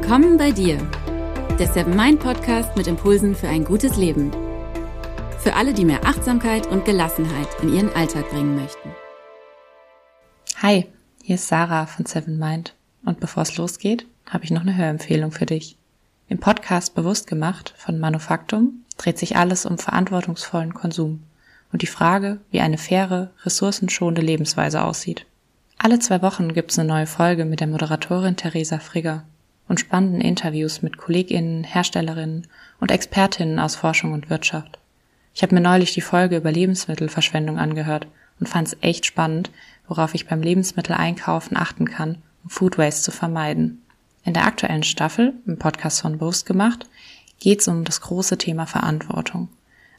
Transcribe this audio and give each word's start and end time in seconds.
Willkommen 0.00 0.36
bei 0.36 0.52
dir, 0.52 0.78
der 1.58 1.66
Seven 1.66 1.96
Mind 1.96 2.20
Podcast 2.20 2.76
mit 2.76 2.86
Impulsen 2.86 3.34
für 3.34 3.48
ein 3.48 3.64
gutes 3.64 3.96
Leben. 3.96 4.30
Für 5.40 5.54
alle, 5.54 5.74
die 5.74 5.84
mehr 5.84 6.06
Achtsamkeit 6.06 6.68
und 6.68 6.84
Gelassenheit 6.84 7.48
in 7.62 7.74
ihren 7.74 7.92
Alltag 7.94 8.30
bringen 8.30 8.54
möchten. 8.54 8.90
Hi, 10.62 10.86
hier 11.24 11.34
ist 11.34 11.48
Sarah 11.48 11.86
von 11.86 12.06
Seven 12.06 12.38
Mind. 12.38 12.74
Und 13.04 13.18
bevor 13.18 13.42
es 13.42 13.56
losgeht, 13.56 14.06
habe 14.30 14.44
ich 14.44 14.52
noch 14.52 14.60
eine 14.60 14.76
Hörempfehlung 14.76 15.32
für 15.32 15.46
dich. 15.46 15.76
Im 16.28 16.38
Podcast 16.38 16.94
Bewusst 16.94 17.26
gemacht 17.26 17.74
von 17.76 17.98
Manufaktum 17.98 18.84
dreht 18.98 19.18
sich 19.18 19.36
alles 19.36 19.66
um 19.66 19.78
verantwortungsvollen 19.78 20.74
Konsum 20.74 21.24
und 21.72 21.82
die 21.82 21.86
Frage, 21.86 22.38
wie 22.52 22.60
eine 22.60 22.78
faire, 22.78 23.32
ressourcenschonende 23.44 24.22
Lebensweise 24.22 24.84
aussieht. 24.84 25.26
Alle 25.76 25.98
zwei 25.98 26.22
Wochen 26.22 26.54
gibt 26.54 26.70
es 26.70 26.78
eine 26.78 26.88
neue 26.88 27.06
Folge 27.08 27.44
mit 27.44 27.58
der 27.58 27.66
Moderatorin 27.66 28.36
Theresa 28.36 28.78
Frigger 28.78 29.24
und 29.68 29.80
spannenden 29.80 30.20
Interviews 30.20 30.82
mit 30.82 30.96
KollegInnen, 30.96 31.64
Herstellerinnen 31.64 32.46
und 32.80 32.90
Expertinnen 32.90 33.58
aus 33.58 33.76
Forschung 33.76 34.12
und 34.12 34.30
Wirtschaft. 34.30 34.78
Ich 35.34 35.42
habe 35.42 35.54
mir 35.54 35.60
neulich 35.60 35.94
die 35.94 36.00
Folge 36.00 36.36
über 36.36 36.50
Lebensmittelverschwendung 36.50 37.58
angehört 37.58 38.06
und 38.40 38.48
fand 38.48 38.68
es 38.68 38.76
echt 38.80 39.06
spannend, 39.06 39.50
worauf 39.86 40.14
ich 40.14 40.26
beim 40.26 40.42
Lebensmitteleinkaufen 40.42 41.56
achten 41.56 41.88
kann, 41.88 42.18
um 42.44 42.50
Food 42.50 42.78
Waste 42.78 43.02
zu 43.02 43.10
vermeiden. 43.10 43.82
In 44.24 44.34
der 44.34 44.46
aktuellen 44.46 44.82
Staffel, 44.82 45.34
im 45.46 45.58
Podcast 45.58 46.00
von 46.00 46.18
Boast 46.18 46.44
gemacht, 46.44 46.88
geht 47.38 47.60
es 47.60 47.68
um 47.68 47.84
das 47.84 48.00
große 48.00 48.36
Thema 48.36 48.66
Verantwortung. 48.66 49.48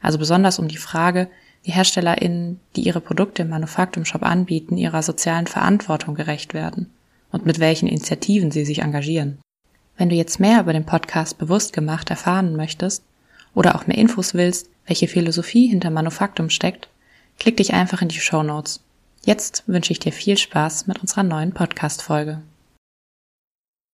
Also 0.02 0.18
besonders 0.18 0.58
um 0.58 0.68
die 0.68 0.76
Frage, 0.76 1.28
wie 1.62 1.72
HerstellerInnen, 1.72 2.60
die 2.76 2.82
ihre 2.82 3.00
Produkte 3.00 3.42
im 3.42 3.50
Manufaktum-Shop 3.50 4.22
anbieten, 4.22 4.76
ihrer 4.76 5.02
sozialen 5.02 5.46
Verantwortung 5.46 6.14
gerecht 6.14 6.54
werden 6.54 6.90
und 7.32 7.46
mit 7.46 7.58
welchen 7.58 7.88
Initiativen 7.88 8.50
sie 8.50 8.64
sich 8.64 8.80
engagieren. 8.80 9.38
Wenn 10.00 10.08
du 10.08 10.16
jetzt 10.16 10.40
mehr 10.40 10.60
über 10.60 10.72
den 10.72 10.86
Podcast 10.86 11.36
bewusst 11.36 11.74
gemacht 11.74 12.08
erfahren 12.08 12.56
möchtest 12.56 13.04
oder 13.54 13.74
auch 13.74 13.86
mehr 13.86 13.98
Infos 13.98 14.32
willst, 14.32 14.70
welche 14.86 15.08
Philosophie 15.08 15.66
hinter 15.66 15.90
Manufaktum 15.90 16.48
steckt, 16.48 16.88
klick 17.38 17.58
dich 17.58 17.74
einfach 17.74 18.00
in 18.00 18.08
die 18.08 18.18
Show 18.18 18.42
Notes. 18.42 18.82
Jetzt 19.26 19.64
wünsche 19.66 19.92
ich 19.92 19.98
dir 19.98 20.10
viel 20.10 20.38
Spaß 20.38 20.86
mit 20.86 21.00
unserer 21.00 21.22
neuen 21.22 21.52
Podcast-Folge. 21.52 22.40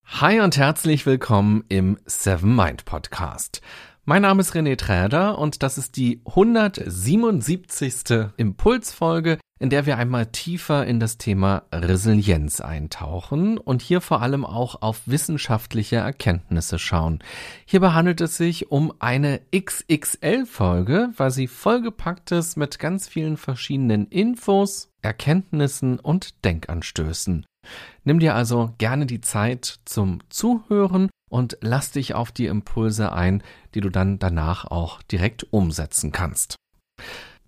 Hi 0.04 0.38
und 0.38 0.56
herzlich 0.56 1.06
willkommen 1.06 1.64
im 1.68 1.98
Seven 2.06 2.54
Mind 2.54 2.84
Podcast. 2.84 3.60
Mein 4.04 4.22
Name 4.22 4.42
ist 4.42 4.52
René 4.52 4.78
Träder 4.78 5.38
und 5.38 5.64
das 5.64 5.76
ist 5.76 5.96
die 5.96 6.20
177. 6.24 8.30
Impulsfolge, 8.36 9.40
in 9.58 9.70
der 9.70 9.86
wir 9.86 9.96
einmal 9.96 10.26
tiefer 10.26 10.86
in 10.86 11.00
das 11.00 11.16
Thema 11.16 11.62
Resilienz 11.72 12.60
eintauchen 12.60 13.56
und 13.58 13.80
hier 13.80 14.00
vor 14.00 14.20
allem 14.20 14.44
auch 14.44 14.82
auf 14.82 15.02
wissenschaftliche 15.06 15.96
Erkenntnisse 15.96 16.78
schauen. 16.78 17.20
Hierbei 17.64 17.92
handelt 17.92 18.20
es 18.20 18.36
sich 18.36 18.70
um 18.70 18.92
eine 18.98 19.40
XXL-Folge, 19.54 21.10
weil 21.16 21.30
sie 21.30 21.46
vollgepackt 21.46 22.32
ist 22.32 22.56
mit 22.56 22.78
ganz 22.78 23.08
vielen 23.08 23.36
verschiedenen 23.36 24.06
Infos, 24.08 24.90
Erkenntnissen 25.00 25.98
und 25.98 26.44
Denkanstößen. 26.44 27.46
Nimm 28.04 28.18
dir 28.20 28.34
also 28.34 28.74
gerne 28.78 29.06
die 29.06 29.20
Zeit 29.20 29.80
zum 29.84 30.20
Zuhören 30.28 31.10
und 31.30 31.58
lass 31.60 31.90
dich 31.90 32.14
auf 32.14 32.30
die 32.30 32.46
Impulse 32.46 33.12
ein, 33.12 33.42
die 33.74 33.80
du 33.80 33.90
dann 33.90 34.18
danach 34.18 34.64
auch 34.66 35.02
direkt 35.02 35.52
umsetzen 35.52 36.12
kannst. 36.12 36.56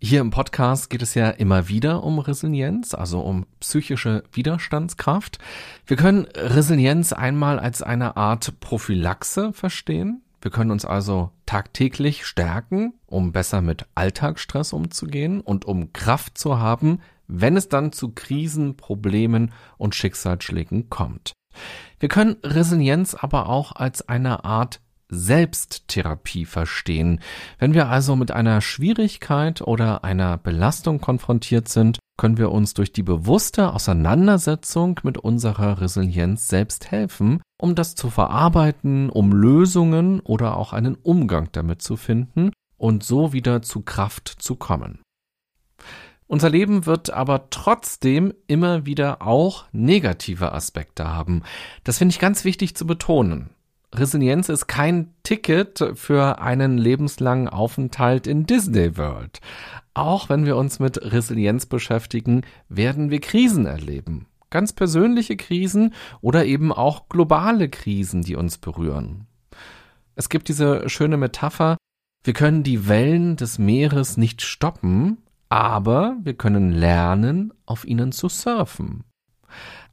Hier 0.00 0.20
im 0.20 0.30
Podcast 0.30 0.90
geht 0.90 1.02
es 1.02 1.14
ja 1.14 1.28
immer 1.28 1.68
wieder 1.68 2.04
um 2.04 2.20
Resilienz, 2.20 2.94
also 2.94 3.20
um 3.20 3.46
psychische 3.58 4.22
Widerstandskraft. 4.30 5.38
Wir 5.86 5.96
können 5.96 6.28
Resilienz 6.36 7.12
einmal 7.12 7.58
als 7.58 7.82
eine 7.82 8.16
Art 8.16 8.60
Prophylaxe 8.60 9.52
verstehen. 9.52 10.22
Wir 10.40 10.52
können 10.52 10.70
uns 10.70 10.84
also 10.84 11.32
tagtäglich 11.46 12.26
stärken, 12.26 12.94
um 13.06 13.32
besser 13.32 13.60
mit 13.60 13.86
Alltagsstress 13.96 14.72
umzugehen 14.72 15.40
und 15.40 15.64
um 15.64 15.92
Kraft 15.92 16.38
zu 16.38 16.60
haben, 16.60 17.00
wenn 17.26 17.56
es 17.56 17.68
dann 17.68 17.90
zu 17.90 18.12
Krisen, 18.12 18.76
Problemen 18.76 19.52
und 19.78 19.96
Schicksalsschlägen 19.96 20.90
kommt. 20.90 21.32
Wir 21.98 22.08
können 22.08 22.36
Resilienz 22.44 23.14
aber 23.14 23.48
auch 23.48 23.72
als 23.72 24.08
eine 24.08 24.44
Art 24.44 24.80
Selbsttherapie 25.08 26.44
verstehen. 26.44 27.20
Wenn 27.58 27.74
wir 27.74 27.88
also 27.88 28.16
mit 28.16 28.30
einer 28.30 28.60
Schwierigkeit 28.60 29.62
oder 29.62 30.04
einer 30.04 30.38
Belastung 30.38 31.00
konfrontiert 31.00 31.68
sind, 31.68 31.98
können 32.16 32.36
wir 32.36 32.50
uns 32.50 32.74
durch 32.74 32.92
die 32.92 33.02
bewusste 33.02 33.72
Auseinandersetzung 33.72 35.00
mit 35.04 35.18
unserer 35.18 35.80
Resilienz 35.80 36.48
selbst 36.48 36.90
helfen, 36.90 37.40
um 37.60 37.74
das 37.74 37.94
zu 37.94 38.10
verarbeiten, 38.10 39.08
um 39.08 39.32
Lösungen 39.32 40.20
oder 40.20 40.56
auch 40.56 40.72
einen 40.72 40.96
Umgang 40.96 41.48
damit 41.52 41.80
zu 41.80 41.96
finden 41.96 42.50
und 42.76 43.04
so 43.04 43.32
wieder 43.32 43.62
zu 43.62 43.82
Kraft 43.82 44.28
zu 44.28 44.56
kommen. 44.56 45.00
Unser 46.26 46.50
Leben 46.50 46.84
wird 46.84 47.08
aber 47.08 47.48
trotzdem 47.48 48.34
immer 48.46 48.84
wieder 48.84 49.22
auch 49.22 49.64
negative 49.72 50.52
Aspekte 50.52 51.08
haben. 51.08 51.42
Das 51.84 51.98
finde 51.98 52.12
ich 52.12 52.18
ganz 52.18 52.44
wichtig 52.44 52.76
zu 52.76 52.86
betonen. 52.86 53.48
Resilienz 53.94 54.48
ist 54.48 54.66
kein 54.66 55.14
Ticket 55.22 55.92
für 55.94 56.40
einen 56.40 56.76
lebenslangen 56.76 57.48
Aufenthalt 57.48 58.26
in 58.26 58.44
Disney 58.44 58.96
World. 58.96 59.40
Auch 59.94 60.28
wenn 60.28 60.44
wir 60.44 60.56
uns 60.56 60.78
mit 60.78 61.00
Resilienz 61.12 61.66
beschäftigen, 61.66 62.42
werden 62.68 63.10
wir 63.10 63.20
Krisen 63.20 63.66
erleben. 63.66 64.26
Ganz 64.50 64.72
persönliche 64.72 65.36
Krisen 65.36 65.94
oder 66.20 66.44
eben 66.44 66.72
auch 66.72 67.08
globale 67.08 67.68
Krisen, 67.68 68.22
die 68.22 68.36
uns 68.36 68.58
berühren. 68.58 69.26
Es 70.14 70.28
gibt 70.28 70.48
diese 70.48 70.88
schöne 70.88 71.16
Metapher, 71.16 71.76
wir 72.24 72.34
können 72.34 72.62
die 72.62 72.88
Wellen 72.88 73.36
des 73.36 73.58
Meeres 73.58 74.16
nicht 74.16 74.42
stoppen, 74.42 75.18
aber 75.48 76.16
wir 76.22 76.34
können 76.34 76.72
lernen, 76.72 77.52
auf 77.64 77.86
ihnen 77.86 78.12
zu 78.12 78.28
surfen. 78.28 79.04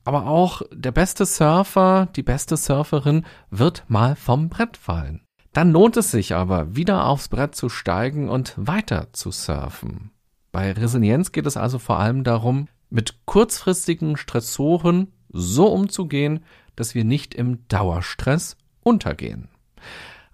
Aber 0.06 0.28
auch 0.28 0.62
der 0.72 0.92
beste 0.92 1.26
Surfer, 1.26 2.08
die 2.16 2.24
beste 2.24 2.56
Surferin 2.56 3.26
wird 3.50 3.84
mal 3.88 4.16
vom 4.16 4.50
Brett 4.50 4.78
fallen. 4.78 5.22
Dann 5.52 5.72
lohnt 5.72 5.98
es 5.98 6.12
sich 6.12 6.36
aber, 6.36 6.76
wieder 6.76 7.06
aufs 7.06 7.28
Brett 7.28 7.56
zu 7.56 7.70
steigen 7.70 8.30
und 8.30 8.54
weiter 8.56 9.08
zu 9.14 9.32
surfen. 9.32 10.12
Bei 10.52 10.72
Resilienz 10.72 11.32
geht 11.32 11.48
es 11.48 11.58
also 11.58 11.80
vor 11.80 12.00
allem 12.00 12.24
darum, 12.24 12.68
mit 12.90 13.26
kurzfristigen 13.26 14.16
Stressoren 14.16 15.12
so 15.30 15.68
umzugehen, 15.68 16.42
dass 16.76 16.94
wir 16.94 17.04
nicht 17.04 17.34
im 17.34 17.68
Dauerstress 17.68 18.58
untergehen. 18.84 19.50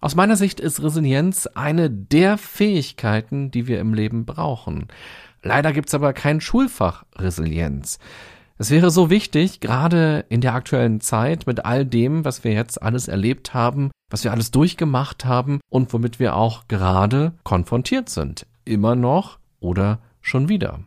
Aus 0.01 0.15
meiner 0.15 0.35
Sicht 0.35 0.59
ist 0.59 0.81
Resilienz 0.83 1.47
eine 1.47 1.89
der 1.89 2.37
Fähigkeiten, 2.37 3.51
die 3.51 3.67
wir 3.67 3.79
im 3.79 3.93
Leben 3.93 4.25
brauchen. 4.25 4.87
Leider 5.43 5.71
gibt's 5.71 5.93
aber 5.93 6.13
kein 6.13 6.41
Schulfach 6.41 7.05
Resilienz. 7.15 7.99
Es 8.61 8.69
wäre 8.69 8.91
so 8.91 9.09
wichtig, 9.09 9.59
gerade 9.59 10.23
in 10.29 10.39
der 10.39 10.53
aktuellen 10.53 11.01
Zeit 11.01 11.47
mit 11.47 11.65
all 11.65 11.83
dem, 11.83 12.25
was 12.25 12.43
wir 12.43 12.53
jetzt 12.53 12.79
alles 12.79 13.07
erlebt 13.07 13.55
haben, 13.55 13.89
was 14.11 14.23
wir 14.23 14.31
alles 14.31 14.51
durchgemacht 14.51 15.25
haben 15.25 15.61
und 15.71 15.91
womit 15.93 16.19
wir 16.19 16.35
auch 16.35 16.67
gerade 16.67 17.33
konfrontiert 17.43 18.09
sind. 18.09 18.45
Immer 18.63 18.95
noch 18.95 19.39
oder 19.59 19.97
schon 20.21 20.47
wieder. 20.47 20.81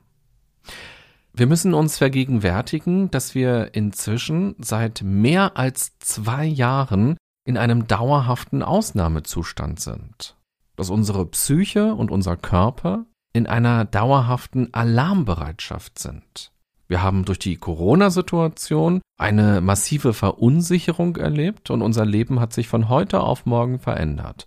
Wir 1.33 1.49
müssen 1.49 1.75
uns 1.75 1.99
vergegenwärtigen, 1.99 3.11
dass 3.11 3.35
wir 3.35 3.75
inzwischen 3.75 4.55
seit 4.61 5.03
mehr 5.03 5.57
als 5.57 5.99
zwei 5.99 6.45
Jahren 6.45 7.17
in 7.45 7.57
einem 7.57 7.89
dauerhaften 7.89 8.63
Ausnahmezustand 8.63 9.81
sind, 9.81 10.37
dass 10.77 10.91
unsere 10.91 11.27
Psyche 11.27 11.93
und 11.97 12.13
unser 12.13 12.37
Körper 12.37 13.05
in 13.33 13.49
einer 13.49 13.85
dauerhaften 13.85 14.73
Alarmbereitschaft 14.73 15.99
sind. 15.99 16.54
Wir 16.87 17.03
haben 17.03 17.25
durch 17.25 17.39
die 17.39 17.57
Corona-Situation 17.57 19.01
eine 19.19 19.61
massive 19.61 20.13
Verunsicherung 20.13 21.17
erlebt 21.17 21.71
und 21.71 21.83
unser 21.83 22.05
Leben 22.05 22.41
hat 22.41 22.53
sich 22.53 22.69
von 22.69 22.89
heute 22.89 23.21
auf 23.21 23.47
morgen 23.47 23.79
verändert. 23.79 24.47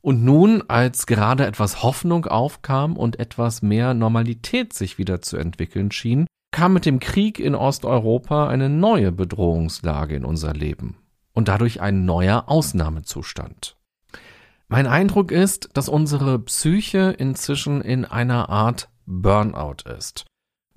Und 0.00 0.22
nun, 0.22 0.62
als 0.68 1.06
gerade 1.06 1.46
etwas 1.46 1.82
Hoffnung 1.82 2.26
aufkam 2.26 2.96
und 2.96 3.18
etwas 3.18 3.62
mehr 3.62 3.94
Normalität 3.94 4.72
sich 4.72 4.98
wieder 4.98 5.22
zu 5.22 5.36
entwickeln 5.36 5.90
schien, 5.90 6.26
kam 6.50 6.74
mit 6.74 6.86
dem 6.86 7.00
Krieg 7.00 7.40
in 7.40 7.54
Osteuropa 7.54 8.48
eine 8.48 8.68
neue 8.68 9.12
Bedrohungslage 9.12 10.14
in 10.14 10.24
unser 10.24 10.52
Leben 10.52 10.98
und 11.32 11.48
dadurch 11.48 11.80
ein 11.80 12.04
neuer 12.04 12.44
Ausnahmezustand. 12.48 13.76
Mein 14.68 14.86
Eindruck 14.86 15.30
ist, 15.30 15.70
dass 15.74 15.88
unsere 15.88 16.38
Psyche 16.38 17.14
inzwischen 17.18 17.80
in 17.80 18.04
einer 18.04 18.48
Art 18.48 18.88
Burnout 19.06 19.88
ist. 19.98 20.26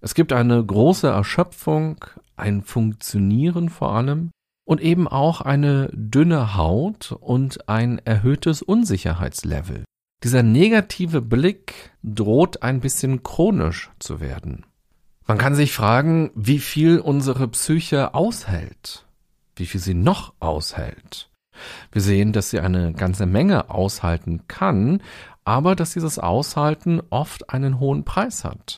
Es 0.02 0.14
gibt 0.14 0.34
eine 0.34 0.64
große 0.64 1.08
Erschöpfung, 1.08 2.04
ein 2.36 2.62
Funktionieren 2.62 3.70
vor 3.70 3.94
allem 3.94 4.32
und 4.66 4.82
eben 4.82 5.08
auch 5.08 5.42
eine 5.42 5.90
dünne 5.94 6.56
Haut 6.56 7.12
und 7.20 7.68
ein 7.68 8.00
erhöhtes 8.06 8.62
Unsicherheitslevel. 8.62 9.84
Dieser 10.24 10.44
negative 10.44 11.22
Blick 11.22 11.92
droht 12.04 12.64
ein 12.64 12.80
bisschen 12.80 13.24
chronisch 13.24 13.92
zu 14.00 14.20
werden. 14.20 14.66
Man 15.26 15.38
kann 15.38 15.56
sich 15.56 15.74
fragen, 15.74 16.32
wie 16.36 16.60
viel 16.60 17.00
unsere 17.00 17.48
Psyche 17.48 18.14
aushält 18.14 19.08
wie 19.60 19.66
viel 19.66 19.82
sie 19.82 19.94
noch 19.94 20.34
aushält. 20.40 21.30
Wir 21.92 22.02
sehen, 22.02 22.34
dass 22.34 22.50
sie 22.50 22.60
eine 22.60 22.94
ganze 22.94 23.26
Menge 23.26 23.70
aushalten 23.70 24.48
kann, 24.48 25.02
aber 25.44 25.76
dass 25.76 25.94
dieses 25.94 26.20
Aushalten 26.20 27.02
oft 27.10 27.50
einen 27.50 27.80
hohen 27.80 28.04
Preis 28.04 28.44
hat. 28.44 28.78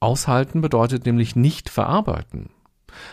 Aushalten 0.00 0.60
bedeutet 0.60 1.06
nämlich 1.06 1.36
nicht 1.36 1.70
verarbeiten. 1.70 2.50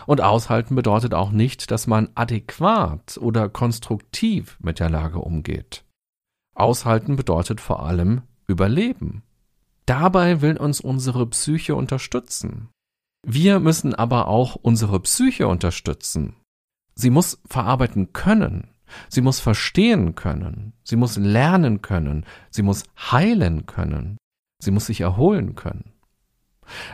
Und 0.06 0.20
aushalten 0.20 0.74
bedeutet 0.74 1.14
auch 1.14 1.30
nicht, 1.30 1.70
dass 1.70 1.86
man 1.86 2.08
adäquat 2.14 3.18
oder 3.18 3.48
konstruktiv 3.48 4.56
mit 4.60 4.80
der 4.80 4.90
Lage 4.90 5.18
umgeht. 5.18 5.84
Aushalten 6.54 7.16
bedeutet 7.16 7.60
vor 7.60 7.84
allem 7.84 8.22
Überleben. 8.46 9.22
Dabei 9.84 10.40
will 10.40 10.56
uns 10.56 10.80
unsere 10.80 11.26
Psyche 11.26 11.74
unterstützen. 11.74 12.68
Wir 13.26 13.60
müssen 13.60 13.94
aber 13.94 14.28
auch 14.28 14.54
unsere 14.54 15.00
Psyche 15.00 15.48
unterstützen. 15.48 16.36
Sie 16.94 17.10
muss 17.10 17.40
verarbeiten 17.46 18.12
können. 18.12 18.68
Sie 19.08 19.20
muss 19.20 19.40
verstehen 19.40 20.14
können. 20.14 20.72
Sie 20.84 20.96
muss 20.96 21.16
lernen 21.16 21.82
können. 21.82 22.24
Sie 22.50 22.62
muss 22.62 22.84
heilen 22.96 23.66
können. 23.66 24.16
Sie 24.62 24.70
muss 24.70 24.86
sich 24.86 25.00
erholen 25.00 25.56
können. 25.56 25.92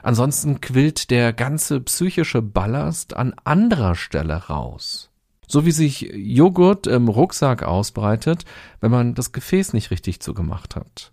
Ansonsten 0.03 0.61
quillt 0.61 1.11
der 1.11 1.33
ganze 1.33 1.81
psychische 1.81 2.43
Ballast 2.43 3.17
an 3.17 3.35
anderer 3.45 3.95
Stelle 3.95 4.35
raus. 4.35 5.11
So 5.47 5.67
wie 5.67 5.73
sich 5.73 6.11
Joghurt 6.15 6.87
im 6.87 7.09
Rucksack 7.09 7.63
ausbreitet, 7.63 8.45
wenn 8.81 8.91
man 8.91 9.15
das 9.15 9.33
Gefäß 9.33 9.73
nicht 9.73 9.91
richtig 9.91 10.21
zugemacht 10.21 10.77
hat. 10.77 11.13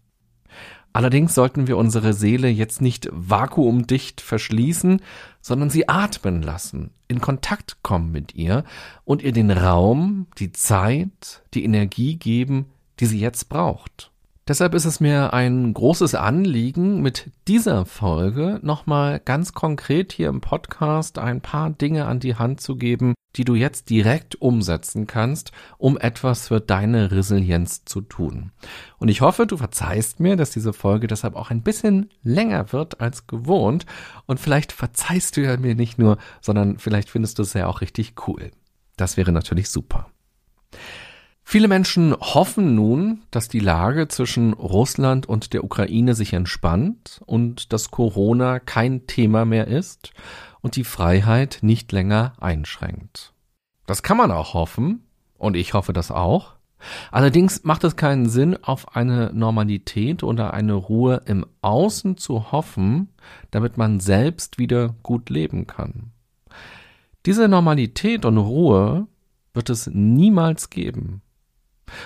Allerdings 0.91 1.35
sollten 1.35 1.67
wir 1.67 1.77
unsere 1.77 2.13
Seele 2.13 2.47
jetzt 2.47 2.81
nicht 2.81 3.09
vakuumdicht 3.11 4.21
verschließen, 4.21 5.01
sondern 5.41 5.69
sie 5.69 5.87
atmen 5.87 6.41
lassen, 6.41 6.91
in 7.07 7.21
Kontakt 7.21 7.77
kommen 7.83 8.11
mit 8.11 8.33
ihr 8.33 8.63
und 9.05 9.21
ihr 9.21 9.31
den 9.31 9.51
Raum, 9.51 10.27
die 10.39 10.51
Zeit, 10.51 11.43
die 11.53 11.63
Energie 11.63 12.15
geben, 12.15 12.65
die 12.99 13.05
sie 13.05 13.19
jetzt 13.19 13.49
braucht. 13.49 14.08
Deshalb 14.49 14.73
ist 14.73 14.85
es 14.85 14.99
mir 14.99 15.31
ein 15.31 15.75
großes 15.75 16.15
Anliegen, 16.15 17.03
mit 17.03 17.29
dieser 17.47 17.85
Folge 17.85 18.59
nochmal 18.63 19.19
ganz 19.19 19.53
konkret 19.53 20.11
hier 20.11 20.27
im 20.27 20.41
Podcast 20.41 21.19
ein 21.19 21.39
paar 21.39 21.69
Dinge 21.69 22.07
an 22.07 22.19
die 22.19 22.33
Hand 22.33 22.59
zu 22.59 22.75
geben, 22.75 23.13
die 23.35 23.45
du 23.45 23.53
jetzt 23.53 23.91
direkt 23.91 24.41
umsetzen 24.41 25.05
kannst, 25.05 25.51
um 25.77 25.99
etwas 25.99 26.47
für 26.47 26.59
deine 26.59 27.11
Resilienz 27.11 27.85
zu 27.85 28.01
tun. 28.01 28.51
Und 28.97 29.09
ich 29.09 29.21
hoffe, 29.21 29.45
du 29.45 29.55
verzeihst 29.55 30.19
mir, 30.19 30.35
dass 30.35 30.49
diese 30.49 30.73
Folge 30.73 31.05
deshalb 31.05 31.35
auch 31.35 31.51
ein 31.51 31.61
bisschen 31.61 32.09
länger 32.23 32.73
wird 32.73 33.01
als 33.01 33.27
gewohnt. 33.27 33.85
Und 34.25 34.39
vielleicht 34.39 34.71
verzeihst 34.71 35.37
du 35.37 35.41
ja 35.41 35.57
mir 35.57 35.75
nicht 35.75 35.99
nur, 35.99 36.17
sondern 36.41 36.79
vielleicht 36.79 37.11
findest 37.11 37.37
du 37.37 37.43
es 37.43 37.53
ja 37.53 37.67
auch 37.67 37.81
richtig 37.81 38.15
cool. 38.27 38.49
Das 38.97 39.15
wäre 39.15 39.31
natürlich 39.31 39.69
super. 39.69 40.07
Viele 41.51 41.67
Menschen 41.67 42.13
hoffen 42.13 42.75
nun, 42.75 43.23
dass 43.31 43.47
die 43.47 43.59
Lage 43.59 44.07
zwischen 44.07 44.53
Russland 44.53 45.27
und 45.27 45.51
der 45.51 45.63
Ukraine 45.63 46.13
sich 46.13 46.33
entspannt 46.33 47.21
und 47.25 47.73
dass 47.73 47.89
Corona 47.89 48.59
kein 48.59 49.07
Thema 49.07 49.45
mehr 49.45 49.65
ist 49.65 50.11
und 50.61 50.75
die 50.75 50.83
Freiheit 50.83 51.57
nicht 51.63 51.91
länger 51.91 52.33
einschränkt. 52.39 53.33
Das 53.87 54.03
kann 54.03 54.15
man 54.15 54.29
auch 54.29 54.53
hoffen, 54.53 55.07
und 55.39 55.57
ich 55.57 55.73
hoffe 55.73 55.91
das 55.91 56.11
auch. 56.11 56.53
Allerdings 57.09 57.63
macht 57.63 57.83
es 57.83 57.95
keinen 57.95 58.29
Sinn, 58.29 58.55
auf 58.61 58.95
eine 58.95 59.31
Normalität 59.33 60.21
oder 60.21 60.53
eine 60.53 60.75
Ruhe 60.75 61.23
im 61.25 61.47
Außen 61.63 62.17
zu 62.17 62.51
hoffen, 62.51 63.09
damit 63.49 63.75
man 63.75 63.99
selbst 63.99 64.59
wieder 64.59 64.93
gut 65.01 65.31
leben 65.31 65.65
kann. 65.65 66.11
Diese 67.25 67.47
Normalität 67.47 68.23
und 68.23 68.37
Ruhe 68.37 69.07
wird 69.55 69.71
es 69.71 69.87
niemals 69.87 70.69
geben. 70.69 71.23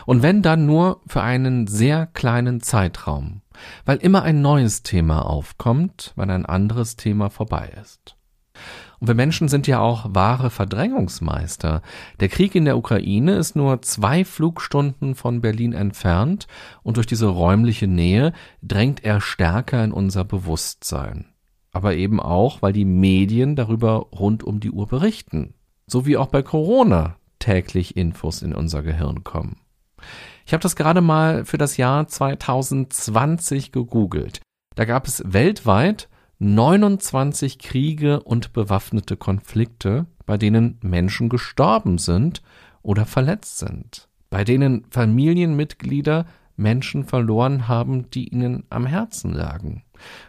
Und 0.06 0.22
wenn 0.22 0.42
dann 0.42 0.66
nur 0.66 1.02
für 1.08 1.22
einen 1.22 1.68
sehr 1.68 2.08
kleinen 2.08 2.62
Zeitraum, 2.62 3.42
weil 3.86 3.98
immer 3.98 4.24
ein 4.24 4.42
neues 4.42 4.84
Thema 4.84 5.26
aufkommt, 5.26 6.14
wenn 6.16 6.30
ein 6.30 6.46
anderes 6.46 6.96
Thema 6.96 7.30
vorbei 7.30 7.72
ist. 7.82 8.16
Und 9.00 9.08
wir 9.08 9.16
Menschen 9.16 9.50
sind 9.50 9.68
ja 9.68 9.80
auch 9.80 10.06
wahre 10.14 10.50
Verdrängungsmeister. 10.50 11.82
Der 12.22 12.30
Krieg 12.30 12.56
in 12.56 12.64
der 12.64 12.78
Ukraine 12.78 13.36
ist 13.36 13.54
nur 13.54 13.82
zwei 13.82 14.24
Flugstunden 14.24 15.16
von 15.16 15.42
Berlin 15.42 15.74
entfernt 15.74 16.48
und 16.84 16.96
durch 16.96 17.08
diese 17.08 17.28
räumliche 17.28 17.88
Nähe 17.88 18.32
drängt 18.62 19.04
er 19.04 19.20
stärker 19.20 19.84
in 19.84 19.92
unser 19.92 20.24
Bewusstsein. 20.24 21.26
Aber 21.74 21.96
eben 21.96 22.22
auch, 22.22 22.62
weil 22.62 22.72
die 22.72 22.86
Medien 22.86 23.58
darüber 23.58 24.08
rund 24.14 24.44
um 24.44 24.60
die 24.60 24.72
Uhr 24.72 24.88
berichten. 24.88 25.56
So 25.86 26.06
wie 26.06 26.16
auch 26.16 26.28
bei 26.28 26.42
Corona 26.42 27.18
täglich 27.40 27.98
Infos 27.98 28.42
in 28.42 28.56
unser 28.56 28.84
Gehirn 28.84 29.26
kommen. 29.26 29.58
Ich 30.46 30.54
habe 30.54 30.62
das 30.62 30.76
gerade 30.76 31.02
mal 31.02 31.46
für 31.46 31.58
das 31.58 31.78
Jahr 31.78 32.08
2020 32.08 33.72
gegoogelt. 33.72 34.42
Da 34.76 34.86
gab 34.86 35.08
es 35.08 35.24
weltweit 35.26 36.10
29 36.40 37.60
Kriege 37.60 38.22
und 38.22 38.54
bewaffnete 38.54 39.16
Konflikte, 39.16 40.08
bei 40.26 40.38
denen 40.38 40.78
Menschen 40.82 41.30
gestorben 41.30 41.98
sind 41.98 42.42
oder 42.82 43.06
verletzt 43.06 43.60
sind, 43.60 44.10
bei 44.30 44.44
denen 44.44 44.86
Familienmitglieder 44.90 46.26
Menschen 46.56 47.06
verloren 47.06 47.68
haben, 47.68 48.10
die 48.10 48.28
ihnen 48.28 48.64
am 48.70 48.86
Herzen 48.86 49.32
lagen, 49.32 49.84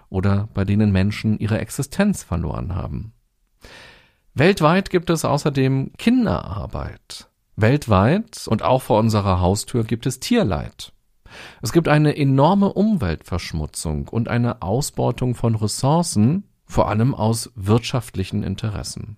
oder 0.09 0.49
bei 0.55 0.65
denen 0.65 0.93
Menschen 0.93 1.38
ihre 1.38 1.59
Existenz 1.59 2.23
verloren 2.23 2.75
haben. 2.75 3.12
Weltweit 4.35 4.91
gibt 4.91 5.11
es 5.11 5.25
außerdem 5.25 5.93
Kinderarbeit, 5.99 7.29
Weltweit 7.56 8.46
und 8.48 8.62
auch 8.62 8.82
vor 8.82 8.98
unserer 8.98 9.40
Haustür 9.40 9.84
gibt 9.84 10.06
es 10.06 10.20
Tierleid. 10.20 10.92
Es 11.62 11.72
gibt 11.72 11.88
eine 11.88 12.16
enorme 12.16 12.72
Umweltverschmutzung 12.72 14.08
und 14.08 14.28
eine 14.28 14.62
Ausbeutung 14.62 15.34
von 15.34 15.54
Ressourcen, 15.54 16.44
vor 16.66 16.88
allem 16.88 17.14
aus 17.14 17.52
wirtschaftlichen 17.54 18.42
Interessen. 18.42 19.16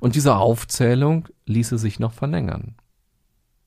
Und 0.00 0.14
diese 0.14 0.36
Aufzählung 0.36 1.28
ließe 1.46 1.78
sich 1.78 1.98
noch 1.98 2.12
verlängern. 2.12 2.76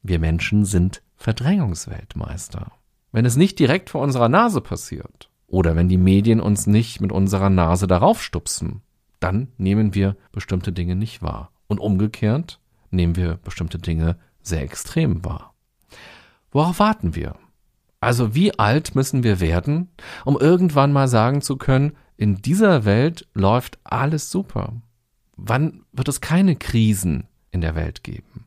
Wir 0.01 0.19
Menschen 0.19 0.63
sind 0.63 1.01
Verdrängungsweltmeister. 1.15 2.71
Wenn 3.12 3.26
es 3.26 3.35
nicht 3.35 3.59
direkt 3.59 3.90
vor 3.90 4.02
unserer 4.02 4.30
Nase 4.30 4.61
passiert 4.61 5.30
oder 5.47 5.76
wenn 5.76 5.90
die 5.90 5.97
Medien 5.97 6.40
uns 6.40 6.68
nicht 6.68 7.02
mit 7.02 7.11
unserer 7.11 7.49
Nase 7.49 7.87
darauf 7.87 8.21
stupsen, 8.21 8.81
dann 9.19 9.49
nehmen 9.57 9.95
wir 9.95 10.16
bestimmte 10.31 10.71
Dinge 10.71 10.95
nicht 10.95 11.21
wahr. 11.21 11.52
Und 11.68 11.80
umgekehrt, 11.80 12.59
nehmen 12.90 13.16
wir 13.16 13.36
bestimmte 13.36 13.78
Dinge 13.78 14.18
sehr 14.42 14.62
extrem 14.62 15.24
wahr. 15.26 15.54
Worauf 16.52 16.80
warten 16.80 17.16
wir? 17.16 17.36
Also 18.00 18.36
wie 18.36 18.58
alt 18.58 18.96
müssen 18.96 19.24
wir 19.24 19.40
werden, 19.40 19.90
um 20.24 20.40
irgendwann 20.40 20.94
mal 20.94 21.08
sagen 21.08 21.42
zu 21.42 21.58
können, 21.58 21.94
in 22.16 22.38
dieser 22.42 22.86
Welt 22.86 23.28
läuft 23.34 23.80
alles 23.84 24.30
super? 24.32 24.74
Wann 25.36 25.84
wird 25.92 26.08
es 26.08 26.22
keine 26.22 26.56
Krisen 26.56 27.28
in 27.52 27.62
der 27.62 27.76
Welt 27.76 28.04
geben? 28.04 28.46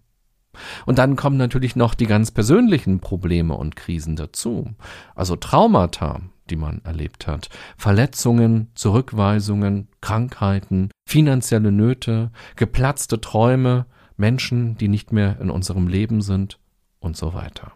Und 0.86 0.98
dann 0.98 1.16
kommen 1.16 1.36
natürlich 1.36 1.76
noch 1.76 1.94
die 1.94 2.06
ganz 2.06 2.30
persönlichen 2.30 3.00
Probleme 3.00 3.54
und 3.54 3.76
Krisen 3.76 4.16
dazu. 4.16 4.74
Also 5.14 5.36
Traumata, 5.36 6.20
die 6.50 6.56
man 6.56 6.80
erlebt 6.84 7.26
hat, 7.26 7.48
Verletzungen, 7.76 8.70
Zurückweisungen, 8.74 9.88
Krankheiten, 10.00 10.90
finanzielle 11.06 11.70
Nöte, 11.70 12.32
geplatzte 12.56 13.20
Träume, 13.20 13.86
Menschen, 14.20 14.76
die 14.76 14.86
nicht 14.86 15.12
mehr 15.12 15.40
in 15.40 15.50
unserem 15.50 15.88
Leben 15.88 16.22
sind 16.22 16.60
und 17.00 17.16
so 17.16 17.34
weiter. 17.34 17.72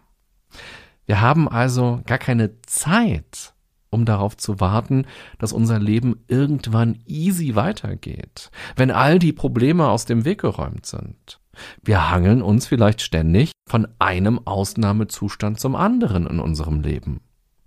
Wir 1.05 1.19
haben 1.19 1.49
also 1.49 2.01
gar 2.05 2.17
keine 2.17 2.61
Zeit, 2.61 3.53
um 3.89 4.05
darauf 4.05 4.37
zu 4.37 4.59
warten, 4.59 5.05
dass 5.37 5.53
unser 5.53 5.79
Leben 5.79 6.23
irgendwann 6.27 6.99
easy 7.05 7.55
weitergeht, 7.55 8.49
wenn 8.75 8.91
all 8.91 9.19
die 9.19 9.33
Probleme 9.33 9.87
aus 9.87 10.05
dem 10.05 10.25
Weg 10.25 10.41
geräumt 10.41 10.85
sind. 10.85 11.39
Wir 11.81 12.09
hangeln 12.09 12.41
uns 12.41 12.67
vielleicht 12.67 13.01
ständig 13.01 13.51
von 13.67 13.87
einem 13.99 14.45
Ausnahmezustand 14.45 15.59
zum 15.59 15.75
anderen 15.75 16.27
in 16.27 16.39
unserem 16.39 16.81
Leben. 16.81 17.21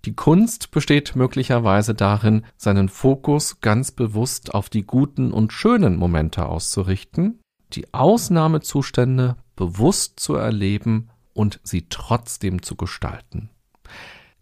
Die 0.05 0.15
Kunst 0.15 0.71
besteht 0.71 1.15
möglicherweise 1.15 1.93
darin, 1.93 2.45
seinen 2.55 2.87
Fokus 2.87 3.59
ganz 3.59 3.91
bewusst 3.91 4.53
auf 4.53 4.69
die 4.69 4.85
guten 4.85 5.31
und 5.31 5.51
schönen 5.51 5.97
Momente 5.97 6.45
auszurichten 6.45 7.39
die 7.73 7.93
Ausnahmezustände 7.93 9.35
bewusst 9.55 10.19
zu 10.19 10.35
erleben 10.35 11.09
und 11.33 11.59
sie 11.63 11.87
trotzdem 11.89 12.61
zu 12.61 12.75
gestalten. 12.75 13.49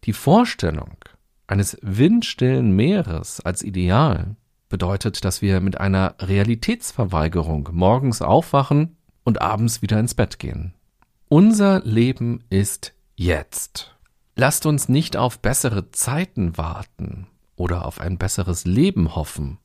Die 0.04 0.14
Vorstellung 0.14 0.96
eines 1.48 1.78
windstillen 1.82 2.72
Meeres 2.72 3.40
als 3.42 3.64
Ideal 3.64 4.36
bedeutet, 4.70 5.24
dass 5.24 5.42
wir 5.42 5.62
mit 5.62 5.80
einer 5.80 6.16
Realitätsverweigerung 6.20 7.70
morgens 7.72 8.22
aufwachen 8.22 8.98
und 9.24 9.42
abends 9.42 9.82
wieder 9.82 10.00
ins 10.00 10.14
Bett 10.14 10.40
gehen. 10.40 10.74
Unser 11.30 11.82
Leben 11.82 12.44
ist 12.50 12.94
jetzt. 13.16 13.96
Lasst 14.36 14.66
uns 14.66 14.88
nicht 14.88 15.18
auf 15.18 15.40
bessere 15.40 15.92
Zeiten 15.92 16.58
warten 16.58 17.28
oder 17.56 17.86
auf 17.86 18.00
ein 18.00 18.18
besseres 18.18 18.66
Leben 18.66 19.16
hoffen, 19.16 19.58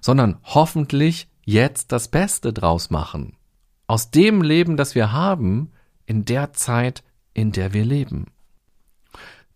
sondern 0.00 0.38
hoffentlich 0.42 1.28
jetzt 1.48 1.92
das 1.92 2.08
Beste 2.08 2.52
draus 2.52 2.90
machen. 2.90 3.34
Aus 3.86 4.10
dem 4.10 4.42
Leben, 4.42 4.76
das 4.76 4.94
wir 4.94 5.12
haben, 5.12 5.72
in 6.04 6.26
der 6.26 6.52
Zeit, 6.52 7.02
in 7.32 7.52
der 7.52 7.72
wir 7.72 7.86
leben. 7.86 8.26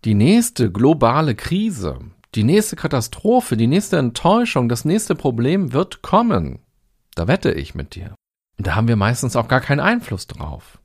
Die 0.06 0.14
nächste 0.14 0.72
globale 0.72 1.34
Krise, 1.34 1.98
die 2.34 2.44
nächste 2.44 2.76
Katastrophe, 2.76 3.58
die 3.58 3.66
nächste 3.66 3.98
Enttäuschung, 3.98 4.70
das 4.70 4.86
nächste 4.86 5.14
Problem 5.14 5.74
wird 5.74 6.00
kommen. 6.00 6.60
Da 7.14 7.28
wette 7.28 7.52
ich 7.52 7.74
mit 7.74 7.94
dir. 7.94 8.14
Und 8.56 8.66
da 8.66 8.74
haben 8.74 8.88
wir 8.88 8.96
meistens 8.96 9.36
auch 9.36 9.48
gar 9.48 9.60
keinen 9.60 9.80
Einfluss 9.80 10.26
drauf. 10.26 10.78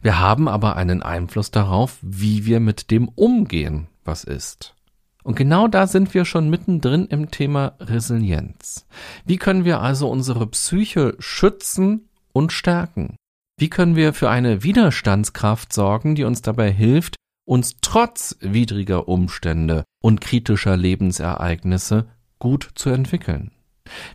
Wir 0.00 0.18
haben 0.20 0.48
aber 0.48 0.76
einen 0.76 1.02
Einfluss 1.02 1.50
darauf, 1.50 1.98
wie 2.00 2.46
wir 2.46 2.60
mit 2.60 2.90
dem 2.90 3.08
umgehen, 3.08 3.88
was 4.04 4.24
ist. 4.24 4.75
Und 5.26 5.34
genau 5.34 5.66
da 5.66 5.88
sind 5.88 6.14
wir 6.14 6.24
schon 6.24 6.50
mittendrin 6.50 7.06
im 7.06 7.32
Thema 7.32 7.72
Resilienz. 7.80 8.86
Wie 9.24 9.38
können 9.38 9.64
wir 9.64 9.80
also 9.80 10.08
unsere 10.08 10.46
Psyche 10.46 11.16
schützen 11.18 12.08
und 12.32 12.52
stärken? 12.52 13.16
Wie 13.58 13.68
können 13.68 13.96
wir 13.96 14.12
für 14.12 14.30
eine 14.30 14.62
Widerstandskraft 14.62 15.72
sorgen, 15.72 16.14
die 16.14 16.22
uns 16.22 16.42
dabei 16.42 16.70
hilft, 16.70 17.16
uns 17.44 17.78
trotz 17.80 18.36
widriger 18.40 19.08
Umstände 19.08 19.82
und 20.00 20.20
kritischer 20.20 20.76
Lebensereignisse 20.76 22.06
gut 22.38 22.70
zu 22.76 22.90
entwickeln? 22.90 23.50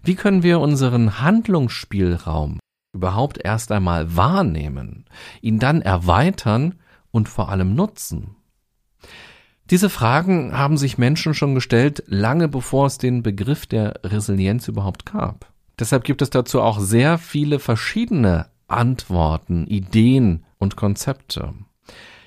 Wie 0.04 0.16
können 0.16 0.44
wir 0.44 0.62
unseren 0.62 1.20
Handlungsspielraum 1.20 2.58
überhaupt 2.96 3.38
erst 3.44 3.74
einmal 3.74 4.16
wahrnehmen, 4.16 5.04
ihn 5.42 5.60
dann 5.60 5.82
erweitern 5.82 6.76
und 7.12 7.28
vor 7.28 7.50
allem 7.50 7.76
nutzen? 7.76 8.38
Diese 9.70 9.90
Fragen 9.90 10.58
haben 10.58 10.78
sich 10.78 10.98
Menschen 10.98 11.34
schon 11.34 11.56
gestellt, 11.56 12.04
lange 12.08 12.48
bevor 12.48 12.88
es 12.88 12.98
den 12.98 13.24
Begriff 13.24 13.66
der 13.68 14.02
Resilienz 14.04 14.68
überhaupt 14.68 15.06
gab. 15.06 15.52
Deshalb 15.80 16.04
gibt 16.04 16.22
es 16.22 16.30
dazu 16.30 16.62
auch 16.62 16.80
sehr 16.80 17.18
viele 17.18 17.60
verschiedene 17.60 18.48
Antworten, 18.68 19.66
Ideen 19.68 20.44
und 20.58 20.76
Konzepte. 20.76 21.54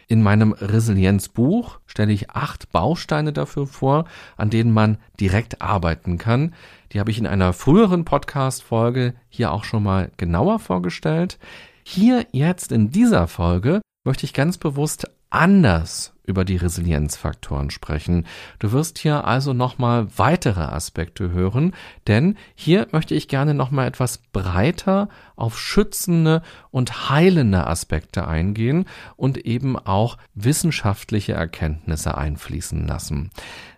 In 0.06 0.22
meinem 0.22 0.52
Resilienzbuch 0.52 1.78
stelle 1.86 2.12
ich 2.12 2.30
acht 2.30 2.70
Bausteine 2.72 3.32
dafür 3.32 3.66
vor, 3.66 4.04
an 4.36 4.50
denen 4.50 4.72
man 4.72 4.98
direkt 5.18 5.62
arbeiten 5.62 6.18
kann. 6.18 6.54
Die 6.92 7.00
habe 7.00 7.10
ich 7.10 7.18
in 7.18 7.26
einer 7.26 7.52
früheren 7.52 8.04
Podcast-Folge 8.04 9.14
hier 9.28 9.52
auch 9.52 9.64
schon 9.64 9.82
mal 9.82 10.10
genauer 10.16 10.58
vorgestellt. 10.58 11.38
Hier 11.84 12.26
jetzt 12.32 12.72
in 12.72 12.90
dieser 12.90 13.28
Folge 13.28 13.80
möchte 14.04 14.26
ich 14.26 14.34
ganz 14.34 14.58
bewusst 14.58 15.08
anders 15.30 16.14
über 16.26 16.44
die 16.44 16.56
Resilienzfaktoren 16.56 17.70
sprechen. 17.70 18.26
Du 18.58 18.72
wirst 18.72 18.98
hier 18.98 19.26
also 19.26 19.52
nochmal 19.52 20.06
weitere 20.16 20.62
Aspekte 20.62 21.30
hören, 21.30 21.74
denn 22.06 22.36
hier 22.54 22.88
möchte 22.92 23.14
ich 23.14 23.28
gerne 23.28 23.52
nochmal 23.52 23.86
etwas 23.86 24.18
breiter 24.32 25.08
auf 25.36 25.58
schützende 25.58 26.42
und 26.70 27.10
heilende 27.10 27.66
Aspekte 27.66 28.26
eingehen 28.26 28.86
und 29.16 29.38
eben 29.38 29.78
auch 29.78 30.16
wissenschaftliche 30.34 31.34
Erkenntnisse 31.34 32.16
einfließen 32.16 32.86
lassen. 32.86 33.30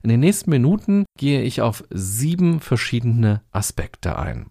In 0.02 0.10
den 0.10 0.20
nächsten 0.20 0.50
Minuten 0.50 1.04
gehe 1.18 1.42
ich 1.42 1.62
auf 1.62 1.82
sieben 1.90 2.60
verschiedene 2.60 3.42
Aspekte 3.50 4.18
ein. 4.18 4.46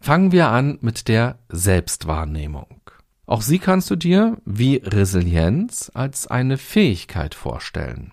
Fangen 0.00 0.32
wir 0.32 0.48
an 0.48 0.78
mit 0.80 1.08
der 1.08 1.38
Selbstwahrnehmung. 1.48 2.80
Auch 3.26 3.42
sie 3.42 3.58
kannst 3.58 3.90
du 3.90 3.96
dir, 3.96 4.38
wie 4.44 4.76
Resilienz, 4.76 5.90
als 5.94 6.26
eine 6.26 6.58
Fähigkeit 6.58 7.34
vorstellen. 7.34 8.12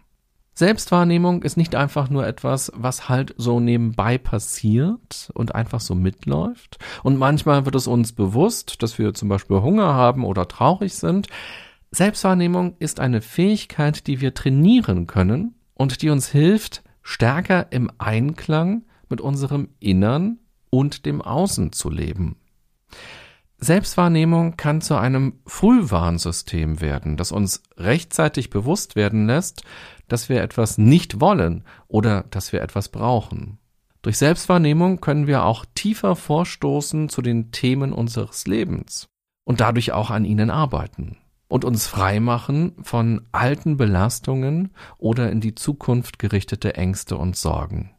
Selbstwahrnehmung 0.53 1.43
ist 1.43 1.55
nicht 1.55 1.73
einfach 1.73 2.09
nur 2.09 2.27
etwas, 2.27 2.69
was 2.75 3.07
halt 3.07 3.33
so 3.37 3.61
nebenbei 3.61 4.17
passiert 4.17 5.31
und 5.33 5.55
einfach 5.55 5.79
so 5.79 5.95
mitläuft. 5.95 6.79
Und 7.01 7.17
manchmal 7.17 7.63
wird 7.65 7.75
es 7.75 7.87
uns 7.87 8.11
bewusst, 8.11 8.83
dass 8.83 8.99
wir 8.99 9.13
zum 9.13 9.29
Beispiel 9.29 9.61
Hunger 9.61 9.93
haben 9.93 10.25
oder 10.25 10.49
traurig 10.49 10.95
sind. 10.95 11.27
Selbstwahrnehmung 11.91 12.75
ist 12.79 12.99
eine 12.99 13.21
Fähigkeit, 13.21 14.05
die 14.05 14.19
wir 14.19 14.33
trainieren 14.33 15.07
können 15.07 15.55
und 15.75 16.01
die 16.01 16.09
uns 16.09 16.27
hilft, 16.27 16.83
stärker 17.01 17.71
im 17.71 17.89
Einklang 17.97 18.83
mit 19.07 19.21
unserem 19.21 19.69
Innern 19.79 20.39
und 20.69 21.05
dem 21.05 21.21
Außen 21.21 21.71
zu 21.71 21.89
leben. 21.89 22.35
Selbstwahrnehmung 23.59 24.55
kann 24.55 24.81
zu 24.81 24.95
einem 24.95 25.39
Frühwarnsystem 25.45 26.79
werden, 26.81 27.17
das 27.17 27.31
uns 27.31 27.63
rechtzeitig 27.77 28.49
bewusst 28.49 28.95
werden 28.95 29.27
lässt, 29.27 29.63
dass 30.07 30.29
wir 30.29 30.41
etwas 30.41 30.77
nicht 30.77 31.19
wollen 31.19 31.65
oder 31.87 32.23
dass 32.29 32.53
wir 32.53 32.61
etwas 32.61 32.89
brauchen. 32.89 33.59
Durch 34.01 34.17
Selbstwahrnehmung 34.17 35.01
können 35.01 35.27
wir 35.27 35.43
auch 35.43 35.65
tiefer 35.75 36.15
vorstoßen 36.15 37.09
zu 37.09 37.21
den 37.21 37.51
Themen 37.51 37.91
unseres 37.91 38.47
Lebens 38.47 39.09
und 39.43 39.59
dadurch 39.59 39.91
auch 39.91 40.09
an 40.09 40.23
ihnen 40.23 40.49
arbeiten 40.49 41.17
und 41.49 41.65
uns 41.65 41.85
freimachen 41.85 42.75
von 42.81 43.27
alten 43.33 43.75
Belastungen 43.75 44.73
oder 44.97 45.31
in 45.31 45.41
die 45.41 45.55
Zukunft 45.55 46.17
gerichtete 46.17 46.75
Ängste 46.75 47.17
und 47.17 47.35
Sorgen. 47.35 47.91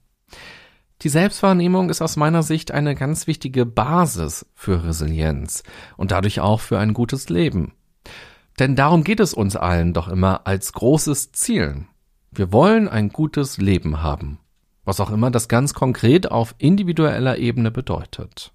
Die 1.02 1.08
Selbstwahrnehmung 1.08 1.88
ist 1.88 2.02
aus 2.02 2.16
meiner 2.16 2.42
Sicht 2.42 2.72
eine 2.72 2.94
ganz 2.94 3.26
wichtige 3.26 3.64
Basis 3.64 4.44
für 4.54 4.84
Resilienz 4.84 5.62
und 5.96 6.10
dadurch 6.10 6.40
auch 6.40 6.60
für 6.60 6.78
ein 6.78 6.92
gutes 6.92 7.30
Leben. 7.30 7.72
Denn 8.58 8.76
darum 8.76 9.02
geht 9.02 9.20
es 9.20 9.32
uns 9.32 9.56
allen 9.56 9.94
doch 9.94 10.08
immer 10.08 10.46
als 10.46 10.74
großes 10.74 11.32
Ziel. 11.32 11.86
Wir 12.30 12.52
wollen 12.52 12.86
ein 12.86 13.08
gutes 13.08 13.56
Leben 13.56 14.02
haben, 14.02 14.40
was 14.84 15.00
auch 15.00 15.10
immer 15.10 15.30
das 15.30 15.48
ganz 15.48 15.72
konkret 15.72 16.30
auf 16.30 16.54
individueller 16.58 17.38
Ebene 17.38 17.70
bedeutet. 17.70 18.52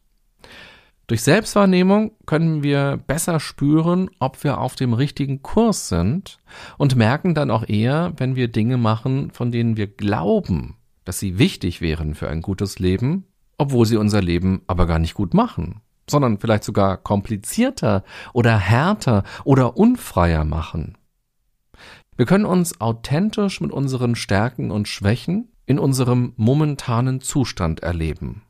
Durch 1.08 1.24
Selbstwahrnehmung 1.24 2.12
können 2.28 2.62
wir 2.62 2.98
besser 2.98 3.40
spüren, 3.40 4.12
ob 4.20 4.44
wir 4.44 4.60
auf 4.60 4.76
dem 4.76 4.94
richtigen 4.94 5.42
Kurs 5.42 5.88
sind 5.88 6.38
und 6.78 6.96
merken 6.96 7.34
dann 7.34 7.50
auch 7.50 7.68
eher, 7.68 8.14
wenn 8.18 8.36
wir 8.36 8.50
Dinge 8.50 8.78
machen, 8.78 9.32
von 9.32 9.52
denen 9.52 9.78
wir 9.78 9.88
glauben, 9.88 10.78
dass 11.06 11.20
sie 11.20 11.40
wichtig 11.40 11.82
wären 11.82 12.16
für 12.16 12.28
ein 12.28 12.42
gutes 12.42 12.80
Leben, 12.80 13.26
obwohl 13.58 13.86
sie 13.86 13.98
unser 13.98 14.22
Leben 14.22 14.62
aber 14.68 14.86
gar 14.88 15.00
nicht 15.00 15.14
gut 15.14 15.34
machen, 15.34 15.82
sondern 16.10 16.40
vielleicht 16.40 16.64
sogar 16.64 16.98
komplizierter 16.98 18.04
oder 18.34 18.58
härter 18.58 19.24
oder 19.44 19.78
unfreier 19.78 20.44
machen. 20.44 20.98
Wir 22.18 22.26
können 22.26 22.46
uns 22.46 22.80
authentisch 22.80 23.62
mit 23.62 23.72
unseren 23.72 24.16
Stärken 24.16 24.72
und 24.72 24.88
Schwächen 24.88 25.52
in 25.66 25.80
unserem 25.80 26.34
momentanen 26.38 27.22
Zustand 27.22 27.82
erleben. 27.82 28.44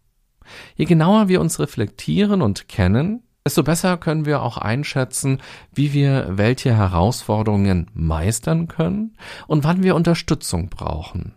Je 0.75 0.85
genauer 0.85 1.27
wir 1.27 1.41
uns 1.41 1.59
reflektieren 1.59 2.41
und 2.41 2.67
kennen, 2.67 3.23
desto 3.43 3.63
besser 3.63 3.97
können 3.97 4.25
wir 4.25 4.41
auch 4.41 4.57
einschätzen, 4.57 5.39
wie 5.73 5.93
wir 5.93 6.27
welche 6.31 6.75
Herausforderungen 6.75 7.89
meistern 7.93 8.67
können 8.67 9.17
und 9.47 9.63
wann 9.63 9.81
wir 9.83 9.95
Unterstützung 9.95 10.69
brauchen. 10.69 11.33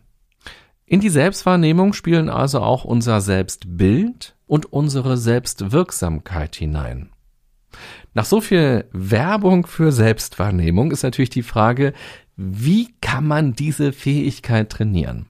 In 0.90 1.00
die 1.00 1.10
Selbstwahrnehmung 1.10 1.92
spielen 1.92 2.30
also 2.30 2.60
auch 2.60 2.84
unser 2.84 3.20
Selbstbild 3.20 4.34
und 4.46 4.72
unsere 4.72 5.18
Selbstwirksamkeit 5.18 6.56
hinein. 6.56 7.10
Nach 8.14 8.24
so 8.24 8.40
viel 8.40 8.86
Werbung 8.92 9.66
für 9.66 9.92
Selbstwahrnehmung 9.92 10.90
ist 10.90 11.02
natürlich 11.02 11.28
die 11.28 11.42
Frage, 11.42 11.92
wie 12.36 12.94
kann 13.02 13.26
man 13.26 13.52
diese 13.52 13.92
Fähigkeit 13.92 14.70
trainieren? 14.70 15.26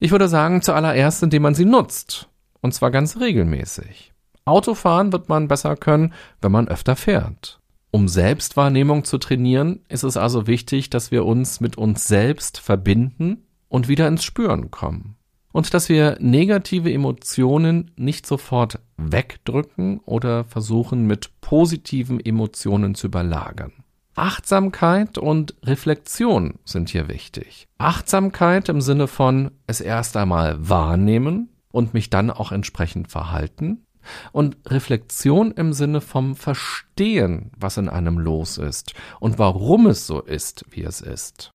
Ich 0.00 0.10
würde 0.10 0.26
sagen, 0.26 0.60
zuallererst, 0.60 1.22
indem 1.22 1.42
man 1.42 1.54
sie 1.54 1.66
nutzt. 1.66 2.28
Und 2.60 2.74
zwar 2.74 2.90
ganz 2.90 3.20
regelmäßig. 3.20 4.12
Autofahren 4.44 5.12
wird 5.12 5.28
man 5.28 5.46
besser 5.46 5.76
können, 5.76 6.14
wenn 6.40 6.50
man 6.50 6.66
öfter 6.66 6.96
fährt. 6.96 7.60
Um 7.92 8.08
Selbstwahrnehmung 8.08 9.04
zu 9.04 9.18
trainieren, 9.18 9.84
ist 9.88 10.02
es 10.02 10.16
also 10.16 10.48
wichtig, 10.48 10.90
dass 10.90 11.12
wir 11.12 11.24
uns 11.24 11.60
mit 11.60 11.78
uns 11.78 12.08
selbst 12.08 12.58
verbinden 12.58 13.46
und 13.70 13.88
wieder 13.88 14.06
ins 14.06 14.24
Spüren 14.24 14.70
kommen. 14.70 15.16
Und 15.52 15.72
dass 15.72 15.88
wir 15.88 16.18
negative 16.20 16.92
Emotionen 16.92 17.90
nicht 17.96 18.26
sofort 18.26 18.78
wegdrücken 18.98 20.00
oder 20.00 20.44
versuchen 20.44 21.06
mit 21.06 21.40
positiven 21.40 22.20
Emotionen 22.20 22.94
zu 22.94 23.06
überlagern. 23.06 23.72
Achtsamkeit 24.14 25.18
und 25.18 25.54
Reflexion 25.64 26.58
sind 26.64 26.90
hier 26.90 27.08
wichtig. 27.08 27.68
Achtsamkeit 27.78 28.68
im 28.68 28.80
Sinne 28.80 29.06
von 29.06 29.50
es 29.66 29.80
erst 29.80 30.16
einmal 30.16 30.68
wahrnehmen 30.68 31.48
und 31.72 31.94
mich 31.94 32.10
dann 32.10 32.30
auch 32.30 32.52
entsprechend 32.52 33.10
verhalten. 33.10 33.86
Und 34.32 34.56
Reflexion 34.66 35.52
im 35.52 35.72
Sinne 35.72 36.00
vom 36.00 36.34
Verstehen, 36.34 37.50
was 37.56 37.76
in 37.76 37.88
einem 37.88 38.18
los 38.18 38.58
ist 38.58 38.94
und 39.20 39.38
warum 39.38 39.86
es 39.86 40.06
so 40.06 40.20
ist, 40.20 40.64
wie 40.70 40.82
es 40.82 41.00
ist. 41.00 41.50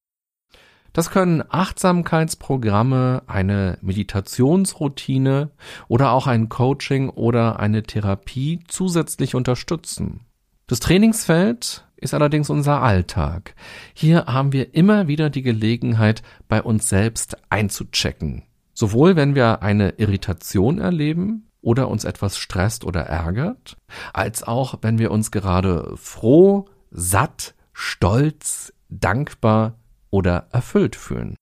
Das 0.96 1.10
können 1.10 1.44
Achtsamkeitsprogramme, 1.50 3.24
eine 3.28 3.78
Meditationsroutine 3.82 5.52
oder 5.90 6.12
auch 6.12 6.26
ein 6.26 6.48
Coaching 6.48 7.10
oder 7.10 7.60
eine 7.60 7.84
Therapie 7.84 8.62
zusätzlich 8.70 9.36
unterstützen. 9.36 10.22
Das 10.68 10.80
Trainingsfeld 10.80 11.86
ist 11.98 12.14
allerdings 12.14 12.50
unser 12.50 12.82
Alltag. 12.82 13.56
Hier 13.94 14.28
haben 14.28 14.54
wir 14.54 14.74
immer 14.74 15.10
wieder 15.10 15.30
die 15.30 15.42
Gelegenheit, 15.42 16.24
bei 16.48 16.64
uns 16.64 16.88
selbst 16.88 17.36
einzuchecken. 17.50 18.44
Sowohl 18.74 19.18
wenn 19.18 19.36
wir 19.36 19.64
eine 19.64 19.96
Irritation 19.98 20.80
erleben 20.80 21.50
oder 21.60 21.90
uns 21.90 22.06
etwas 22.06 22.38
stresst 22.38 22.86
oder 22.86 23.02
ärgert, 23.02 23.76
als 24.14 24.44
auch 24.44 24.78
wenn 24.82 24.98
wir 24.98 25.12
uns 25.12 25.32
gerade 25.32 25.92
froh, 25.98 26.70
satt, 26.90 27.54
stolz, 27.74 28.72
dankbar 28.88 29.76
oder 30.16 30.48
erfüllt 30.54 30.96
fühlen. 30.96 31.36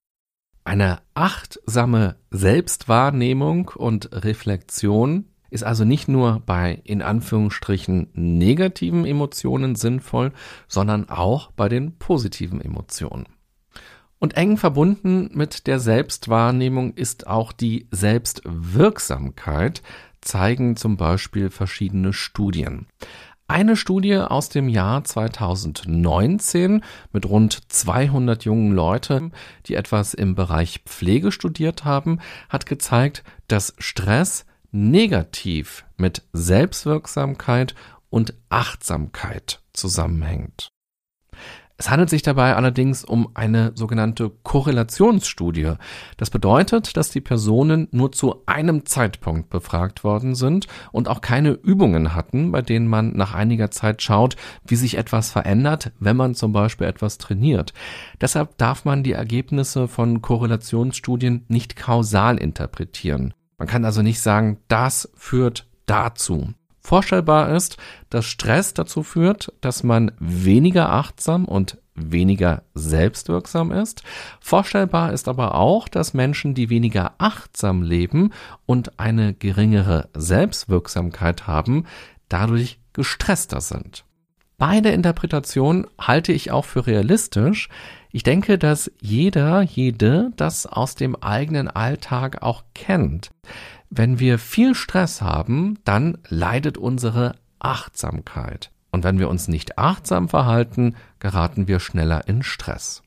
Eine 0.64 1.02
achtsame 1.14 2.16
Selbstwahrnehmung 2.32 3.68
und 3.68 4.10
Reflexion 4.12 5.26
ist 5.52 5.64
also 5.64 5.86
nicht 5.86 6.08
nur 6.08 6.42
bei 6.44 6.82
in 6.84 7.04
Anführungsstrichen 7.04 8.10
negativen 8.14 9.06
Emotionen 9.06 9.76
sinnvoll, 9.76 10.32
sondern 10.68 11.08
auch 11.10 11.52
bei 11.52 11.70
den 11.70 12.00
positiven 12.00 12.62
Emotionen. 12.62 13.28
Und 14.18 14.38
eng 14.38 14.58
verbunden 14.58 15.30
mit 15.34 15.68
der 15.68 15.80
Selbstwahrnehmung 15.80 16.96
ist 16.96 17.28
auch 17.28 17.52
die 17.52 17.88
Selbstwirksamkeit, 17.92 19.84
zeigen 20.22 20.78
zum 20.78 20.98
Beispiel 20.98 21.52
verschiedene 21.52 22.12
Studien. 22.12 22.88
Eine 23.54 23.76
Studie 23.76 24.18
aus 24.18 24.50
dem 24.50 24.68
Jahr 24.68 25.04
2019 25.04 26.84
mit 27.12 27.30
rund 27.30 27.72
200 27.72 28.46
jungen 28.46 28.72
Leuten, 28.74 29.32
die 29.68 29.76
etwas 29.76 30.16
im 30.16 30.34
Bereich 30.34 30.80
Pflege 30.88 31.32
studiert 31.32 31.86
haben, 31.86 32.20
hat 32.50 32.66
gezeigt, 32.66 33.24
dass 33.48 33.76
Stress 33.78 34.48
negativ 34.72 35.86
mit 35.98 36.24
Selbstwirksamkeit 36.34 37.76
und 38.10 38.34
Achtsamkeit 38.50 39.62
zusammenhängt. 39.72 40.73
Es 41.76 41.90
handelt 41.90 42.10
sich 42.10 42.22
dabei 42.22 42.56
allerdings 42.56 43.04
um 43.04 43.30
eine 43.34 43.72
sogenannte 43.74 44.30
Korrelationsstudie. 44.44 45.74
Das 46.18 46.30
bedeutet, 46.30 46.96
dass 46.96 47.10
die 47.10 47.20
Personen 47.20 47.88
nur 47.92 48.12
zu 48.12 48.44
einem 48.46 48.86
Zeitpunkt 48.86 49.50
befragt 49.50 50.04
worden 50.04 50.36
sind 50.36 50.68
und 50.92 51.08
auch 51.08 51.22
keine 51.22 51.52
Übungen 51.52 52.14
hatten, 52.14 52.52
bei 52.52 52.62
denen 52.62 52.88
man 52.88 53.14
nach 53.14 53.34
einiger 53.34 53.72
Zeit 53.72 54.04
schaut, 54.04 54.36
wie 54.66 54.76
sich 54.76 54.98
etwas 54.98 55.32
verändert, 55.32 55.92
wenn 56.00 56.16
man 56.16 56.36
zum 56.36 56.54
Beispiel 56.54 56.86
etwas 56.86 57.18
trainiert. 57.18 57.74
Deshalb 58.22 58.58
darf 58.58 58.86
man 58.86 59.02
die 59.02 59.14
Ergebnisse 59.14 59.88
von 59.88 60.22
Korrelationsstudien 60.22 61.46
nicht 61.48 61.76
kausal 61.76 62.38
interpretieren. 62.38 63.34
Man 63.58 63.68
kann 63.68 63.84
also 63.84 64.04
nicht 64.04 64.22
sagen, 64.22 64.60
das 64.68 65.12
führt 65.16 65.68
dazu. 65.86 66.54
Vorstellbar 66.86 67.56
ist, 67.56 67.78
dass 68.10 68.26
Stress 68.26 68.74
dazu 68.74 69.04
führt, 69.04 69.54
dass 69.62 69.84
man 69.84 70.12
weniger 70.20 70.90
achtsam 70.92 71.46
und 71.46 71.78
weniger 71.96 72.64
selbstwirksam 72.74 73.72
ist. 73.72 74.04
Vorstellbar 74.42 75.14
ist 75.14 75.28
aber 75.28 75.56
auch, 75.56 75.88
dass 75.88 76.14
Menschen, 76.14 76.56
die 76.56 76.70
weniger 76.70 77.14
achtsam 77.20 77.84
leben 77.84 78.32
und 78.66 79.00
eine 79.00 79.34
geringere 79.34 80.10
Selbstwirksamkeit 80.14 81.48
haben, 81.48 81.86
dadurch 82.28 82.80
gestresster 82.92 83.62
sind. 83.62 84.06
Beide 84.58 84.90
Interpretationen 84.90 85.88
halte 86.00 86.32
ich 86.32 86.52
auch 86.52 86.66
für 86.66 86.86
realistisch. 86.86 87.70
Ich 88.12 88.24
denke, 88.24 88.58
dass 88.58 88.92
jeder, 89.02 89.62
jede 89.62 90.32
das 90.36 90.66
aus 90.66 90.96
dem 90.96 91.16
eigenen 91.16 91.68
Alltag 91.68 92.42
auch 92.44 92.64
kennt. 92.74 93.32
Wenn 93.96 94.18
wir 94.18 94.40
viel 94.40 94.74
Stress 94.74 95.22
haben, 95.22 95.78
dann 95.86 96.18
leidet 96.28 96.80
unsere 96.80 97.36
Achtsamkeit. 97.60 98.72
Und 98.90 99.04
wenn 99.04 99.20
wir 99.20 99.30
uns 99.30 99.48
nicht 99.48 99.78
achtsam 99.78 100.30
verhalten, 100.30 100.96
geraten 101.20 101.68
wir 101.68 101.80
schneller 101.80 102.28
in 102.28 102.42
Stress. 102.42 103.04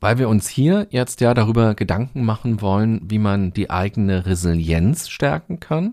Weil 0.00 0.16
wir 0.16 0.30
uns 0.30 0.48
hier 0.48 0.86
jetzt 0.88 1.20
ja 1.20 1.34
darüber 1.34 1.74
Gedanken 1.74 2.24
machen 2.24 2.62
wollen, 2.62 3.02
wie 3.10 3.18
man 3.18 3.52
die 3.52 3.68
eigene 3.68 4.24
Resilienz 4.24 5.10
stärken 5.10 5.60
kann 5.60 5.92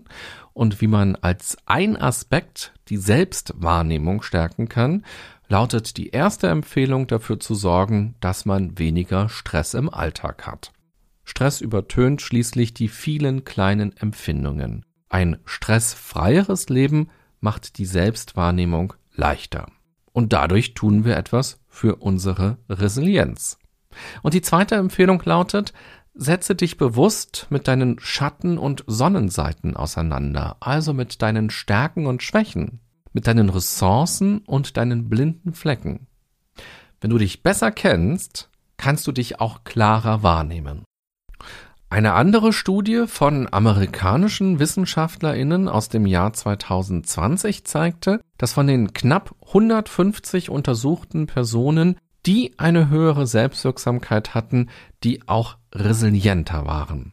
und 0.54 0.80
wie 0.80 0.86
man 0.86 1.14
als 1.16 1.58
ein 1.66 2.00
Aspekt 2.00 2.72
die 2.88 2.96
Selbstwahrnehmung 2.96 4.22
stärken 4.22 4.70
kann, 4.70 5.04
lautet 5.48 5.98
die 5.98 6.08
erste 6.08 6.48
Empfehlung 6.48 7.06
dafür 7.06 7.38
zu 7.38 7.54
sorgen, 7.54 8.14
dass 8.20 8.46
man 8.46 8.78
weniger 8.78 9.28
Stress 9.28 9.74
im 9.74 9.92
Alltag 9.92 10.46
hat. 10.46 10.72
Stress 11.30 11.60
übertönt 11.60 12.22
schließlich 12.22 12.74
die 12.74 12.88
vielen 12.88 13.44
kleinen 13.44 13.96
Empfindungen. 13.96 14.84
Ein 15.08 15.38
stressfreieres 15.44 16.68
Leben 16.68 17.08
macht 17.38 17.78
die 17.78 17.86
Selbstwahrnehmung 17.86 18.94
leichter. 19.14 19.66
Und 20.12 20.32
dadurch 20.32 20.74
tun 20.74 21.04
wir 21.04 21.16
etwas 21.16 21.60
für 21.68 21.96
unsere 21.96 22.58
Resilienz. 22.68 23.60
Und 24.22 24.34
die 24.34 24.42
zweite 24.42 24.74
Empfehlung 24.74 25.22
lautet, 25.24 25.72
setze 26.14 26.56
dich 26.56 26.76
bewusst 26.78 27.46
mit 27.48 27.68
deinen 27.68 28.00
Schatten- 28.00 28.58
und 28.58 28.82
Sonnenseiten 28.88 29.76
auseinander, 29.76 30.56
also 30.58 30.92
mit 30.92 31.22
deinen 31.22 31.48
Stärken 31.50 32.06
und 32.06 32.24
Schwächen, 32.24 32.80
mit 33.12 33.28
deinen 33.28 33.50
Ressourcen 33.50 34.38
und 34.38 34.76
deinen 34.76 35.08
blinden 35.08 35.54
Flecken. 35.54 36.08
Wenn 37.00 37.10
du 37.10 37.18
dich 37.18 37.44
besser 37.44 37.70
kennst, 37.70 38.50
kannst 38.78 39.06
du 39.06 39.12
dich 39.12 39.40
auch 39.40 39.62
klarer 39.62 40.24
wahrnehmen. 40.24 40.82
Eine 41.92 42.12
andere 42.12 42.52
Studie 42.52 43.06
von 43.08 43.52
amerikanischen 43.52 44.60
Wissenschaftlerinnen 44.60 45.66
aus 45.68 45.88
dem 45.88 46.06
Jahr 46.06 46.32
2020 46.32 47.64
zeigte, 47.64 48.20
dass 48.38 48.52
von 48.52 48.68
den 48.68 48.92
knapp 48.92 49.34
150 49.48 50.50
untersuchten 50.50 51.26
Personen, 51.26 51.96
die 52.26 52.56
eine 52.58 52.90
höhere 52.90 53.26
Selbstwirksamkeit 53.26 54.34
hatten, 54.34 54.70
die 55.02 55.26
auch 55.26 55.56
resilienter 55.74 56.64
waren. 56.64 57.12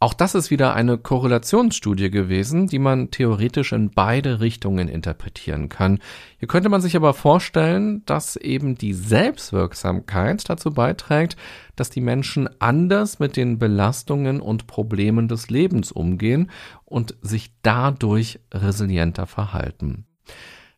Auch 0.00 0.14
das 0.14 0.34
ist 0.34 0.50
wieder 0.50 0.74
eine 0.74 0.98
Korrelationsstudie 0.98 2.10
gewesen, 2.10 2.66
die 2.66 2.78
man 2.78 3.10
theoretisch 3.10 3.72
in 3.72 3.90
beide 3.90 4.40
Richtungen 4.40 4.88
interpretieren 4.88 5.68
kann. 5.68 5.98
Hier 6.38 6.48
könnte 6.48 6.68
man 6.68 6.80
sich 6.80 6.96
aber 6.96 7.14
vorstellen, 7.14 8.04
dass 8.06 8.36
eben 8.36 8.76
die 8.76 8.92
Selbstwirksamkeit 8.92 10.48
dazu 10.48 10.72
beiträgt, 10.72 11.36
dass 11.76 11.90
die 11.90 12.00
Menschen 12.00 12.48
anders 12.60 13.18
mit 13.18 13.36
den 13.36 13.58
Belastungen 13.58 14.40
und 14.40 14.66
Problemen 14.66 15.28
des 15.28 15.48
Lebens 15.48 15.92
umgehen 15.92 16.50
und 16.84 17.16
sich 17.22 17.52
dadurch 17.62 18.40
resilienter 18.52 19.26
verhalten. 19.26 20.06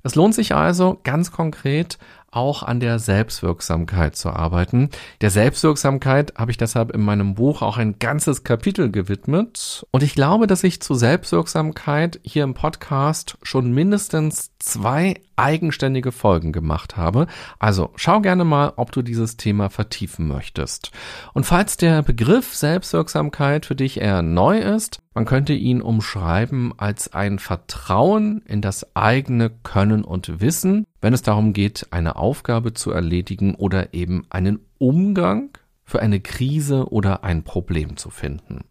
Es 0.06 0.14
lohnt 0.14 0.36
sich 0.36 0.54
also 0.54 1.00
ganz 1.02 1.32
konkret 1.32 1.98
auch 2.36 2.62
an 2.62 2.80
der 2.80 2.98
Selbstwirksamkeit 2.98 4.14
zu 4.14 4.30
arbeiten. 4.30 4.90
Der 5.22 5.30
Selbstwirksamkeit 5.30 6.34
habe 6.36 6.50
ich 6.50 6.58
deshalb 6.58 6.92
in 6.92 7.00
meinem 7.00 7.34
Buch 7.34 7.62
auch 7.62 7.78
ein 7.78 7.98
ganzes 7.98 8.44
Kapitel 8.44 8.90
gewidmet. 8.90 9.86
Und 9.90 10.02
ich 10.02 10.14
glaube, 10.14 10.46
dass 10.46 10.62
ich 10.62 10.82
zu 10.82 10.94
Selbstwirksamkeit 10.94 12.20
hier 12.22 12.44
im 12.44 12.54
Podcast 12.54 13.38
schon 13.42 13.72
mindestens 13.72 14.50
zwei 14.66 15.20
eigenständige 15.36 16.12
Folgen 16.12 16.52
gemacht 16.52 16.96
habe. 16.96 17.26
Also 17.58 17.90
schau 17.96 18.20
gerne 18.20 18.44
mal, 18.44 18.72
ob 18.76 18.90
du 18.90 19.02
dieses 19.02 19.36
Thema 19.36 19.70
vertiefen 19.70 20.26
möchtest. 20.26 20.90
Und 21.34 21.46
falls 21.46 21.76
der 21.76 22.02
Begriff 22.02 22.54
Selbstwirksamkeit 22.54 23.64
für 23.64 23.76
dich 23.76 24.00
eher 24.00 24.22
neu 24.22 24.58
ist, 24.58 24.98
man 25.14 25.24
könnte 25.24 25.52
ihn 25.52 25.80
umschreiben 25.80 26.74
als 26.76 27.14
ein 27.14 27.38
Vertrauen 27.38 28.42
in 28.46 28.60
das 28.60 28.94
eigene 28.96 29.50
Können 29.50 30.04
und 30.04 30.40
Wissen, 30.40 30.84
wenn 31.00 31.14
es 31.14 31.22
darum 31.22 31.52
geht, 31.52 31.86
eine 31.92 32.16
Aufgabe 32.16 32.74
zu 32.74 32.90
erledigen 32.90 33.54
oder 33.54 33.94
eben 33.94 34.26
einen 34.30 34.58
Umgang 34.78 35.50
für 35.84 36.00
eine 36.00 36.20
Krise 36.20 36.90
oder 36.90 37.22
ein 37.22 37.44
Problem 37.44 37.96
zu 37.96 38.10
finden. 38.10 38.64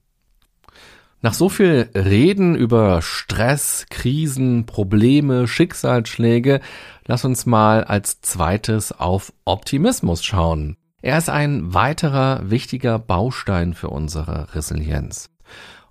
Nach 1.21 1.33
so 1.33 1.49
viel 1.49 1.89
Reden 1.95 2.55
über 2.55 3.01
Stress, 3.01 3.87
Krisen, 3.89 4.65
Probleme, 4.65 5.47
Schicksalsschläge, 5.47 6.61
lass 7.07 7.25
uns 7.25 7.45
mal 7.45 7.83
als 7.83 8.21
zweites 8.21 8.91
auf 8.91 9.33
Optimismus 9.43 10.23
schauen. 10.23 10.77
Er 11.01 11.17
ist 11.17 11.29
ein 11.29 11.73
weiterer 11.73 12.49
wichtiger 12.49 12.99
Baustein 12.99 13.73
für 13.73 13.89
unsere 13.89 14.53
Resilienz. 14.55 15.29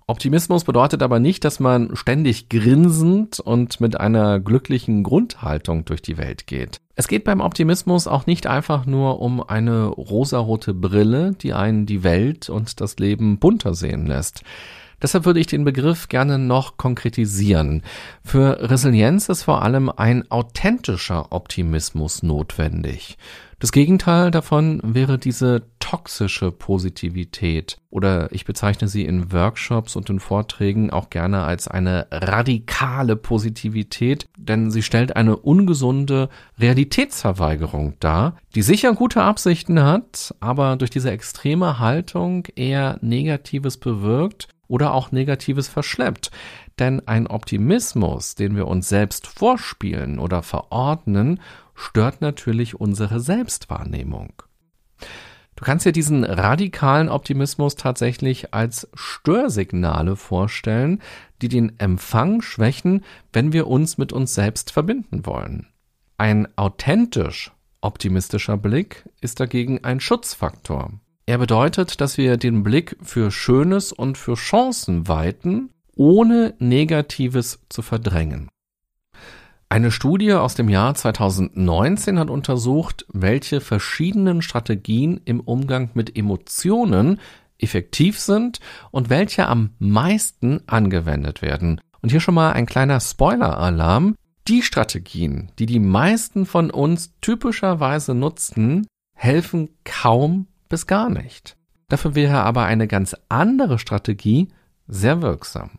Optimismus 0.07 0.65
bedeutet 0.65 1.01
aber 1.01 1.19
nicht, 1.19 1.43
dass 1.45 1.59
man 1.59 1.95
ständig 1.95 2.47
grinsend 2.47 3.39
und 3.39 3.81
mit 3.81 3.99
einer 3.99 4.39
glücklichen 4.39 5.01
Grundhaltung 5.01 5.83
durch 5.83 6.03
die 6.03 6.19
Welt 6.19 6.45
geht. 6.45 6.79
Es 6.93 7.07
geht 7.07 7.23
beim 7.23 7.41
Optimismus 7.41 8.05
auch 8.05 8.27
nicht 8.27 8.45
einfach 8.45 8.85
nur 8.85 9.19
um 9.19 9.41
eine 9.41 9.85
rosarote 9.85 10.75
Brille, 10.75 11.31
die 11.41 11.53
einen 11.53 11.87
die 11.87 12.03
Welt 12.03 12.49
und 12.49 12.81
das 12.81 12.97
Leben 12.97 13.39
bunter 13.39 13.73
sehen 13.73 14.05
lässt. 14.05 14.43
Deshalb 15.01 15.25
würde 15.25 15.39
ich 15.39 15.47
den 15.47 15.63
Begriff 15.63 16.07
gerne 16.07 16.37
noch 16.37 16.77
konkretisieren. 16.77 17.83
Für 18.23 18.69
Resilienz 18.69 19.29
ist 19.29 19.43
vor 19.43 19.61
allem 19.61 19.89
ein 19.89 20.29
authentischer 20.31 21.31
Optimismus 21.31 22.23
notwendig. 22.23 23.17
Das 23.59 23.71
Gegenteil 23.71 24.31
davon 24.31 24.81
wäre 24.83 25.17
diese 25.17 25.63
toxische 25.79 26.51
Positivität 26.51 27.77
oder 27.89 28.31
ich 28.33 28.43
bezeichne 28.43 28.87
sie 28.87 29.05
in 29.05 29.31
Workshops 29.31 29.95
und 29.95 30.09
in 30.09 30.19
Vorträgen 30.19 30.89
auch 30.89 31.09
gerne 31.09 31.43
als 31.43 31.67
eine 31.67 32.07
radikale 32.11 33.15
Positivität, 33.15 34.25
denn 34.37 34.71
sie 34.71 34.83
stellt 34.83 35.15
eine 35.15 35.37
ungesunde 35.37 36.29
Realitätsverweigerung 36.59 37.93
dar, 37.99 38.35
die 38.55 38.61
sicher 38.61 38.93
gute 38.93 39.21
Absichten 39.21 39.81
hat, 39.81 40.35
aber 40.41 40.75
durch 40.75 40.91
diese 40.91 41.11
extreme 41.11 41.79
Haltung 41.79 42.47
eher 42.55 42.97
Negatives 43.01 43.77
bewirkt 43.77 44.49
oder 44.67 44.93
auch 44.93 45.11
Negatives 45.11 45.67
verschleppt. 45.67 46.31
Denn 46.79 47.07
ein 47.07 47.27
Optimismus, 47.27 48.35
den 48.35 48.55
wir 48.55 48.67
uns 48.67 48.89
selbst 48.89 49.27
vorspielen 49.27 50.19
oder 50.19 50.43
verordnen, 50.43 51.39
stört 51.73 52.21
natürlich 52.21 52.79
unsere 52.79 53.19
Selbstwahrnehmung. 53.19 54.33
Du 55.55 55.63
kannst 55.63 55.85
dir 55.85 55.93
diesen 55.93 56.25
radikalen 56.25 57.07
Optimismus 57.07 57.75
tatsächlich 57.75 58.53
als 58.53 58.89
Störsignale 58.93 60.17
vorstellen, 60.17 61.01
die 61.41 61.47
den 61.47 61.79
Empfang 61.79 62.41
schwächen, 62.41 63.05
wenn 63.31 63.53
wir 63.53 63.67
uns 63.67 63.97
mit 63.97 64.11
uns 64.11 64.33
selbst 64.33 64.71
verbinden 64.71 65.25
wollen. 65.25 65.67
Ein 66.17 66.47
authentisch 66.57 67.51
optimistischer 67.81 68.57
Blick 68.57 69.07
ist 69.21 69.39
dagegen 69.39 69.83
ein 69.83 69.99
Schutzfaktor. 69.99 70.91
Er 71.27 71.39
bedeutet, 71.39 72.01
dass 72.01 72.17
wir 72.19 72.37
den 72.37 72.61
Blick 72.61 72.97
für 73.01 73.31
Schönes 73.31 73.91
und 73.91 74.17
für 74.17 74.35
Chancen 74.35 75.07
weiten, 75.07 75.71
ohne 75.95 76.53
Negatives 76.59 77.59
zu 77.67 77.81
verdrängen. 77.81 78.49
Eine 79.67 79.89
Studie 79.89 80.33
aus 80.33 80.53
dem 80.53 80.69
Jahr 80.69 80.93
2019 80.93 82.19
hat 82.19 82.29
untersucht, 82.29 83.07
welche 83.11 83.59
verschiedenen 83.59 84.43
Strategien 84.43 85.19
im 85.25 85.39
Umgang 85.39 85.89
mit 85.95 86.15
Emotionen 86.15 87.19
effektiv 87.57 88.19
sind 88.19 88.59
und 88.91 89.09
welche 89.09 89.47
am 89.47 89.71
meisten 89.79 90.61
angewendet 90.67 91.41
werden. 91.41 91.81
Und 92.01 92.11
hier 92.11 92.19
schon 92.19 92.35
mal 92.35 92.51
ein 92.51 92.67
kleiner 92.67 92.99
Spoiler-Alarm. 92.99 94.15
Die 94.47 94.61
Strategien, 94.61 95.51
die 95.57 95.65
die 95.65 95.79
meisten 95.79 96.45
von 96.45 96.69
uns 96.69 97.15
typischerweise 97.21 98.13
nutzen, 98.13 98.85
helfen 99.15 99.69
kaum 99.83 100.45
bis 100.69 100.87
gar 100.87 101.09
nicht. 101.09 101.55
Dafür 101.87 102.15
wäre 102.15 102.41
aber 102.41 102.65
eine 102.65 102.87
ganz 102.87 103.15
andere 103.29 103.79
Strategie 103.79 104.49
sehr 104.87 105.21
wirksam. 105.21 105.71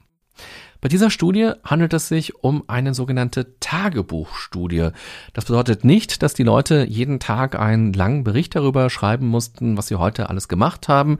Bei 0.81 0.89
dieser 0.89 1.11
Studie 1.11 1.53
handelt 1.65 1.95
es 1.95 2.09
sich 2.09 2.45
um 2.45 2.65
eine 2.69 2.95
sogenannte 2.95 3.59
Tagebuchstudie. 3.59 4.91
Das 5.33 5.47
bedeutet 5.47 5.85
nicht, 5.85 6.23
dass 6.23 6.35
die 6.35 6.43
Leute 6.43 6.87
jeden 6.89 7.19
Tag 7.19 7.59
einen 7.59 7.93
langen 7.93 8.25
Bericht 8.25 8.55
darüber 8.55 8.91
schreiben 8.91 9.27
mussten, 9.27 9.77
was 9.77 9.89
sie 9.89 9.97
heute 9.97 10.29
alles 10.29 10.49
gemacht 10.49 10.89
haben. 10.89 11.19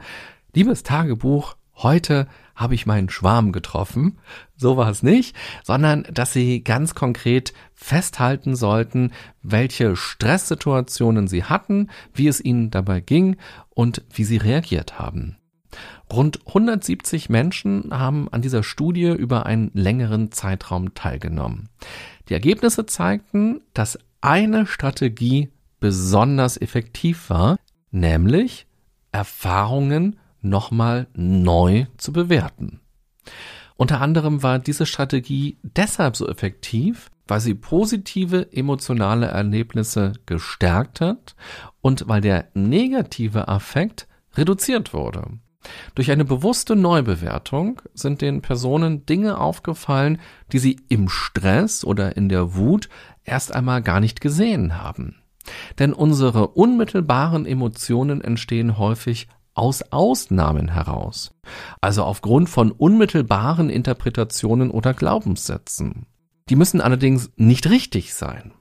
Liebes 0.53 0.83
Tagebuch, 0.83 1.55
heute 1.75 2.27
habe 2.57 2.75
ich 2.75 2.85
meinen 2.85 3.09
Schwarm 3.09 3.53
getroffen. 3.53 4.17
So 4.57 4.75
war 4.75 4.89
es 4.89 5.03
nicht, 5.03 5.35
sondern 5.63 6.05
dass 6.11 6.33
sie 6.33 6.63
ganz 6.63 6.95
konkret 6.95 7.53
festhalten 7.73 8.55
sollten, 8.55 9.13
welche 9.43 9.95
Stresssituationen 9.95 11.27
sie 11.27 11.45
hatten, 11.45 11.89
wie 12.13 12.27
es 12.27 12.43
ihnen 12.43 12.71
dabei 12.71 12.99
ging 12.99 13.37
und 13.69 14.03
wie 14.11 14.25
sie 14.25 14.37
reagiert 14.37 14.99
haben. 14.99 15.37
Rund 16.11 16.39
170 16.47 17.29
Menschen 17.29 17.91
haben 17.91 18.27
an 18.31 18.41
dieser 18.41 18.63
Studie 18.63 19.07
über 19.07 19.45
einen 19.45 19.69
längeren 19.73 20.31
Zeitraum 20.31 20.93
teilgenommen. 20.95 21.69
Die 22.29 22.33
Ergebnisse 22.33 22.85
zeigten, 22.85 23.61
dass 23.73 23.99
eine 24.21 24.65
Strategie 24.65 25.51
besonders 25.79 26.59
effektiv 26.59 27.29
war, 27.29 27.57
nämlich 27.91 28.65
Erfahrungen 29.11 30.17
nochmal 30.49 31.07
neu 31.13 31.85
zu 31.97 32.13
bewerten. 32.13 32.79
Unter 33.75 34.01
anderem 34.01 34.41
war 34.41 34.59
diese 34.59 34.85
Strategie 34.85 35.57
deshalb 35.61 36.15
so 36.15 36.27
effektiv, 36.27 37.11
weil 37.27 37.39
sie 37.39 37.53
positive 37.53 38.51
emotionale 38.51 39.27
Erlebnisse 39.27 40.13
gestärkt 40.25 41.01
hat 41.01 41.35
und 41.81 42.07
weil 42.07 42.21
der 42.21 42.49
negative 42.53 43.47
Affekt 43.47 44.07
reduziert 44.35 44.93
wurde. 44.93 45.39
Durch 45.95 46.11
eine 46.11 46.25
bewusste 46.25 46.75
Neubewertung 46.75 47.81
sind 47.93 48.21
den 48.21 48.41
Personen 48.41 49.05
Dinge 49.05 49.37
aufgefallen, 49.39 50.19
die 50.51 50.59
sie 50.59 50.79
im 50.87 51.09
Stress 51.09 51.83
oder 51.83 52.15
in 52.15 52.29
der 52.29 52.55
Wut 52.55 52.89
erst 53.23 53.53
einmal 53.53 53.81
gar 53.81 53.99
nicht 53.99 54.21
gesehen 54.21 54.81
haben. 54.81 55.17
Denn 55.79 55.93
unsere 55.93 56.49
unmittelbaren 56.49 57.45
Emotionen 57.45 58.21
entstehen 58.21 58.77
häufig 58.77 59.27
aus 59.57 59.81
Ausnahmen 59.91 60.69
heraus, 60.69 61.31
also 61.81 62.03
aufgrund 62.03 62.49
von 62.49 62.71
unmittelbaren 62.71 63.69
Interpretationen 63.69 64.71
oder 64.71 64.93
Glaubenssätzen. 64.93 66.05
Die 66.49 66.55
müssen 66.55 66.81
allerdings 66.81 67.31
nicht 67.35 67.69
richtig 67.69 68.13
sein. 68.13 68.53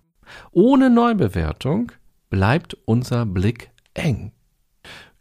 Ohne 0.51 0.91
Neubewertung 0.91 1.93
bleibt 2.31 2.77
unser 2.85 3.27
Blick 3.27 3.71
eng. 3.95 4.33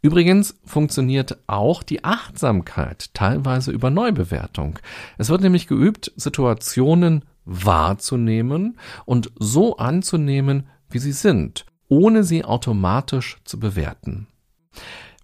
Übrigens 0.02 0.58
funktioniert 0.64 1.38
auch 1.46 1.82
die 1.82 2.04
Achtsamkeit 2.04 3.12
teilweise 3.14 3.72
über 3.72 3.90
Neubewertung. 3.90 4.78
Es 5.18 5.30
wird 5.30 5.40
nämlich 5.40 5.66
geübt, 5.66 6.12
Situationen 6.16 7.24
wahrzunehmen 7.44 8.78
und 9.04 9.32
so 9.38 9.76
anzunehmen, 9.78 10.68
wie 10.90 10.98
sie 10.98 11.12
sind, 11.12 11.66
ohne 11.88 12.24
sie 12.24 12.44
automatisch 12.44 13.38
zu 13.44 13.58
bewerten. 13.58 14.26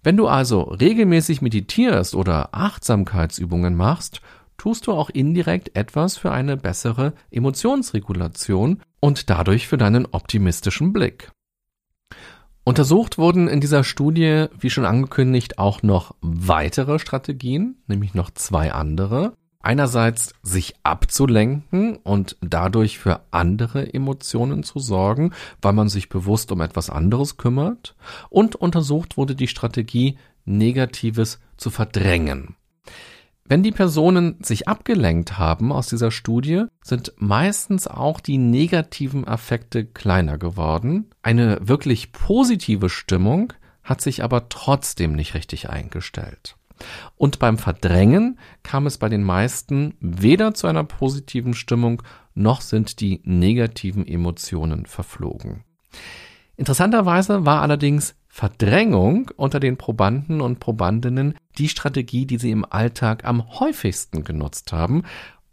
Wenn 0.03 0.17
du 0.17 0.27
also 0.27 0.63
regelmäßig 0.63 1.41
meditierst 1.41 2.13
oder 2.13 2.49
Achtsamkeitsübungen 2.51 3.75
machst, 3.75 4.21
tust 4.57 4.87
du 4.87 4.91
auch 4.91 5.09
indirekt 5.09 5.75
etwas 5.77 6.17
für 6.17 6.31
eine 6.31 6.57
bessere 6.57 7.13
Emotionsregulation 7.31 8.81
und 8.99 9.29
dadurch 9.29 9.67
für 9.67 9.77
deinen 9.77 10.05
optimistischen 10.05 10.91
Blick. 10.91 11.31
Untersucht 12.65 13.17
wurden 13.17 13.47
in 13.47 13.61
dieser 13.61 13.83
Studie, 13.83 14.45
wie 14.57 14.69
schon 14.69 14.85
angekündigt, 14.85 15.57
auch 15.57 15.83
noch 15.83 16.15
weitere 16.21 16.99
Strategien, 16.99 17.81
nämlich 17.87 18.13
noch 18.13 18.29
zwei 18.31 18.71
andere. 18.71 19.33
Einerseits 19.63 20.33
sich 20.43 20.75
abzulenken 20.83 21.95
und 21.95 22.37
dadurch 22.41 22.99
für 22.99 23.21
andere 23.31 23.93
Emotionen 23.93 24.63
zu 24.63 24.79
sorgen, 24.79 25.31
weil 25.61 25.71
man 25.71 25.87
sich 25.87 26.09
bewusst 26.09 26.51
um 26.51 26.59
etwas 26.59 26.89
anderes 26.89 27.37
kümmert. 27.37 27.95
Und 28.29 28.57
untersucht 28.57 29.15
wurde 29.15 29.35
die 29.35 29.47
Strategie, 29.47 30.17
Negatives 30.43 31.39
zu 31.55 31.69
verdrängen. 31.69 32.57
Wenn 33.45 33.63
die 33.63 33.71
Personen 33.71 34.35
sich 34.41 34.67
abgelenkt 34.67 35.37
haben 35.37 35.71
aus 35.71 35.87
dieser 35.87 36.11
Studie, 36.11 36.65
sind 36.81 37.13
meistens 37.17 37.87
auch 37.87 38.19
die 38.19 38.37
negativen 38.37 39.25
Affekte 39.25 39.85
kleiner 39.85 40.37
geworden. 40.37 41.09
Eine 41.21 41.59
wirklich 41.61 42.11
positive 42.11 42.89
Stimmung 42.89 43.53
hat 43.81 44.01
sich 44.01 44.23
aber 44.23 44.49
trotzdem 44.49 45.13
nicht 45.13 45.35
richtig 45.35 45.69
eingestellt. 45.69 46.57
Und 47.15 47.39
beim 47.39 47.57
Verdrängen 47.57 48.39
kam 48.63 48.87
es 48.87 48.97
bei 48.97 49.09
den 49.09 49.23
meisten 49.23 49.95
weder 49.99 50.53
zu 50.53 50.67
einer 50.67 50.83
positiven 50.83 51.53
Stimmung, 51.53 52.03
noch 52.33 52.61
sind 52.61 52.99
die 52.99 53.21
negativen 53.23 54.07
Emotionen 54.07 54.85
verflogen. 54.85 55.63
Interessanterweise 56.55 57.45
war 57.45 57.61
allerdings 57.61 58.15
Verdrängung 58.27 59.29
unter 59.35 59.59
den 59.59 59.77
Probanden 59.77 60.41
und 60.41 60.59
Probandinnen 60.59 61.35
die 61.57 61.69
Strategie, 61.69 62.25
die 62.25 62.37
sie 62.37 62.51
im 62.51 62.65
Alltag 62.65 63.25
am 63.25 63.59
häufigsten 63.59 64.23
genutzt 64.23 64.73
haben, 64.73 65.03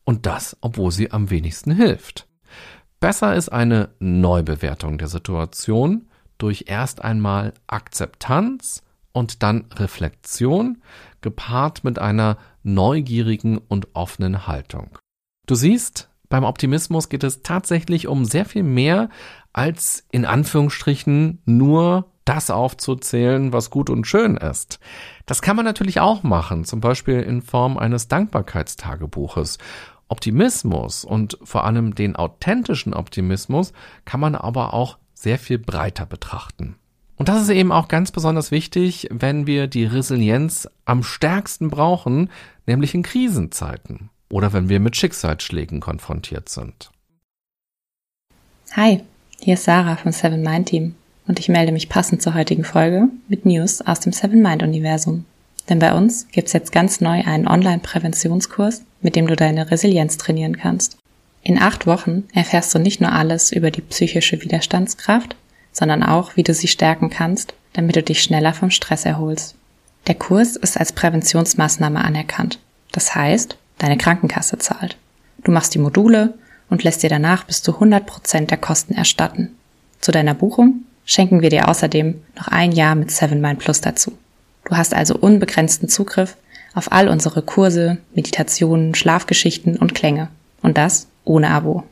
und 0.04 0.26
das, 0.26 0.56
obwohl 0.60 0.90
sie 0.90 1.12
am 1.12 1.30
wenigsten 1.30 1.70
hilft. 1.70 2.26
Besser 3.00 3.34
ist 3.34 3.50
eine 3.50 3.90
Neubewertung 3.98 4.98
der 4.98 5.08
Situation 5.08 6.08
durch 6.38 6.64
erst 6.68 7.02
einmal 7.04 7.54
Akzeptanz 7.66 8.82
und 9.12 9.42
dann 9.42 9.66
Reflexion, 9.74 10.82
gepaart 11.22 11.84
mit 11.84 11.98
einer 11.98 12.36
neugierigen 12.62 13.58
und 13.58 13.94
offenen 13.94 14.46
Haltung. 14.46 14.98
Du 15.46 15.54
siehst, 15.54 16.10
beim 16.28 16.44
Optimismus 16.44 17.08
geht 17.08 17.24
es 17.24 17.42
tatsächlich 17.42 18.06
um 18.06 18.24
sehr 18.24 18.44
viel 18.44 18.62
mehr 18.62 19.08
als 19.52 20.06
in 20.12 20.24
Anführungsstrichen 20.24 21.42
nur 21.44 22.06
das 22.24 22.50
aufzuzählen, 22.50 23.52
was 23.52 23.70
gut 23.70 23.90
und 23.90 24.06
schön 24.06 24.36
ist. 24.36 24.78
Das 25.26 25.42
kann 25.42 25.56
man 25.56 25.64
natürlich 25.64 25.98
auch 25.98 26.22
machen, 26.22 26.64
zum 26.64 26.80
Beispiel 26.80 27.20
in 27.20 27.42
Form 27.42 27.76
eines 27.76 28.06
Dankbarkeitstagebuches. 28.08 29.58
Optimismus 30.06 31.04
und 31.04 31.38
vor 31.42 31.64
allem 31.64 31.94
den 31.94 32.16
authentischen 32.16 32.94
Optimismus 32.94 33.72
kann 34.04 34.20
man 34.20 34.34
aber 34.34 34.74
auch 34.74 34.98
sehr 35.14 35.38
viel 35.38 35.58
breiter 35.58 36.06
betrachten. 36.06 36.76
Und 37.20 37.28
das 37.28 37.42
ist 37.42 37.50
eben 37.50 37.70
auch 37.70 37.88
ganz 37.88 38.12
besonders 38.12 38.50
wichtig, 38.50 39.06
wenn 39.10 39.46
wir 39.46 39.66
die 39.66 39.84
Resilienz 39.84 40.66
am 40.86 41.02
stärksten 41.02 41.68
brauchen, 41.68 42.30
nämlich 42.66 42.94
in 42.94 43.02
Krisenzeiten 43.02 44.08
oder 44.30 44.54
wenn 44.54 44.70
wir 44.70 44.80
mit 44.80 44.96
Schicksalsschlägen 44.96 45.80
konfrontiert 45.80 46.48
sind. 46.48 46.90
Hi, 48.72 49.02
hier 49.38 49.52
ist 49.52 49.64
Sarah 49.64 49.96
vom 49.96 50.12
Seven 50.12 50.40
Mind 50.40 50.70
Team 50.70 50.94
und 51.26 51.38
ich 51.38 51.50
melde 51.50 51.72
mich 51.72 51.90
passend 51.90 52.22
zur 52.22 52.32
heutigen 52.32 52.64
Folge 52.64 53.08
mit 53.28 53.44
News 53.44 53.82
aus 53.82 54.00
dem 54.00 54.14
Seven 54.14 54.40
Mind 54.40 54.62
Universum. 54.62 55.26
Denn 55.68 55.78
bei 55.78 55.92
uns 55.92 56.26
gibt's 56.28 56.54
jetzt 56.54 56.72
ganz 56.72 57.02
neu 57.02 57.22
einen 57.26 57.46
Online-Präventionskurs, 57.46 58.82
mit 59.02 59.14
dem 59.14 59.26
du 59.26 59.36
deine 59.36 59.70
Resilienz 59.70 60.16
trainieren 60.16 60.56
kannst. 60.56 60.96
In 61.42 61.60
acht 61.60 61.86
Wochen 61.86 62.24
erfährst 62.32 62.74
du 62.74 62.78
nicht 62.78 63.02
nur 63.02 63.12
alles 63.12 63.52
über 63.52 63.70
die 63.70 63.82
psychische 63.82 64.40
Widerstandskraft, 64.40 65.36
sondern 65.72 66.02
auch, 66.02 66.36
wie 66.36 66.42
du 66.42 66.54
sie 66.54 66.68
stärken 66.68 67.10
kannst, 67.10 67.54
damit 67.72 67.96
du 67.96 68.02
dich 68.02 68.22
schneller 68.22 68.52
vom 68.52 68.70
Stress 68.70 69.04
erholst. 69.04 69.54
Der 70.06 70.14
Kurs 70.14 70.56
ist 70.56 70.78
als 70.78 70.92
Präventionsmaßnahme 70.92 72.02
anerkannt. 72.02 72.58
Das 72.92 73.14
heißt, 73.14 73.56
deine 73.78 73.96
Krankenkasse 73.96 74.58
zahlt. 74.58 74.96
Du 75.44 75.52
machst 75.52 75.74
die 75.74 75.78
Module 75.78 76.34
und 76.68 76.84
lässt 76.84 77.02
dir 77.02 77.10
danach 77.10 77.44
bis 77.44 77.62
zu 77.62 77.74
100 77.74 78.06
Prozent 78.06 78.50
der 78.50 78.58
Kosten 78.58 78.94
erstatten. 78.94 79.56
Zu 80.00 80.12
deiner 80.12 80.34
Buchung 80.34 80.84
schenken 81.04 81.42
wir 81.42 81.50
dir 81.50 81.68
außerdem 81.68 82.20
noch 82.36 82.48
ein 82.48 82.72
Jahr 82.72 82.94
mit 82.94 83.10
7 83.10 83.40
Mind 83.40 83.58
Plus 83.58 83.80
dazu. 83.80 84.12
Du 84.64 84.76
hast 84.76 84.94
also 84.94 85.16
unbegrenzten 85.16 85.88
Zugriff 85.88 86.36
auf 86.74 86.92
all 86.92 87.08
unsere 87.08 87.42
Kurse, 87.42 87.98
Meditationen, 88.14 88.94
Schlafgeschichten 88.94 89.76
und 89.76 89.94
Klänge. 89.94 90.28
Und 90.62 90.78
das 90.78 91.08
ohne 91.24 91.50
Abo. 91.50 91.84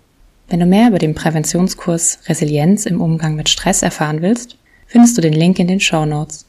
Wenn 0.48 0.60
du 0.60 0.66
mehr 0.66 0.88
über 0.88 0.98
den 0.98 1.14
Präventionskurs 1.14 2.20
Resilienz 2.26 2.86
im 2.86 3.02
Umgang 3.02 3.34
mit 3.34 3.50
Stress 3.50 3.82
erfahren 3.82 4.22
willst, 4.22 4.56
findest 4.86 5.16
du 5.16 5.20
den 5.20 5.34
Link 5.34 5.58
in 5.58 5.68
den 5.68 5.78
Show 5.78 6.06
Notes. 6.06 6.46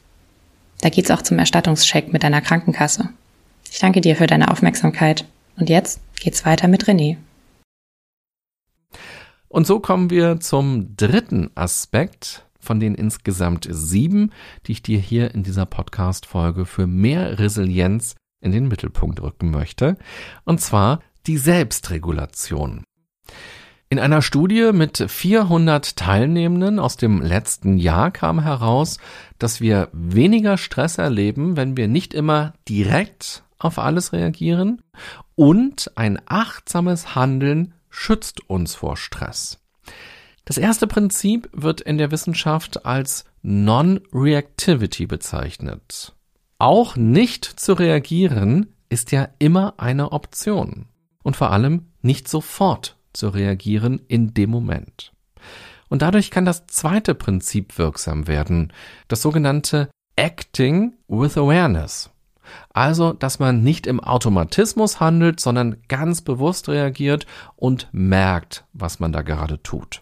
Da 0.79 0.87
geht's 0.87 1.11
auch 1.11 1.21
zum 1.21 1.37
Erstattungscheck 1.37 2.13
mit 2.13 2.23
deiner 2.23 2.39
Krankenkasse. 2.39 3.09
Ich 3.69 3.79
danke 3.79 3.99
dir 3.99 4.15
für 4.15 4.27
deine 4.27 4.51
Aufmerksamkeit. 4.51 5.25
Und 5.57 5.69
jetzt 5.69 5.99
geht's 6.21 6.45
weiter 6.45 6.69
mit 6.69 6.85
René. 6.85 7.17
Und 9.49 9.67
so 9.67 9.81
kommen 9.81 10.09
wir 10.09 10.39
zum 10.39 10.95
dritten 10.95 11.51
Aspekt 11.55 12.45
von 12.61 12.79
den 12.79 12.95
insgesamt 12.95 13.67
sieben, 13.69 14.31
die 14.65 14.71
ich 14.71 14.81
dir 14.81 14.99
hier 14.99 15.35
in 15.35 15.43
dieser 15.43 15.65
Podcast-Folge 15.65 16.65
für 16.65 16.87
mehr 16.87 17.37
Resilienz 17.37 18.15
in 18.39 18.53
den 18.53 18.69
Mittelpunkt 18.69 19.21
rücken 19.21 19.51
möchte. 19.51 19.97
Und 20.45 20.61
zwar 20.61 21.01
die 21.27 21.37
Selbstregulation. 21.37 22.85
In 23.91 23.97
einer 23.97 24.21
Studie 24.21 24.69
mit 24.71 25.03
400 25.07 25.95
Teilnehmenden 25.95 26.77
aus 26.77 26.95
dem 26.95 27.23
letzten 27.23 27.79
Jahr 27.79 28.11
kam 28.11 28.39
heraus, 28.39 28.99
dass 29.39 29.61
wir 29.61 29.89
weniger 29.93 30.59
Stress 30.59 30.99
erleben, 30.99 31.57
wenn 31.57 31.75
wir 31.75 31.87
nicht 31.87 32.13
immer 32.13 32.53
direkt 32.67 33.43
auf 33.57 33.79
alles 33.79 34.13
reagieren 34.13 34.83
und 35.33 35.91
ein 35.95 36.21
achtsames 36.27 37.15
Handeln 37.15 37.73
schützt 37.89 38.47
uns 38.47 38.75
vor 38.75 38.95
Stress. 38.95 39.57
Das 40.45 40.59
erste 40.59 40.85
Prinzip 40.85 41.49
wird 41.51 41.81
in 41.81 41.97
der 41.97 42.11
Wissenschaft 42.11 42.85
als 42.85 43.25
Non-Reactivity 43.41 45.07
bezeichnet. 45.07 46.13
Auch 46.59 46.95
nicht 46.95 47.43
zu 47.43 47.73
reagieren 47.73 48.67
ist 48.89 49.11
ja 49.11 49.29
immer 49.39 49.73
eine 49.77 50.11
Option. 50.11 50.85
Und 51.23 51.35
vor 51.35 51.49
allem 51.49 51.87
nicht 52.03 52.27
sofort 52.27 52.98
zu 53.13 53.29
reagieren 53.29 54.01
in 54.07 54.33
dem 54.33 54.49
Moment. 54.49 55.13
Und 55.89 56.01
dadurch 56.01 56.31
kann 56.31 56.45
das 56.45 56.67
zweite 56.67 57.15
Prinzip 57.15 57.77
wirksam 57.77 58.27
werden, 58.27 58.71
das 59.07 59.21
sogenannte 59.21 59.89
Acting 60.15 60.93
with 61.07 61.37
Awareness. 61.37 62.11
Also, 62.73 63.13
dass 63.13 63.39
man 63.39 63.63
nicht 63.63 63.87
im 63.87 63.99
Automatismus 63.99 64.99
handelt, 64.99 65.39
sondern 65.39 65.77
ganz 65.87 66.21
bewusst 66.21 66.69
reagiert 66.69 67.25
und 67.55 67.87
merkt, 67.91 68.65
was 68.73 68.99
man 68.99 69.11
da 69.11 69.21
gerade 69.21 69.61
tut. 69.61 70.01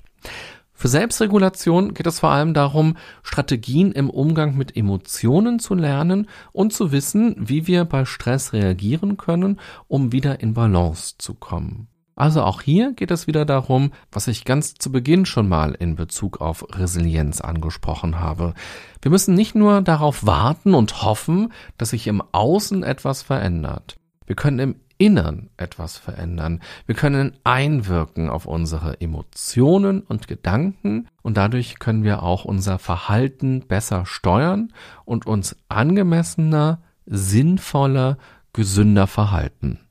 Für 0.74 0.90
Selbstregulation 0.90 1.96
geht 1.96 2.06
es 2.06 2.20
vor 2.20 2.30
allem 2.30 2.54
darum, 2.54 2.98
Strategien 3.24 3.92
im 3.92 4.12
Umgang 4.12 4.56
mit 4.56 4.78
Emotionen 4.78 5.58
zu 5.58 5.74
lernen 5.74 6.28
und 6.52 6.72
zu 6.72 6.92
wissen, 6.92 7.36
wie 7.40 7.66
wir 7.66 7.84
bei 7.84 8.06
Stress 8.06 8.54
reagieren 8.54 9.18
können, 9.18 9.60
um 9.88 10.12
wieder 10.12 10.40
in 10.40 10.54
Balance 10.54 11.16
zu 11.18 11.34
kommen. 11.34 11.88
Also 12.18 12.42
auch 12.42 12.64
hier 12.64 12.94
geht 12.94 13.12
es 13.12 13.28
wieder 13.28 13.46
darum, 13.46 13.92
was 14.12 14.28
ich 14.28 14.44
ganz 14.44 14.74
zu 14.74 14.92
Beginn 14.92 15.28
schon 15.28 15.48
mal 15.48 15.76
in 15.76 15.96
Bezug 15.96 16.42
auf 16.42 16.66
Resilienz 16.76 17.42
angesprochen 17.42 18.20
habe. 18.20 18.56
Wir 19.04 19.12
müssen 19.12 19.36
nicht 19.36 19.54
nur 19.54 19.84
darauf 19.84 20.26
warten 20.26 20.74
und 20.74 21.04
hoffen, 21.04 21.54
dass 21.78 21.92
sich 21.92 22.08
im 22.08 22.24
Außen 22.32 22.82
etwas 22.82 23.22
verändert. 23.22 23.98
Wir 24.26 24.36
können 24.36 24.58
im 24.58 24.76
Innern 24.98 25.52
etwas 25.58 25.98
verändern. 25.98 26.62
Wir 26.88 26.96
können 26.96 27.34
einwirken 27.44 28.30
auf 28.30 28.48
unsere 28.48 29.00
Emotionen 29.00 30.02
und 30.02 30.28
Gedanken 30.28 31.08
und 31.22 31.38
dadurch 31.38 31.78
können 31.78 32.04
wir 32.04 32.24
auch 32.24 32.46
unser 32.46 32.80
Verhalten 32.80 33.68
besser 33.68 34.08
steuern 34.08 34.74
und 35.06 35.28
uns 35.28 35.56
angemessener, 35.70 36.82
sinnvoller, 37.06 38.18
gesünder 38.54 39.06
verhalten. 39.06 39.82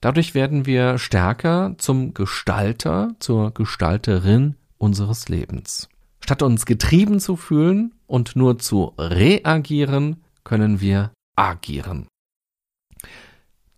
Dadurch 0.00 0.34
werden 0.34 0.64
wir 0.64 0.98
stärker 0.98 1.74
zum 1.78 2.14
Gestalter, 2.14 3.14
zur 3.18 3.52
Gestalterin 3.52 4.56
unseres 4.78 5.28
Lebens. 5.28 5.88
Statt 6.24 6.42
uns 6.42 6.64
getrieben 6.64 7.20
zu 7.20 7.36
fühlen 7.36 7.94
und 8.06 8.36
nur 8.36 8.58
zu 8.58 8.94
reagieren, 8.98 10.22
können 10.44 10.80
wir 10.80 11.12
agieren. 11.36 12.06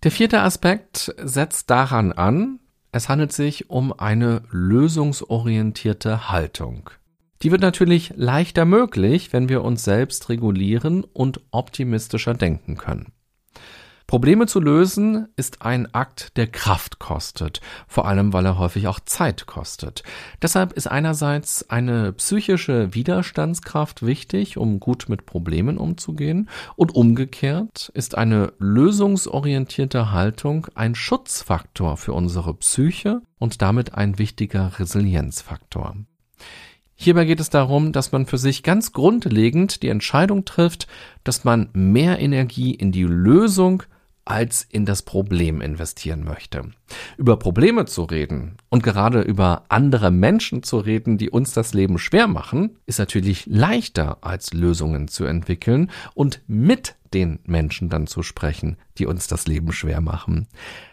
Der 0.03 0.11
vierte 0.11 0.41
Aspekt 0.41 1.15
setzt 1.23 1.71
daran 1.71 2.13
an, 2.13 2.61
es 2.93 3.09
handelt 3.09 3.33
sich 3.33 3.71
um 3.71 3.93
eine 3.93 4.43
lösungsorientierte 4.51 6.31
Haltung. 6.31 6.91
Die 7.43 7.51
wird 7.51 7.63
natürlich 7.63 8.13
leichter 8.17 8.65
möglich, 8.65 9.33
wenn 9.33 9.49
wir 9.49 9.63
uns 9.65 9.83
selbst 9.83 10.29
regulieren 10.29 11.03
und 11.03 11.41
optimistischer 11.51 12.35
denken 12.35 12.77
können. 12.77 13.13
Probleme 14.07 14.47
zu 14.47 14.61
lösen 14.61 15.29
ist 15.37 15.63
ein 15.63 15.93
Akt, 15.95 16.37
der 16.37 16.47
Kraft 16.47 16.99
kostet, 16.99 17.61
vor 17.87 18.07
allem 18.07 18.33
weil 18.33 18.47
er 18.47 18.59
häufig 18.59 18.89
auch 18.89 19.01
Zeit 19.01 19.47
kostet. 19.47 20.03
Deshalb 20.41 20.73
ist 20.73 20.87
einerseits 20.87 21.69
eine 21.71 22.13
psychische 22.13 22.95
Widerstandskraft 22.95 24.05
wichtig, 24.05 24.57
um 24.57 24.81
gut 24.81 25.09
mit 25.09 25.27
Problemen 25.27 25.79
umzugehen, 25.79 26.49
und 26.77 26.95
umgekehrt 26.95 27.91
ist 27.95 28.17
eine 28.17 28.53
lösungsorientierte 28.59 30.13
Haltung 30.13 30.67
ein 30.75 30.95
Schutzfaktor 30.95 31.97
für 31.97 32.13
unsere 32.13 32.55
Psyche 32.55 33.23
und 33.39 33.63
damit 33.63 33.95
ein 33.95 34.19
wichtiger 34.19 34.79
Resilienzfaktor. 34.79 35.97
Hierbei 37.03 37.25
geht 37.25 37.41
es 37.41 37.51
darum, 37.51 37.91
dass 37.91 38.13
man 38.13 38.27
für 38.27 38.39
sich 38.39 38.63
ganz 38.63 38.93
grundlegend 38.93 39.83
die 39.83 39.89
Entscheidung 39.89 40.45
trifft, 40.45 40.87
dass 41.25 41.43
man 41.43 41.69
mehr 41.73 42.21
Energie 42.21 42.73
in 42.73 42.93
die 42.93 43.03
Lösung 43.03 43.83
als 44.25 44.63
in 44.63 44.87
das 44.87 45.03
Problem 45.03 45.61
investieren 45.61 46.23
möchte. 46.23 46.71
Über 47.17 47.41
Probleme 47.41 47.87
zu 47.87 48.05
reden 48.05 48.57
und 48.69 48.85
gerade 48.85 49.21
über 49.21 49.65
andere 49.69 50.13
Menschen 50.13 50.63
zu 50.63 50.79
reden, 50.79 51.19
die 51.19 51.29
uns 51.29 51.53
das 51.53 51.75
Leben 51.75 51.99
schwer 51.99 52.29
machen, 52.29 52.79
ist 52.87 53.01
natürlich 53.01 53.47
leichter 53.47 54.19
als 54.21 54.53
Lösungen 54.53 55.09
zu 55.09 55.25
entwickeln 55.25 55.91
und 56.15 56.41
mit 56.47 56.95
den 57.15 57.41
Menschen 57.43 57.89
dann 57.89 58.07
zu 58.07 58.23
sprechen, 58.23 58.77
die 58.99 59.07
uns 59.07 59.27
das 59.27 59.49
Leben 59.49 59.73
schwer 59.73 60.01
machen. 60.01 60.47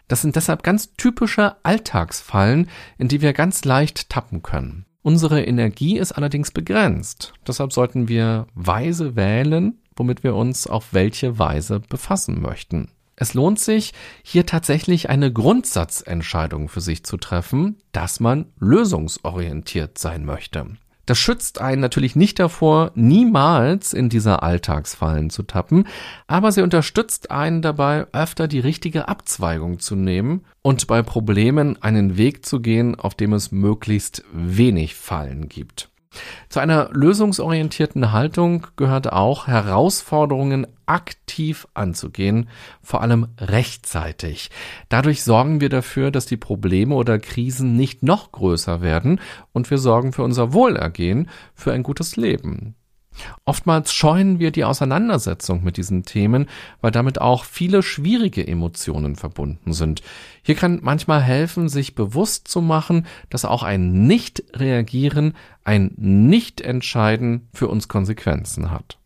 Das 0.08 0.24
sind 0.24 0.36
deshalb 0.36 0.63
ganz 0.63 0.95
typische 0.95 1.63
Alltagsfallen, 1.63 2.67
in 2.98 3.10
die 3.10 3.22
wir 3.22 3.34
ganz 3.34 3.63
leicht 3.63 4.10
tappen 4.10 4.41
können. 4.41 4.88
Unsere 5.02 5.44
Energie 5.44 5.98
ist 5.98 6.12
allerdings 6.12 6.52
begrenzt. 6.52 7.34
Deshalb 7.48 7.72
sollten 7.72 8.10
wir 8.10 8.48
weise 8.54 9.16
wählen, 9.16 9.80
womit 9.96 10.24
wir 10.24 10.36
uns 10.36 10.68
auf 10.68 10.94
welche 10.94 11.40
Weise 11.40 11.80
befassen 11.80 12.42
möchten. 12.42 12.92
Es 13.16 13.34
lohnt 13.34 13.60
sich, 13.60 13.94
hier 14.24 14.46
tatsächlich 14.46 15.10
eine 15.10 15.32
Grundsatzentscheidung 15.32 16.70
für 16.70 16.82
sich 16.82 17.04
zu 17.04 17.18
treffen, 17.18 17.78
dass 17.92 18.20
man 18.20 18.46
lösungsorientiert 18.60 19.98
sein 19.98 20.26
möchte. 20.26 20.68
Das 21.10 21.17
schützt 21.17 21.60
einen 21.60 21.82
natürlich 21.82 22.15
nicht 22.15 22.38
davor, 22.38 22.91
niemals 22.93 23.93
in 23.93 24.10
dieser 24.10 24.43
Alltagsfallen 24.43 25.32
zu 25.32 25.41
tappen, 25.41 25.88
aber 26.28 26.52
sie 26.52 26.62
unterstützt 26.62 27.32
einen 27.32 27.63
dabei, 27.63 28.06
öfter 28.12 28.48
die 28.48 28.60
richtige 28.60 29.08
Abzweigung 29.08 29.80
zu 29.80 29.95
nehmen 29.95 30.45
und 30.62 30.86
bei 30.86 31.02
Problemen 31.02 31.82
einen 31.82 32.15
Weg 32.17 32.45
zu 32.45 32.60
gehen, 32.60 32.93
auf 32.93 33.15
dem 33.15 33.34
es 33.34 33.52
möglichst 33.52 34.24
wenig 34.32 34.93
Fallen 34.93 35.50
gibt. 35.50 35.89
Zu 36.50 36.60
einer 36.60 36.90
lösungsorientierten 36.92 38.12
Haltung 38.12 38.68
gehört 38.76 39.12
auch, 39.12 39.48
Herausforderungen 39.48 40.68
aktiv 40.86 41.68
anzugehen, 41.74 42.50
vor 42.82 43.02
allem 43.02 43.28
rechtzeitig. 43.40 44.50
Dadurch 44.90 45.24
sorgen 45.24 45.62
wir 45.62 45.70
dafür, 45.70 46.12
dass 46.12 46.26
die 46.26 46.38
Probleme 46.38 46.96
oder 46.96 47.20
Krisen 47.20 47.76
nicht 47.76 48.04
noch 48.04 48.32
größer 48.32 48.82
werden 48.82 49.22
und 49.54 49.70
wir 49.70 49.78
sorgen 49.78 50.14
für 50.14 50.24
unser 50.24 50.54
Wohlergehen, 50.54 51.30
für 51.54 51.72
ein 51.74 51.84
gutes 51.84 52.16
Leben. 52.16 52.76
Oftmals 53.45 53.93
scheuen 53.93 54.39
wir 54.39 54.52
die 54.52 54.63
Auseinandersetzung 54.63 55.63
mit 55.63 55.78
diesen 55.78 56.04
Themen, 56.04 56.48
weil 56.82 56.91
damit 56.91 57.19
auch 57.19 57.43
viele 57.43 57.84
schwierige 57.84 58.48
Emotionen 58.48 59.15
verbunden 59.15 59.74
sind. 59.74 60.02
Hier 60.41 60.56
kann 60.56 60.80
manchmal 60.82 61.22
helfen, 61.22 61.69
sich 61.69 61.95
bewusst 61.95 62.48
zu 62.48 62.62
machen, 62.62 63.06
dass 63.30 63.45
auch 63.45 63.63
ein 63.63 64.08
Nicht-Reagieren, 64.08 65.34
ein 65.63 65.93
Nicht-Entscheiden 65.98 67.50
für 67.54 67.67
uns 67.67 67.88
Konsequenzen 67.88 68.72
hat. 68.72 68.98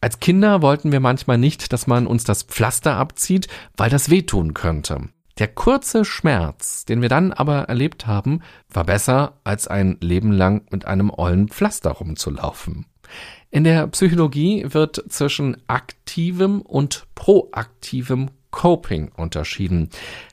Als 0.00 0.18
Kinder 0.18 0.62
wollten 0.62 0.90
wir 0.90 1.00
manchmal 1.00 1.38
nicht, 1.38 1.72
dass 1.72 1.86
man 1.86 2.08
uns 2.08 2.24
das 2.24 2.42
Pflaster 2.42 2.96
abzieht, 2.96 3.46
weil 3.76 3.88
das 3.88 4.10
wehtun 4.10 4.52
könnte. 4.52 5.08
Der 5.38 5.48
kurze 5.48 6.04
Schmerz, 6.04 6.84
den 6.84 7.00
wir 7.00 7.08
dann 7.08 7.32
aber 7.32 7.62
erlebt 7.62 8.06
haben, 8.06 8.42
war 8.68 8.84
besser, 8.84 9.38
als 9.44 9.66
ein 9.68 9.96
Leben 10.00 10.32
lang 10.32 10.66
mit 10.70 10.84
einem 10.86 11.08
ollen 11.10 11.48
Pflaster 11.48 11.92
rumzulaufen. 11.92 12.86
In 13.50 13.64
der 13.64 13.86
Psychologie 13.88 14.64
wird 14.68 15.04
zwischen 15.08 15.56
aktivem 15.66 16.62
und 16.62 17.06
proaktivem 17.14 18.30
Coping 18.50 19.10
unterschieden. 19.16 19.90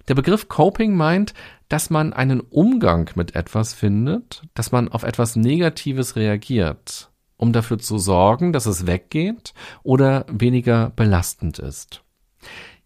Der 0.07 0.15
Begriff 0.15 0.47
Coping 0.47 0.95
meint, 0.95 1.33
dass 1.69 1.89
man 1.89 2.13
einen 2.13 2.41
Umgang 2.41 3.09
mit 3.15 3.35
etwas 3.35 3.73
findet, 3.73 4.43
dass 4.53 4.71
man 4.71 4.89
auf 4.89 5.03
etwas 5.03 5.35
Negatives 5.35 6.15
reagiert, 6.15 7.09
um 7.37 7.53
dafür 7.53 7.79
zu 7.79 7.97
sorgen, 7.97 8.53
dass 8.53 8.65
es 8.65 8.85
weggeht 8.87 9.53
oder 9.83 10.25
weniger 10.29 10.91
belastend 10.95 11.59
ist. 11.59 12.03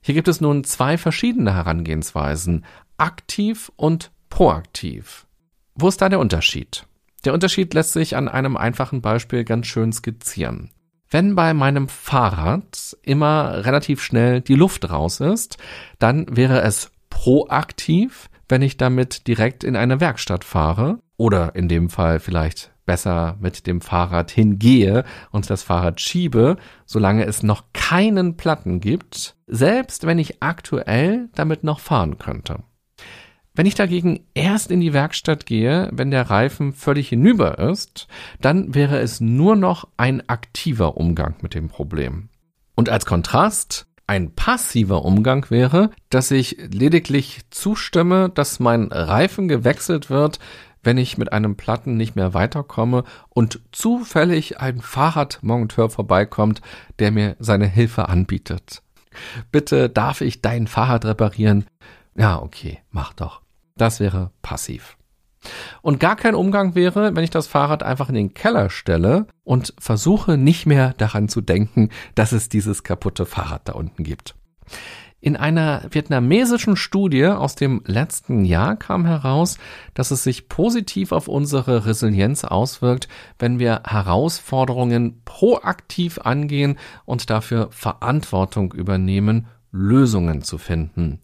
Hier 0.02 0.14
gibt 0.16 0.28
es 0.28 0.42
nun 0.42 0.64
zwei 0.64 0.98
verschiedene 0.98 1.54
Herangehensweisen, 1.54 2.66
aktiv 2.98 3.72
und 3.76 4.12
proaktiv. 4.30 5.26
Wo 5.76 5.88
ist 5.88 6.02
da 6.02 6.10
der 6.10 6.20
Unterschied? 6.20 6.86
Der 7.26 7.34
Unterschied 7.34 7.74
lässt 7.74 7.94
sich 7.94 8.16
an 8.16 8.28
einem 8.28 8.58
einfachen 8.58 9.02
Beispiel 9.02 9.44
ganz 9.44 9.68
schön 9.68 9.94
skizzieren. 9.94 10.72
Wenn 11.10 11.36
bei 11.36 11.54
meinem 11.54 11.88
Fahrrad 11.88 12.98
immer 13.04 13.66
relativ 13.66 14.02
schnell 14.02 14.42
die 14.42 14.56
Luft 14.56 14.90
raus 14.90 15.20
ist, 15.20 15.58
dann 16.00 16.26
wäre 16.36 16.62
es 16.62 16.92
proaktiv, 17.10 18.30
wenn 18.50 18.62
ich 18.62 18.78
damit 18.78 19.28
direkt 19.28 19.64
in 19.64 19.76
eine 19.76 20.00
Werkstatt 20.00 20.44
fahre 20.44 21.00
oder 21.16 21.56
in 21.56 21.70
dem 21.70 21.90
Fall 21.90 22.20
vielleicht 22.20 22.74
besser 22.86 23.38
mit 23.40 23.68
dem 23.68 23.80
Fahrrad 23.80 24.32
hingehe 24.32 25.06
und 25.32 25.50
das 25.50 25.64
Fahrrad 25.64 26.02
schiebe, 26.02 26.58
solange 26.86 27.26
es 27.26 27.44
noch 27.44 27.64
keinen 27.74 28.36
Platten 28.36 28.80
gibt, 28.80 29.36
selbst 29.48 30.06
wenn 30.06 30.20
ich 30.20 30.42
aktuell 30.42 31.30
damit 31.36 31.64
noch 31.64 31.80
fahren 31.80 32.18
könnte. 32.18 32.64
Wenn 33.56 33.68
ich 33.68 33.76
dagegen 33.76 34.26
erst 34.34 34.72
in 34.72 34.82
die 34.82 34.94
Werkstatt 34.94 35.46
gehe, 35.46 35.88
wenn 35.94 36.10
der 36.10 36.32
Reifen 36.32 36.74
völlig 36.74 37.10
hinüber 37.10 37.60
ist, 37.60 38.08
dann 38.42 38.74
wäre 38.74 38.98
es 39.00 39.22
nur 39.22 39.56
noch 39.56 39.88
ein 39.96 40.28
aktiver 40.28 40.98
Umgang 40.98 41.36
mit 41.42 41.54
dem 41.54 41.70
Problem. 41.70 42.30
Und 42.74 42.90
als 42.90 43.06
Kontrast, 43.06 43.86
ein 44.08 44.34
passiver 44.34 45.06
Umgang 45.06 45.46
wäre, 45.52 45.92
dass 46.10 46.32
ich 46.32 46.58
lediglich 46.72 47.42
zustimme, 47.52 48.30
dass 48.30 48.60
mein 48.60 48.92
Reifen 48.92 49.48
gewechselt 49.48 50.10
wird, 50.10 50.40
wenn 50.82 50.98
ich 50.98 51.20
mit 51.20 51.32
einem 51.32 51.56
Platten 51.56 51.96
nicht 51.96 52.16
mehr 52.16 52.34
weiterkomme 52.34 53.04
und 53.30 53.62
zufällig 53.72 54.60
ein 54.60 54.82
Fahrradmonteur 54.82 55.92
vorbeikommt, 55.92 56.62
der 56.98 57.12
mir 57.12 57.36
seine 57.38 57.68
Hilfe 57.68 58.10
anbietet. 58.10 58.82
Bitte 59.52 59.90
darf 59.90 60.22
ich 60.22 60.42
dein 60.42 60.66
Fahrrad 60.66 61.06
reparieren? 61.06 61.66
Ja, 62.16 62.42
okay, 62.42 62.80
mach 62.92 63.14
doch. 63.14 63.43
Das 63.78 64.00
wäre 64.00 64.32
passiv. 64.42 64.98
Und 65.82 66.00
gar 66.00 66.16
kein 66.16 66.36
Umgang 66.36 66.76
wäre, 66.76 67.16
wenn 67.16 67.24
ich 67.24 67.30
das 67.30 67.48
Fahrrad 67.48 67.84
einfach 67.84 68.10
in 68.10 68.16
den 68.16 68.34
Keller 68.34 68.70
stelle 68.70 69.28
und 69.44 69.74
versuche 69.78 70.38
nicht 70.38 70.66
mehr 70.66 70.94
daran 70.98 71.28
zu 71.28 71.42
denken, 71.42 71.90
dass 72.16 72.32
es 72.32 72.50
dieses 72.50 72.84
kaputte 72.84 73.26
Fahrrad 73.26 73.68
da 73.68 73.74
unten 73.74 74.04
gibt. 74.04 74.36
In 75.20 75.38
einer 75.38 75.84
vietnamesischen 75.90 76.76
Studie 76.76 77.28
aus 77.28 77.56
dem 77.56 77.82
letzten 77.86 78.44
Jahr 78.44 78.76
kam 78.76 79.06
heraus, 79.06 79.58
dass 79.94 80.12
es 80.12 80.22
sich 80.22 80.50
positiv 80.50 81.14
auf 81.14 81.30
unsere 81.30 81.86
Resilienz 81.86 82.44
auswirkt, 82.44 83.08
wenn 83.40 83.58
wir 83.58 83.84
Herausforderungen 83.86 85.22
proaktiv 85.24 86.20
angehen 86.20 86.78
und 87.06 87.30
dafür 87.30 87.70
Verantwortung 87.72 88.74
übernehmen, 88.74 89.48
Lösungen 89.72 90.42
zu 90.42 90.58
finden. 90.58 91.22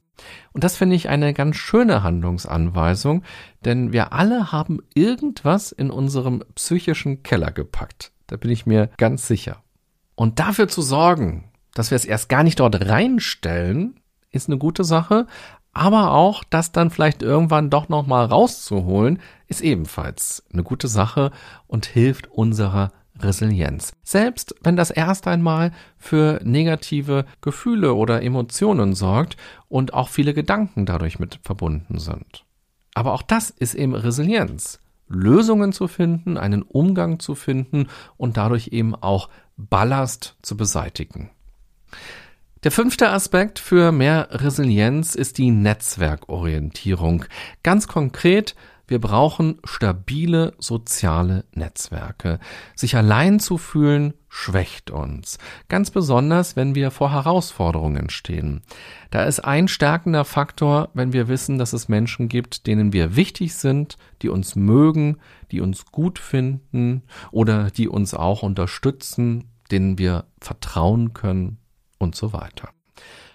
Und 0.52 0.64
das 0.64 0.78
finde 0.78 0.96
ich 0.96 1.10
eine 1.10 1.34
ganz 1.34 1.56
schöne 1.56 2.04
Handlungsanweisung, 2.04 3.24
denn 3.66 3.92
wir 3.94 4.14
alle 4.14 4.52
haben 4.52 4.80
irgendwas 4.94 5.72
in 5.72 5.92
unserem 5.92 6.44
psychischen 6.56 7.24
Keller 7.24 7.52
gepackt. 7.52 8.12
Da 8.28 8.38
bin 8.38 8.52
ich 8.52 8.66
mir 8.66 8.90
ganz 8.98 9.28
sicher. 9.28 9.64
Und 10.16 10.40
dafür 10.40 10.68
zu 10.68 10.82
sorgen, 10.82 11.52
dass 11.74 11.92
wir 11.92 11.96
es 11.96 12.06
erst 12.06 12.30
gar 12.30 12.44
nicht 12.44 12.60
dort 12.60 12.90
reinstellen, 12.90 14.00
ist 14.32 14.50
eine 14.50 14.58
gute 14.58 14.84
Sache, 14.84 15.28
aber 15.74 16.12
auch 16.12 16.44
das 16.44 16.72
dann 16.72 16.90
vielleicht 16.90 17.22
irgendwann 17.22 17.70
doch 17.70 17.90
noch 17.90 18.06
mal 18.06 18.26
rauszuholen, 18.26 19.20
ist 19.48 19.62
ebenfalls 19.62 20.44
eine 20.52 20.64
gute 20.64 20.88
Sache 20.88 21.32
und 21.68 21.86
hilft 21.86 22.28
unserer 22.28 22.92
Resilienz. 23.20 23.94
Selbst 24.04 24.56
wenn 24.62 24.76
das 24.76 24.92
erst 24.92 25.28
einmal 25.28 25.72
für 25.98 26.40
negative 26.44 27.26
Gefühle 27.42 27.94
oder 27.94 28.22
Emotionen 28.22 28.94
sorgt 28.94 29.38
und 29.68 29.94
auch 29.94 30.10
viele 30.10 30.34
Gedanken 30.34 30.86
dadurch 30.86 31.20
mit 31.20 31.40
verbunden 31.44 32.00
sind. 32.00 32.46
Aber 32.94 33.14
auch 33.14 33.22
das 33.22 33.50
ist 33.50 33.76
eben 33.76 33.96
Resilienz. 33.96 34.80
Lösungen 35.08 35.74
zu 35.74 35.88
finden, 35.88 36.38
einen 36.38 36.62
Umgang 36.62 37.20
zu 37.20 37.36
finden 37.36 37.88
und 38.18 38.38
dadurch 38.38 38.70
eben 38.70 38.96
auch 38.96 39.30
Ballast 39.58 40.38
zu 40.42 40.56
beseitigen. 40.56 41.32
Der 42.64 42.72
fünfte 42.72 43.10
Aspekt 43.10 43.58
für 43.58 43.92
mehr 43.92 44.28
Resilienz 44.32 45.16
ist 45.16 45.38
die 45.38 45.50
Netzwerkorientierung. 45.50 47.24
Ganz 47.64 47.88
konkret 47.88 48.54
wir 48.90 49.00
brauchen 49.00 49.60
stabile 49.64 50.54
soziale 50.58 51.46
Netzwerke. 51.54 52.40
Sich 52.76 52.96
allein 52.96 53.40
zu 53.40 53.58
fühlen, 53.58 54.14
schwächt 54.30 54.92
uns. 54.92 55.38
Ganz 55.68 55.92
besonders, 55.92 56.56
wenn 56.56 56.76
wir 56.76 56.92
vor 56.92 57.12
Herausforderungen 57.12 58.10
stehen. 58.10 58.62
Da 59.12 59.24
ist 59.24 59.40
ein 59.40 59.68
stärkender 59.68 60.26
Faktor, 60.26 60.90
wenn 60.94 61.14
wir 61.14 61.28
wissen, 61.28 61.58
dass 61.58 61.74
es 61.74 61.90
Menschen 61.90 62.30
gibt, 62.30 62.68
denen 62.68 62.94
wir 62.94 63.16
wichtig 63.16 63.56
sind, 63.56 63.98
die 64.22 64.30
uns 64.30 64.56
mögen, 64.56 65.18
die 65.52 65.62
uns 65.62 65.86
gut 65.88 66.20
finden 66.20 67.04
oder 67.32 67.72
die 67.72 67.88
uns 67.88 68.14
auch 68.14 68.44
unterstützen, 68.44 69.50
denen 69.72 69.98
wir 69.98 70.26
vertrauen 70.40 71.14
können 71.14 71.58
und 71.98 72.16
so 72.16 72.34
weiter. 72.34 72.70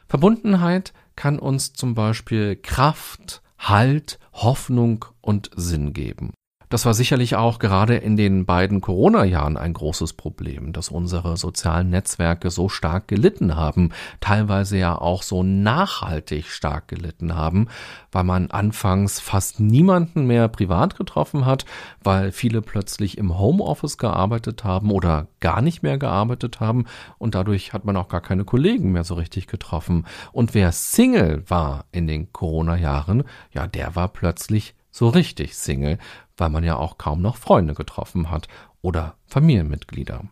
Verbundenheit 0.08 0.92
kann 1.16 1.38
uns 1.38 1.72
zum 1.72 1.94
Beispiel 1.94 2.56
Kraft, 2.56 3.42
Halt, 3.68 4.18
Hoffnung 4.32 5.06
und 5.22 5.50
Sinn 5.56 5.94
geben. 5.94 6.34
Das 6.74 6.86
war 6.86 6.94
sicherlich 6.94 7.36
auch 7.36 7.60
gerade 7.60 7.94
in 7.94 8.16
den 8.16 8.46
beiden 8.46 8.80
Corona-Jahren 8.80 9.56
ein 9.56 9.74
großes 9.74 10.14
Problem, 10.14 10.72
dass 10.72 10.88
unsere 10.88 11.36
sozialen 11.36 11.88
Netzwerke 11.88 12.50
so 12.50 12.68
stark 12.68 13.06
gelitten 13.06 13.54
haben, 13.54 13.92
teilweise 14.18 14.76
ja 14.76 15.00
auch 15.00 15.22
so 15.22 15.44
nachhaltig 15.44 16.46
stark 16.46 16.88
gelitten 16.88 17.36
haben, 17.36 17.68
weil 18.10 18.24
man 18.24 18.50
anfangs 18.50 19.20
fast 19.20 19.60
niemanden 19.60 20.26
mehr 20.26 20.48
privat 20.48 20.96
getroffen 20.96 21.46
hat, 21.46 21.64
weil 22.02 22.32
viele 22.32 22.60
plötzlich 22.60 23.18
im 23.18 23.38
Homeoffice 23.38 23.96
gearbeitet 23.96 24.64
haben 24.64 24.90
oder 24.90 25.28
gar 25.38 25.62
nicht 25.62 25.84
mehr 25.84 25.96
gearbeitet 25.96 26.58
haben 26.58 26.86
und 27.18 27.36
dadurch 27.36 27.72
hat 27.72 27.84
man 27.84 27.96
auch 27.96 28.08
gar 28.08 28.20
keine 28.20 28.44
Kollegen 28.44 28.90
mehr 28.90 29.04
so 29.04 29.14
richtig 29.14 29.46
getroffen. 29.46 30.06
Und 30.32 30.54
wer 30.54 30.72
Single 30.72 31.44
war 31.46 31.84
in 31.92 32.08
den 32.08 32.32
Corona-Jahren, 32.32 33.22
ja, 33.52 33.68
der 33.68 33.94
war 33.94 34.08
plötzlich 34.08 34.74
so 34.94 35.08
richtig 35.08 35.56
Single, 35.56 35.98
weil 36.36 36.50
man 36.50 36.62
ja 36.62 36.76
auch 36.76 36.98
kaum 36.98 37.20
noch 37.20 37.36
Freunde 37.36 37.74
getroffen 37.74 38.30
hat 38.30 38.46
oder 38.80 39.16
Familienmitglieder. 39.26 40.22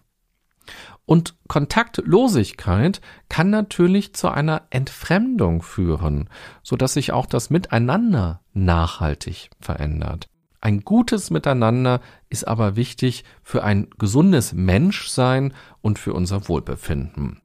Und 1.05 1.35
Kontaktlosigkeit 1.49 3.01
kann 3.29 3.51
natürlich 3.51 4.15
zu 4.15 4.29
einer 4.29 4.63
Entfremdung 4.71 5.63
führen, 5.63 6.31
so 6.63 6.77
dass 6.77 6.95
sich 6.95 7.13
auch 7.13 7.27
das 7.27 7.51
Miteinander 7.51 8.41
nachhaltig 8.53 9.51
verändert. 9.61 10.29
Ein 10.61 10.83
gutes 10.83 11.31
Miteinander 11.31 12.01
ist 12.29 12.47
aber 12.47 12.77
wichtig 12.77 13.25
für 13.43 13.65
ein 13.65 13.91
gesundes 13.99 14.53
Menschsein 14.53 15.55
und 15.81 15.99
für 15.99 16.15
unser 16.15 16.49
Wohlbefinden. 16.49 17.42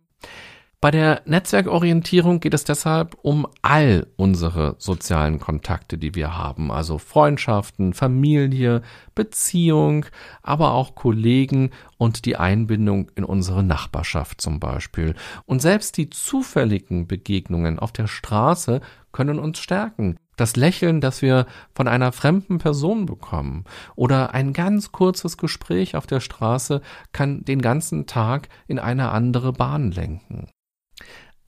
Bei 0.79 0.91
der 0.91 1.23
Netzwerkorientierung 1.25 2.39
geht 2.39 2.53
es 2.53 2.63
deshalb 2.63 3.17
um 3.23 3.47
all 3.63 4.05
unsere 4.15 4.75
sozialen 4.77 5.39
Kontakte, 5.39 5.97
die 5.97 6.13
wir 6.13 6.37
haben, 6.37 6.71
also 6.71 6.99
Freundschaften, 6.99 7.95
Familie, 7.95 8.83
Beziehung, 9.15 10.05
aber 10.43 10.73
auch 10.73 10.93
Kollegen 10.93 11.71
und 11.97 12.25
die 12.25 12.35
Einbindung 12.35 13.09
in 13.15 13.23
unsere 13.23 13.63
Nachbarschaft 13.63 14.39
zum 14.39 14.59
Beispiel. 14.59 15.15
Und 15.47 15.63
selbst 15.63 15.97
die 15.97 16.11
zufälligen 16.11 17.07
Begegnungen 17.07 17.79
auf 17.79 17.91
der 17.91 18.05
Straße 18.05 18.81
können 19.11 19.39
uns 19.39 19.57
stärken. 19.57 20.17
Das 20.35 20.55
Lächeln, 20.55 21.01
das 21.01 21.23
wir 21.23 21.47
von 21.73 21.87
einer 21.87 22.11
fremden 22.11 22.59
Person 22.59 23.07
bekommen 23.07 23.63
oder 23.95 24.35
ein 24.35 24.53
ganz 24.53 24.91
kurzes 24.91 25.37
Gespräch 25.37 25.95
auf 25.95 26.05
der 26.05 26.19
Straße 26.19 26.81
kann 27.13 27.43
den 27.45 27.63
ganzen 27.63 28.05
Tag 28.05 28.49
in 28.67 28.77
eine 28.77 29.09
andere 29.09 29.53
Bahn 29.53 29.91
lenken. 29.91 30.49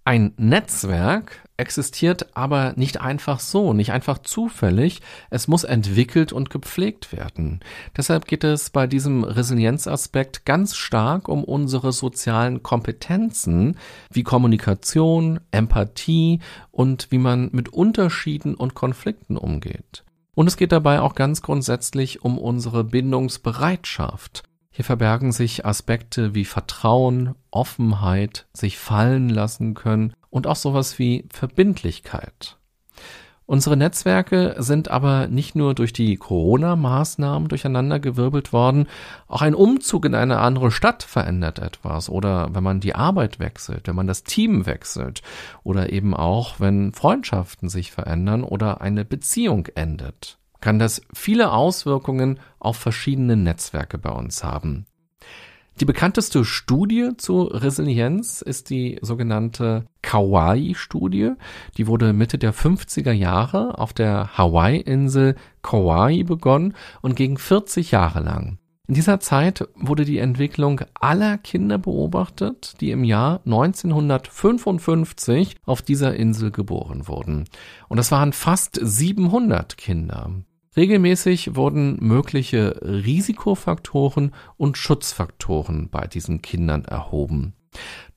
Ein 0.10 0.34
Netzwerk 0.38 1.48
existiert 1.58 2.36
aber 2.36 2.74
nicht 2.76 3.00
einfach 3.00 3.40
so, 3.40 3.74
nicht 3.74 3.92
einfach 3.92 4.18
zufällig. 4.18 5.02
Es 5.30 5.48
muss 5.48 5.64
entwickelt 5.64 6.34
und 6.34 6.50
gepflegt 6.50 7.16
werden. 7.16 7.60
Deshalb 7.96 8.26
geht 8.26 8.44
es 8.44 8.72
bei 8.72 8.88
diesem 8.88 9.24
Resilienzaspekt 9.24 10.48
ganz 10.48 10.76
stark 10.76 11.28
um 11.28 11.44
unsere 11.44 11.92
sozialen 11.92 12.64
Kompetenzen 12.64 13.78
wie 14.10 14.24
Kommunikation, 14.24 15.42
Empathie 15.52 16.40
und 16.72 17.12
wie 17.12 17.20
man 17.20 17.50
mit 17.52 17.70
Unterschieden 17.70 18.56
und 18.56 18.74
Konflikten 18.74 19.38
umgeht. 19.38 20.06
Und 20.34 20.48
es 20.48 20.58
geht 20.58 20.72
dabei 20.72 21.02
auch 21.02 21.14
ganz 21.14 21.44
grundsätzlich 21.44 22.24
um 22.24 22.40
unsere 22.40 22.84
Bindungsbereitschaft. 22.84 24.49
Hier 24.80 24.86
verbergen 24.86 25.34
sich 25.34 25.66
Aspekte 25.66 26.36
wie 26.36 26.46
Vertrauen, 26.46 27.36
Offenheit, 27.52 28.48
sich 28.54 28.78
fallen 28.78 29.28
lassen 29.28 29.74
können 29.74 30.14
und 30.30 30.48
auch 30.48 30.56
sowas 30.56 30.98
wie 30.98 31.28
Verbindlichkeit. 31.34 32.56
Unsere 33.46 33.76
Netzwerke 33.76 34.56
sind 34.60 34.90
aber 34.90 35.28
nicht 35.28 35.54
nur 35.54 35.76
durch 35.76 35.92
die 35.92 36.16
Corona-Maßnahmen 36.16 37.50
durcheinandergewirbelt 37.50 38.54
worden, 38.54 38.88
auch 39.28 39.42
ein 39.42 39.54
Umzug 39.54 40.06
in 40.06 40.16
eine 40.16 40.40
andere 40.40 40.72
Stadt 40.72 41.04
verändert 41.04 41.60
etwas 41.60 42.08
oder 42.10 42.56
wenn 42.56 42.64
man 42.64 42.80
die 42.80 42.96
Arbeit 42.96 43.38
wechselt, 43.38 43.86
wenn 43.86 43.98
man 43.98 44.08
das 44.08 44.24
Team 44.24 44.66
wechselt 44.66 45.24
oder 45.62 45.92
eben 45.92 46.14
auch, 46.14 46.62
wenn 46.62 46.94
Freundschaften 46.94 47.68
sich 47.68 47.92
verändern 47.92 48.46
oder 48.46 48.80
eine 48.80 49.04
Beziehung 49.04 49.68
endet, 49.76 50.40
kann 50.62 50.80
das 50.80 51.02
viele 51.14 51.52
Auswirkungen 51.52 52.40
auf 52.60 52.78
verschiedene 52.78 53.36
Netzwerke 53.36 53.98
bei 53.98 54.12
uns 54.12 54.44
haben. 54.44 54.86
Die 55.80 55.86
bekannteste 55.86 56.44
Studie 56.44 57.12
zu 57.16 57.44
Resilienz 57.44 58.42
ist 58.42 58.70
die 58.70 59.00
sogenannte 59.02 59.86
Kauai-Studie. 60.02 61.32
Die 61.78 61.88
wurde 61.88 62.12
Mitte 62.12 62.38
der 62.38 62.54
50er 62.54 63.14
Jahre 63.14 63.78
auf 63.78 63.94
der 63.94 64.38
Hawaii-Insel 64.38 65.36
Kauai 65.62 66.24
begonnen 66.24 66.74
und 67.02 67.16
ging 67.16 67.38
40 67.38 67.92
Jahre 67.92 68.20
lang. 68.20 68.58
In 68.90 68.96
dieser 68.96 69.22
Zeit 69.22 69.70
wurde 69.76 70.04
die 70.04 70.18
Entwicklung 70.18 70.82
aller 71.00 71.38
Kinder 71.38 71.78
beobachtet, 71.78 72.82
die 72.82 72.92
im 72.92 73.06
Jahr 73.06 73.40
1955 73.46 75.56
auf 75.64 75.82
dieser 75.82 76.16
Insel 76.16 76.52
geboren 76.52 77.08
wurden. 77.08 77.46
Und 77.88 77.98
das 77.98 78.12
waren 78.12 78.34
fast 78.34 78.78
700 78.82 79.78
Kinder. 79.78 80.32
Regelmäßig 80.80 81.58
wurden 81.58 81.98
mögliche 82.00 82.80
Risikofaktoren 82.82 84.32
und 84.56 84.78
Schutzfaktoren 84.78 85.90
bei 85.90 86.08
diesen 86.08 86.42
Kindern 86.42 86.86
erhoben. 86.86 87.52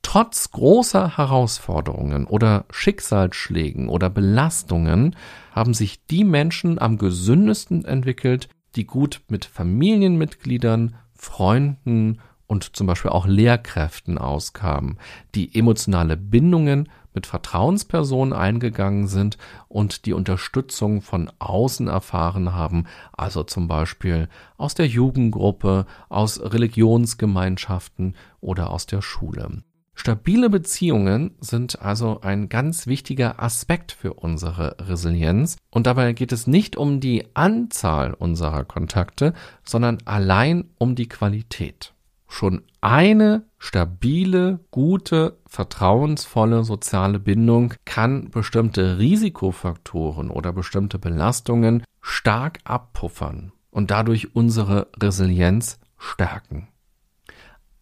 Trotz 0.02 0.48
großer 0.52 1.16
Herausforderungen 1.16 2.24
oder 2.24 2.66
Schicksalsschlägen 2.70 3.88
oder 3.88 4.10
Belastungen 4.10 5.16
haben 5.50 5.74
sich 5.74 6.06
die 6.06 6.22
Menschen 6.22 6.78
am 6.78 6.98
gesündesten 6.98 7.84
entwickelt, 7.84 8.48
die 8.76 8.86
gut 8.86 9.22
mit 9.26 9.44
Familienmitgliedern, 9.44 10.94
Freunden 11.14 12.20
und 12.46 12.76
zum 12.76 12.86
Beispiel 12.86 13.10
auch 13.10 13.26
Lehrkräften 13.26 14.18
auskamen, 14.18 14.98
die 15.34 15.52
emotionale 15.58 16.16
Bindungen 16.16 16.88
mit 17.14 17.26
Vertrauenspersonen 17.26 18.32
eingegangen 18.32 19.06
sind 19.06 19.38
und 19.68 20.06
die 20.06 20.12
Unterstützung 20.12 21.02
von 21.02 21.30
außen 21.38 21.88
erfahren 21.88 22.52
haben, 22.54 22.86
also 23.12 23.42
zum 23.42 23.68
Beispiel 23.68 24.28
aus 24.56 24.74
der 24.74 24.86
Jugendgruppe, 24.86 25.86
aus 26.08 26.40
Religionsgemeinschaften 26.40 28.16
oder 28.40 28.70
aus 28.70 28.86
der 28.86 29.02
Schule. 29.02 29.62
Stabile 29.94 30.48
Beziehungen 30.48 31.36
sind 31.40 31.82
also 31.82 32.22
ein 32.22 32.48
ganz 32.48 32.86
wichtiger 32.86 33.42
Aspekt 33.42 33.92
für 33.92 34.14
unsere 34.14 34.76
Resilienz 34.80 35.56
und 35.70 35.86
dabei 35.86 36.12
geht 36.12 36.32
es 36.32 36.46
nicht 36.46 36.76
um 36.76 36.98
die 36.98 37.26
Anzahl 37.34 38.14
unserer 38.14 38.64
Kontakte, 38.64 39.34
sondern 39.62 39.98
allein 40.04 40.70
um 40.78 40.94
die 40.94 41.08
Qualität. 41.08 41.92
Schon 42.32 42.62
eine 42.80 43.44
stabile, 43.58 44.60
gute, 44.70 45.36
vertrauensvolle 45.46 46.64
soziale 46.64 47.18
Bindung 47.18 47.74
kann 47.84 48.30
bestimmte 48.30 48.98
Risikofaktoren 48.98 50.30
oder 50.30 50.54
bestimmte 50.54 50.98
Belastungen 50.98 51.84
stark 52.00 52.60
abpuffern 52.64 53.52
und 53.70 53.90
dadurch 53.90 54.34
unsere 54.34 54.88
Resilienz 54.98 55.78
stärken 55.98 56.68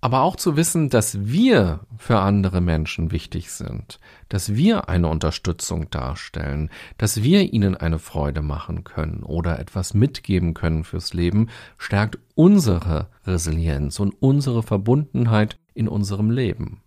aber 0.01 0.23
auch 0.23 0.37
zu 0.37 0.57
wissen, 0.57 0.89
dass 0.89 1.27
wir 1.27 1.81
für 1.99 2.21
andere 2.21 2.61
Menschen 2.61 3.11
wichtig 3.11 3.51
sind, 3.51 4.01
dass 4.29 4.55
wir 4.55 4.89
eine 4.89 5.09
Unterstützung 5.09 5.91
darstellen, 5.91 6.71
dass 6.97 7.23
wir 7.23 7.53
ihnen 7.53 7.77
eine 7.77 7.99
Freude 7.99 8.41
machen 8.41 8.85
können 8.85 9.23
oder 9.23 9.59
etwas 9.59 9.93
mitgeben 9.93 10.55
können 10.55 10.85
fürs 10.85 11.13
Leben, 11.13 11.49
stärkt 11.77 12.19
unsere 12.35 13.09
Resilienz 13.27 14.01
und 14.01 14.15
unsere 14.21 14.63
Verbundenheit 14.63 15.59
in 15.75 15.89
unserem 15.89 16.31
Leben. 16.31 16.81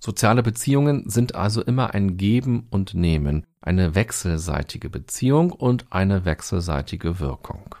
Soziale 0.00 0.42
Beziehungen 0.42 1.08
sind 1.08 1.34
also 1.34 1.62
immer 1.62 1.94
ein 1.94 2.16
Geben 2.18 2.66
und 2.70 2.94
Nehmen, 2.94 3.46
eine 3.60 3.94
wechselseitige 3.94 4.90
Beziehung 4.90 5.50
und 5.50 5.86
eine 5.90 6.24
wechselseitige 6.24 7.18
Wirkung. 7.18 7.74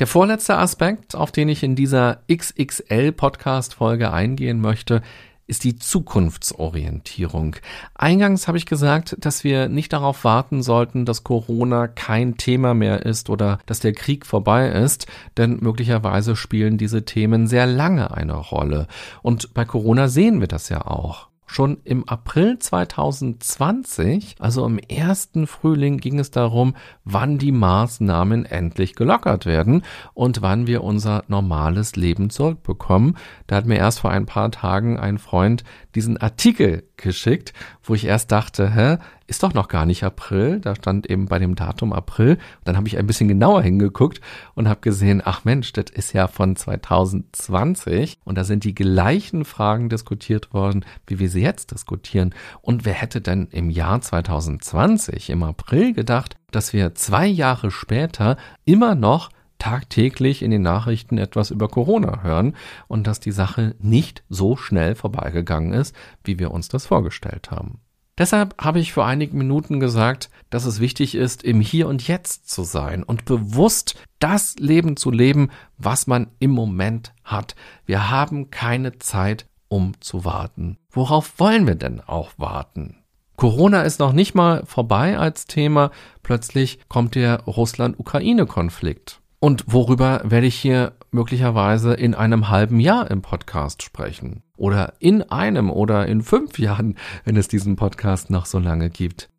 Der 0.00 0.06
vorletzte 0.06 0.56
Aspekt, 0.56 1.14
auf 1.14 1.30
den 1.30 1.50
ich 1.50 1.62
in 1.62 1.76
dieser 1.76 2.22
XXL 2.32 3.12
Podcast 3.12 3.74
Folge 3.74 4.10
eingehen 4.10 4.58
möchte, 4.58 5.02
ist 5.46 5.62
die 5.62 5.76
Zukunftsorientierung. 5.76 7.56
Eingangs 7.94 8.48
habe 8.48 8.56
ich 8.56 8.64
gesagt, 8.64 9.16
dass 9.20 9.44
wir 9.44 9.68
nicht 9.68 9.92
darauf 9.92 10.24
warten 10.24 10.62
sollten, 10.62 11.04
dass 11.04 11.22
Corona 11.22 11.86
kein 11.86 12.38
Thema 12.38 12.72
mehr 12.72 13.04
ist 13.04 13.28
oder 13.28 13.58
dass 13.66 13.80
der 13.80 13.92
Krieg 13.92 14.24
vorbei 14.24 14.70
ist, 14.70 15.06
denn 15.36 15.58
möglicherweise 15.60 16.34
spielen 16.34 16.78
diese 16.78 17.04
Themen 17.04 17.46
sehr 17.46 17.66
lange 17.66 18.10
eine 18.10 18.36
Rolle. 18.36 18.86
Und 19.20 19.52
bei 19.52 19.66
Corona 19.66 20.08
sehen 20.08 20.40
wir 20.40 20.48
das 20.48 20.70
ja 20.70 20.86
auch. 20.86 21.29
Schon 21.52 21.78
im 21.82 22.08
April 22.08 22.60
2020, 22.60 24.36
also 24.38 24.64
im 24.66 24.78
ersten 24.78 25.48
Frühling, 25.48 25.96
ging 25.96 26.20
es 26.20 26.30
darum, 26.30 26.76
wann 27.04 27.38
die 27.38 27.50
Maßnahmen 27.50 28.44
endlich 28.44 28.94
gelockert 28.94 29.46
werden 29.46 29.82
und 30.14 30.42
wann 30.42 30.68
wir 30.68 30.84
unser 30.84 31.24
normales 31.26 31.96
Leben 31.96 32.30
zurückbekommen. 32.30 33.16
Da 33.48 33.56
hat 33.56 33.66
mir 33.66 33.78
erst 33.78 33.98
vor 33.98 34.12
ein 34.12 34.26
paar 34.26 34.52
Tagen 34.52 34.96
ein 34.96 35.18
Freund 35.18 35.64
diesen 35.94 36.16
Artikel 36.16 36.84
geschickt, 36.96 37.52
wo 37.82 37.94
ich 37.94 38.04
erst 38.04 38.30
dachte, 38.32 38.74
hä, 38.74 38.98
ist 39.26 39.44
doch 39.44 39.54
noch 39.54 39.68
gar 39.68 39.86
nicht 39.86 40.02
April. 40.02 40.58
Da 40.60 40.74
stand 40.74 41.08
eben 41.08 41.26
bei 41.26 41.38
dem 41.38 41.54
Datum 41.54 41.92
April. 41.92 42.36
Dann 42.64 42.76
habe 42.76 42.88
ich 42.88 42.98
ein 42.98 43.06
bisschen 43.06 43.28
genauer 43.28 43.62
hingeguckt 43.62 44.20
und 44.54 44.68
habe 44.68 44.80
gesehen, 44.80 45.22
ach 45.24 45.44
Mensch, 45.44 45.72
das 45.72 45.86
ist 45.90 46.12
ja 46.12 46.26
von 46.26 46.56
2020 46.56 48.18
und 48.24 48.36
da 48.36 48.44
sind 48.44 48.64
die 48.64 48.74
gleichen 48.74 49.44
Fragen 49.44 49.88
diskutiert 49.88 50.52
worden, 50.52 50.84
wie 51.06 51.20
wir 51.20 51.30
sie 51.30 51.42
jetzt 51.42 51.70
diskutieren. 51.70 52.34
Und 52.60 52.84
wer 52.84 52.94
hätte 52.94 53.20
denn 53.20 53.46
im 53.52 53.70
Jahr 53.70 54.00
2020, 54.00 55.30
im 55.30 55.44
April 55.44 55.94
gedacht, 55.94 56.36
dass 56.50 56.72
wir 56.72 56.96
zwei 56.96 57.26
Jahre 57.26 57.70
später 57.70 58.36
immer 58.64 58.96
noch 58.96 59.30
tagtäglich 59.60 60.42
in 60.42 60.50
den 60.50 60.62
Nachrichten 60.62 61.18
etwas 61.18 61.52
über 61.52 61.68
Corona 61.68 62.22
hören 62.22 62.56
und 62.88 63.06
dass 63.06 63.20
die 63.20 63.30
Sache 63.30 63.76
nicht 63.78 64.24
so 64.28 64.56
schnell 64.56 64.96
vorbeigegangen 64.96 65.72
ist, 65.72 65.94
wie 66.24 66.40
wir 66.40 66.50
uns 66.50 66.68
das 66.68 66.86
vorgestellt 66.86 67.52
haben. 67.52 67.78
Deshalb 68.18 68.54
habe 68.60 68.80
ich 68.80 68.92
vor 68.92 69.06
einigen 69.06 69.38
Minuten 69.38 69.80
gesagt, 69.80 70.28
dass 70.50 70.66
es 70.66 70.80
wichtig 70.80 71.14
ist, 71.14 71.42
im 71.42 71.60
Hier 71.60 71.88
und 71.88 72.06
Jetzt 72.06 72.50
zu 72.50 72.64
sein 72.64 73.02
und 73.02 73.24
bewusst 73.24 73.94
das 74.18 74.56
Leben 74.58 74.96
zu 74.96 75.10
leben, 75.10 75.50
was 75.78 76.06
man 76.06 76.26
im 76.38 76.50
Moment 76.50 77.14
hat. 77.24 77.54
Wir 77.86 78.10
haben 78.10 78.50
keine 78.50 78.98
Zeit, 78.98 79.46
um 79.68 79.92
zu 80.00 80.24
warten. 80.24 80.76
Worauf 80.90 81.38
wollen 81.38 81.66
wir 81.66 81.76
denn 81.76 82.00
auch 82.00 82.32
warten? 82.36 82.96
Corona 83.36 83.82
ist 83.84 84.00
noch 84.00 84.12
nicht 84.12 84.34
mal 84.34 84.66
vorbei 84.66 85.16
als 85.16 85.46
Thema. 85.46 85.90
Plötzlich 86.22 86.78
kommt 86.88 87.14
der 87.14 87.44
Russland-Ukraine-Konflikt. 87.44 89.19
Und 89.42 89.64
worüber 89.66 90.20
werde 90.24 90.46
ich 90.46 90.56
hier 90.56 90.92
möglicherweise 91.12 91.94
in 91.94 92.14
einem 92.14 92.50
halben 92.50 92.78
Jahr 92.78 93.10
im 93.10 93.22
Podcast 93.22 93.82
sprechen? 93.82 94.42
Oder 94.58 94.92
in 94.98 95.22
einem 95.22 95.70
oder 95.70 96.06
in 96.06 96.20
fünf 96.20 96.58
Jahren, 96.58 96.98
wenn 97.24 97.36
es 97.36 97.48
diesen 97.48 97.74
Podcast 97.74 98.28
noch 98.28 98.44
so 98.44 98.58
lange 98.58 98.90
gibt? 98.90 99.30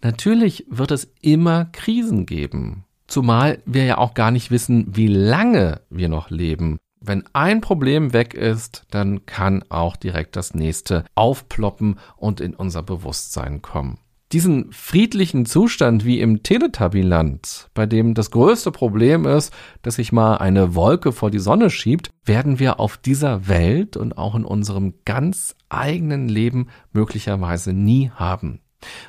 Natürlich 0.00 0.64
wird 0.70 0.92
es 0.92 1.12
immer 1.20 1.66
Krisen 1.66 2.24
geben. 2.24 2.84
Zumal 3.06 3.58
wir 3.66 3.84
ja 3.84 3.98
auch 3.98 4.14
gar 4.14 4.30
nicht 4.30 4.50
wissen, 4.50 4.96
wie 4.96 5.08
lange 5.08 5.82
wir 5.90 6.08
noch 6.08 6.30
leben. 6.30 6.78
Wenn 6.98 7.24
ein 7.34 7.60
Problem 7.60 8.14
weg 8.14 8.32
ist, 8.32 8.86
dann 8.90 9.26
kann 9.26 9.62
auch 9.68 9.96
direkt 9.96 10.36
das 10.36 10.54
nächste 10.54 11.04
aufploppen 11.14 11.98
und 12.16 12.40
in 12.40 12.54
unser 12.54 12.82
Bewusstsein 12.82 13.60
kommen 13.60 13.98
diesen 14.32 14.72
friedlichen 14.72 15.44
Zustand 15.44 16.04
wie 16.04 16.20
im 16.20 16.42
Teletubbyland, 16.42 17.68
bei 17.74 17.86
dem 17.86 18.14
das 18.14 18.30
größte 18.30 18.70
Problem 18.70 19.26
ist, 19.26 19.52
dass 19.82 19.96
sich 19.96 20.12
mal 20.12 20.36
eine 20.36 20.74
Wolke 20.74 21.12
vor 21.12 21.30
die 21.30 21.40
Sonne 21.40 21.70
schiebt, 21.70 22.10
werden 22.24 22.58
wir 22.58 22.78
auf 22.78 22.96
dieser 22.96 23.48
Welt 23.48 23.96
und 23.96 24.16
auch 24.16 24.34
in 24.34 24.44
unserem 24.44 24.94
ganz 25.04 25.56
eigenen 25.68 26.28
Leben 26.28 26.68
möglicherweise 26.92 27.72
nie 27.72 28.10
haben. 28.10 28.60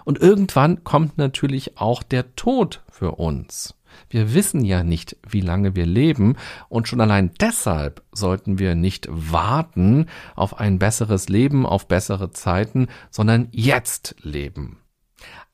Und 0.04 0.20
irgendwann 0.20 0.84
kommt 0.84 1.18
natürlich 1.18 1.78
auch 1.78 2.04
der 2.04 2.36
Tod 2.36 2.82
für 2.92 3.12
uns. 3.12 3.76
Wir 4.10 4.34
wissen 4.34 4.64
ja 4.64 4.84
nicht, 4.84 5.18
wie 5.28 5.42
lange 5.42 5.76
wir 5.76 5.86
leben, 5.86 6.36
und 6.70 6.88
schon 6.88 7.02
allein 7.02 7.32
deshalb 7.40 8.04
sollten 8.12 8.58
wir 8.58 8.74
nicht 8.76 9.08
warten 9.12 10.08
auf 10.36 10.60
ein 10.60 10.80
besseres 10.80 11.30
Leben, 11.30 11.66
auf 11.66 11.88
bessere 11.88 12.32
Zeiten, 12.32 12.88
sondern 13.10 13.50
jetzt 13.52 14.16
leben. 14.22 14.81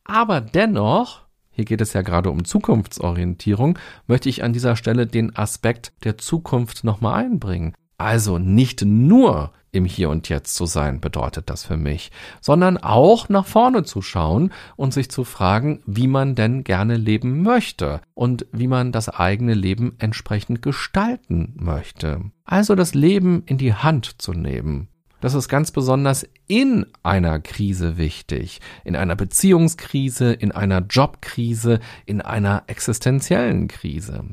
Aber 0.08 0.41
dennoch, 0.41 1.22
hier 1.51 1.66
geht 1.66 1.82
es 1.82 1.93
ja 1.93 2.01
gerade 2.01 2.32
um 2.32 2.45
Zukunftsorientierung, 2.45 3.78
möchte 4.08 4.30
ich 4.30 4.43
an 4.43 4.53
dieser 4.53 4.76
Stelle 4.76 5.05
den 5.05 5.36
Aspekt 5.36 5.91
der 6.03 6.18
Zukunft 6.18 6.84
nochmal 6.84 7.26
einbringen. 7.26 7.74
Also 7.97 8.38
nicht 8.38 8.86
nur 8.86 9.51
im 9.72 9.86
Hier 9.86 10.10
und 10.10 10.30
Jetzt 10.30 10.55
zu 10.55 10.66
sein, 10.66 11.01
bedeutet 11.01 11.49
das 11.49 11.66
für 11.66 11.78
mich, 11.78 12.12
sondern 12.41 12.78
auch 12.78 13.28
nach 13.28 13.45
vorne 13.45 13.84
zu 13.84 14.01
schauen 14.01 14.51
und 14.76 14.93
sich 14.93 15.12
zu 15.12 15.24
fragen, 15.24 15.82
wie 15.86 16.08
man 16.08 16.36
denn 16.36 16.64
gerne 16.64 16.95
leben 16.95 17.41
möchte 17.43 18.01
und 18.14 18.45
wie 18.51 18.68
man 18.68 18.91
das 18.91 19.10
eigene 19.10 19.53
Leben 19.53 19.95
entsprechend 19.99 20.62
gestalten 20.62 21.53
möchte. 21.58 22.22
Also 22.45 22.76
das 22.76 22.93
Leben 22.93 23.43
in 23.45 23.58
die 23.58 23.74
Hand 23.74 24.22
zu 24.22 24.32
nehmen. 24.32 24.88
Das 25.20 25.34
ist 25.34 25.47
ganz 25.49 25.72
besonders 25.72 26.28
in 26.47 26.86
einer 27.03 27.39
Krise 27.39 27.97
wichtig. 27.97 28.61
In 28.84 28.95
einer 28.95 29.15
Beziehungskrise, 29.15 30.32
in 30.32 30.51
einer 30.51 30.82
Jobkrise, 30.82 31.80
in 32.05 32.22
einer 32.22 32.63
existenziellen 32.68 33.68
Krise. 33.68 34.24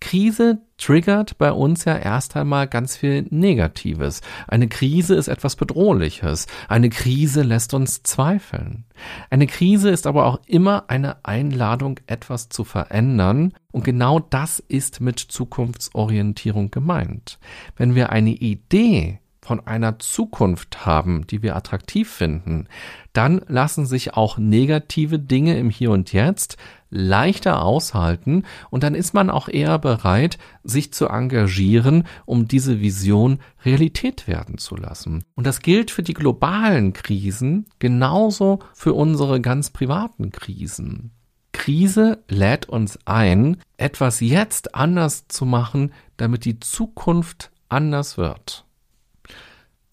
Krise 0.00 0.58
triggert 0.78 1.36
bei 1.36 1.50
uns 1.50 1.84
ja 1.84 1.96
erst 1.96 2.36
einmal 2.36 2.68
ganz 2.68 2.96
viel 2.96 3.26
Negatives. 3.30 4.20
Eine 4.46 4.68
Krise 4.68 5.16
ist 5.16 5.26
etwas 5.26 5.56
Bedrohliches. 5.56 6.46
Eine 6.68 6.90
Krise 6.90 7.42
lässt 7.42 7.74
uns 7.74 8.02
zweifeln. 8.02 8.84
Eine 9.30 9.46
Krise 9.46 9.90
ist 9.90 10.06
aber 10.06 10.26
auch 10.26 10.40
immer 10.46 10.84
eine 10.88 11.24
Einladung, 11.24 11.98
etwas 12.06 12.50
zu 12.50 12.62
verändern. 12.62 13.52
Und 13.72 13.84
genau 13.84 14.20
das 14.20 14.60
ist 14.60 15.00
mit 15.00 15.18
Zukunftsorientierung 15.18 16.70
gemeint. 16.70 17.38
Wenn 17.76 17.94
wir 17.94 18.10
eine 18.10 18.30
Idee 18.30 19.18
von 19.46 19.64
einer 19.64 20.00
Zukunft 20.00 20.84
haben, 20.84 21.24
die 21.28 21.40
wir 21.40 21.54
attraktiv 21.54 22.10
finden, 22.10 22.66
dann 23.12 23.40
lassen 23.46 23.86
sich 23.86 24.14
auch 24.14 24.38
negative 24.38 25.20
Dinge 25.20 25.56
im 25.56 25.70
Hier 25.70 25.92
und 25.92 26.12
Jetzt 26.12 26.56
leichter 26.90 27.62
aushalten 27.62 28.42
und 28.70 28.82
dann 28.82 28.96
ist 28.96 29.14
man 29.14 29.30
auch 29.30 29.48
eher 29.48 29.78
bereit, 29.78 30.38
sich 30.64 30.92
zu 30.92 31.06
engagieren, 31.06 32.04
um 32.24 32.48
diese 32.48 32.80
Vision 32.80 33.38
Realität 33.64 34.26
werden 34.26 34.58
zu 34.58 34.74
lassen. 34.74 35.24
Und 35.36 35.46
das 35.46 35.60
gilt 35.60 35.92
für 35.92 36.02
die 36.02 36.14
globalen 36.14 36.92
Krisen 36.92 37.66
genauso 37.78 38.58
für 38.74 38.94
unsere 38.94 39.40
ganz 39.40 39.70
privaten 39.70 40.32
Krisen. 40.32 41.12
Krise 41.52 42.18
lädt 42.28 42.68
uns 42.68 42.98
ein, 43.06 43.58
etwas 43.76 44.20
jetzt 44.20 44.74
anders 44.74 45.28
zu 45.28 45.46
machen, 45.46 45.92
damit 46.16 46.44
die 46.44 46.60
Zukunft 46.60 47.50
anders 47.68 48.18
wird. 48.18 48.65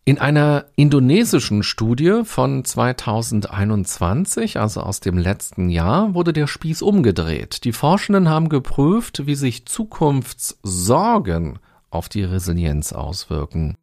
In 0.05 0.19
einer 0.19 0.65
indonesischen 0.75 1.63
Studie 1.63 2.23
von 2.25 2.65
2021, 2.65 4.59
also 4.59 4.81
aus 4.81 4.99
dem 4.99 5.17
letzten 5.17 5.69
Jahr, 5.69 6.13
wurde 6.13 6.33
der 6.33 6.47
Spieß 6.47 6.81
umgedreht. 6.81 7.63
Die 7.63 7.71
Forschenden 7.71 8.27
haben 8.27 8.49
geprüft, 8.49 9.27
wie 9.27 9.35
sich 9.35 9.65
Zukunftssorgen 9.65 11.59
auf 11.89 12.09
die 12.09 12.25
Resilienz 12.25 12.91
auswirken. 12.91 13.77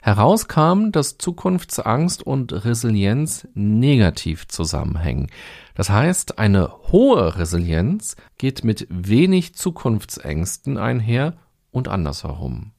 Herauskam, 0.00 0.92
dass 0.92 1.18
Zukunftsangst 1.18 2.22
und 2.22 2.64
Resilienz 2.64 3.46
negativ 3.52 4.48
zusammenhängen. 4.48 5.26
Das 5.74 5.90
heißt, 5.90 6.38
eine 6.38 6.72
hohe 6.90 7.36
Resilienz 7.36 8.16
geht 8.38 8.64
mit 8.64 8.86
wenig 8.88 9.54
Zukunftsängsten 9.56 10.78
einher 10.78 11.34
und 11.70 11.88
andersherum. 11.88 12.72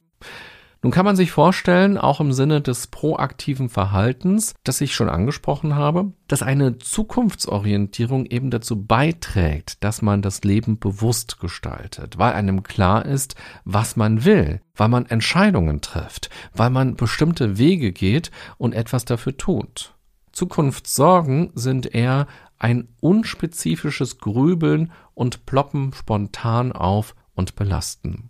Nun 0.84 0.91
kann 0.91 1.05
man 1.05 1.15
sich 1.15 1.32
vorstellen, 1.32 1.97
auch 1.97 2.19
im 2.19 2.32
Sinne 2.32 2.61
des 2.61 2.88
proaktiven 2.88 3.69
Verhaltens, 3.69 4.53
das 4.63 4.80
ich 4.82 4.93
schon 4.93 5.09
angesprochen 5.09 5.75
habe, 5.75 6.11
dass 6.28 6.43
eine 6.43 6.78
Zukunftsorientierung 6.78 8.25
eben 8.25 8.51
dazu 8.51 8.84
beiträgt, 8.84 9.84
dass 9.84 10.01
man 10.01 10.21
das 10.21 10.43
Leben 10.43 10.78
bewusst 10.78 11.39
gestaltet, 11.39 12.17
weil 12.17 12.34
einem 12.34 12.63
klar 12.63 13.05
ist, 13.05 13.36
was 13.65 13.95
man 13.95 14.23
will, 14.23 14.61
weil 14.75 14.89
man 14.89 15.07
Entscheidungen 15.07 15.82
trifft, 15.82 16.30
weil 16.53 16.69
man 16.69 16.95
bestimmte 16.95 17.57
Wege 17.57 17.91
geht 17.91 18.32
und 18.57 18.73
etwas 18.73 19.05
dafür 19.05 19.36
tut. 19.36 19.95
Zukunftssorgen 20.32 21.51
sind 21.55 21.95
eher 21.95 22.28
ein 22.59 22.88
unspezifisches 22.99 24.19
Grübeln 24.19 24.91
und 25.15 25.45
ploppen 25.47 25.93
spontan 25.93 26.71
auf 26.71 27.15
und 27.34 27.55
belasten. 27.55 28.30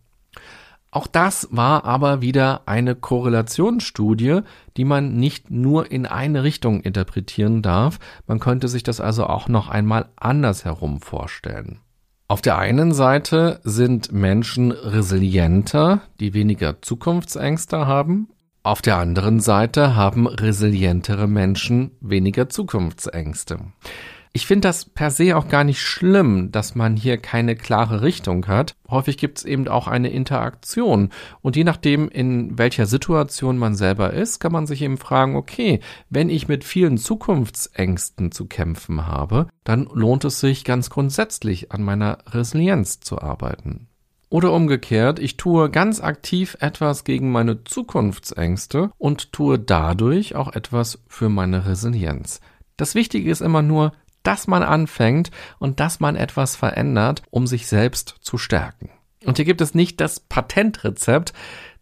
Auch 0.97 1.05
das 1.05 1.47
war 1.51 1.85
aber 1.85 2.23
wieder 2.23 2.61
eine 2.65 2.95
Korrelationsstudie, 2.95 4.39
die 4.77 4.83
man 4.83 5.13
nicht 5.13 5.51
nur 5.51 5.91
in 5.91 6.07
eine 6.07 6.41
Richtung 6.41 6.81
interpretieren 6.81 7.61
darf, 7.61 7.99
man 8.25 8.39
könnte 8.39 8.67
sich 8.67 8.81
das 8.81 8.99
also 8.99 9.27
auch 9.27 9.47
noch 9.47 9.69
einmal 9.69 10.09
andersherum 10.15 10.99
vorstellen. 10.99 11.81
Auf 12.27 12.41
der 12.41 12.57
einen 12.57 12.95
Seite 12.95 13.59
sind 13.63 14.11
Menschen 14.11 14.71
resilienter, 14.71 16.01
die 16.19 16.33
weniger 16.33 16.81
Zukunftsängste 16.81 17.85
haben. 17.85 18.29
Auf 18.63 18.81
der 18.81 18.97
anderen 18.97 19.39
Seite 19.39 19.95
haben 19.95 20.25
resilientere 20.25 21.27
Menschen 21.27 21.91
weniger 22.01 22.49
Zukunftsängste. 22.49 23.59
Ich 24.33 24.45
finde 24.45 24.67
das 24.67 24.85
per 24.85 25.11
se 25.11 25.35
auch 25.35 25.47
gar 25.47 25.63
nicht 25.63 25.81
schlimm, 25.81 26.51
dass 26.51 26.75
man 26.75 26.95
hier 26.95 27.17
keine 27.17 27.55
klare 27.55 28.01
Richtung 28.01 28.47
hat. 28.47 28.75
Häufig 28.89 29.17
gibt 29.17 29.39
es 29.39 29.45
eben 29.45 29.67
auch 29.67 29.87
eine 29.87 30.09
Interaktion. 30.09 31.09
Und 31.41 31.55
je 31.55 31.63
nachdem, 31.63 32.09
in 32.09 32.57
welcher 32.57 32.85
Situation 32.85 33.57
man 33.57 33.75
selber 33.75 34.13
ist, 34.13 34.39
kann 34.39 34.51
man 34.51 34.67
sich 34.67 34.81
eben 34.81 34.97
fragen, 34.97 35.35
okay, 35.35 35.79
wenn 36.09 36.29
ich 36.29 36.47
mit 36.47 36.63
vielen 36.63 36.97
Zukunftsängsten 36.97 38.31
zu 38.31 38.45
kämpfen 38.45 39.07
habe, 39.07 39.47
dann 39.63 39.89
lohnt 39.93 40.25
es 40.25 40.39
sich 40.39 40.63
ganz 40.63 40.89
grundsätzlich 40.89 41.71
an 41.71 41.83
meiner 41.83 42.19
Resilienz 42.27 42.99
zu 42.99 43.19
arbeiten. 43.21 43.87
Oder 44.29 44.51
umgekehrt, 44.51 45.19
ich 45.19 45.37
tue 45.37 45.69
ganz 45.69 46.01
aktiv 46.01 46.57
etwas 46.59 47.05
gegen 47.05 47.31
meine 47.31 47.63
Zukunftsängste 47.63 48.91
und 48.97 49.31
tue 49.31 49.57
dadurch 49.57 50.35
auch 50.35 50.53
etwas 50.53 51.01
für 51.07 51.29
meine 51.29 51.65
Resilienz. 51.65 52.41
Das 52.75 52.93
Wichtige 52.93 53.31
ist 53.31 53.41
immer 53.41 53.61
nur, 53.61 53.93
dass 54.27 54.45
man 54.45 54.61
anfängt 54.61 55.31
und 55.57 55.79
dass 55.79 56.01
man 56.01 56.17
etwas 56.17 56.57
verändert, 56.57 57.23
um 57.31 57.47
sich 57.47 57.67
selbst 57.67 58.15
zu 58.19 58.37
stärken. 58.37 58.89
Und 59.25 59.37
hier 59.37 59.45
gibt 59.45 59.61
es 59.61 59.73
nicht 59.73 60.01
das 60.01 60.19
Patentrezept, 60.19 61.33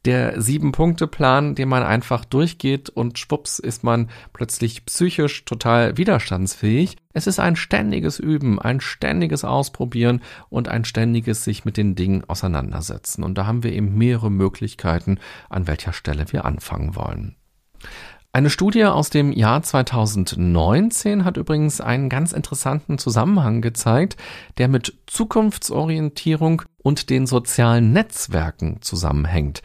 der 0.05 0.39
Sieben-Punkte-Plan, 0.39 1.55
den 1.55 1.67
man 1.67 1.81
einfach 1.81 2.23
durchgeht 2.25 2.89
und 2.89 3.17
schwupps 3.17 3.57
ist 3.57 3.83
man 3.83 4.11
plötzlich 4.33 4.85
psychisch 4.85 5.45
total 5.45 5.97
widerstandsfähig. 5.97 6.97
Es 7.13 7.25
ist 7.25 7.39
ein 7.39 7.55
ständiges 7.55 8.19
Üben, 8.19 8.59
ein 8.59 8.79
ständiges 8.79 9.43
Ausprobieren 9.43 10.21
und 10.49 10.67
ein 10.67 10.85
ständiges 10.85 11.43
sich 11.43 11.65
mit 11.65 11.77
den 11.77 11.95
Dingen 11.95 12.23
auseinandersetzen. 12.25 13.23
Und 13.23 13.39
da 13.39 13.47
haben 13.47 13.63
wir 13.63 13.73
eben 13.73 13.97
mehrere 13.97 14.29
Möglichkeiten, 14.29 15.17
an 15.49 15.65
welcher 15.65 15.93
Stelle 15.93 16.31
wir 16.31 16.45
anfangen 16.45 16.95
wollen. 16.95 17.35
Eine 18.35 18.49
Studie 18.49 18.83
aus 18.83 19.09
dem 19.09 19.31
Jahr 19.31 19.63
2019 19.63 21.23
hat 21.23 21.37
übrigens 21.37 21.79
einen 21.79 22.09
ganz 22.09 22.33
interessanten 22.33 22.97
Zusammenhang 22.97 23.61
gezeigt, 23.61 24.17
der 24.57 24.67
mit 24.67 24.93
Zukunftsorientierung 25.07 26.63
und 26.83 27.09
den 27.09 27.27
sozialen 27.27 27.93
Netzwerken 27.93 28.81
zusammenhängt. 28.81 29.61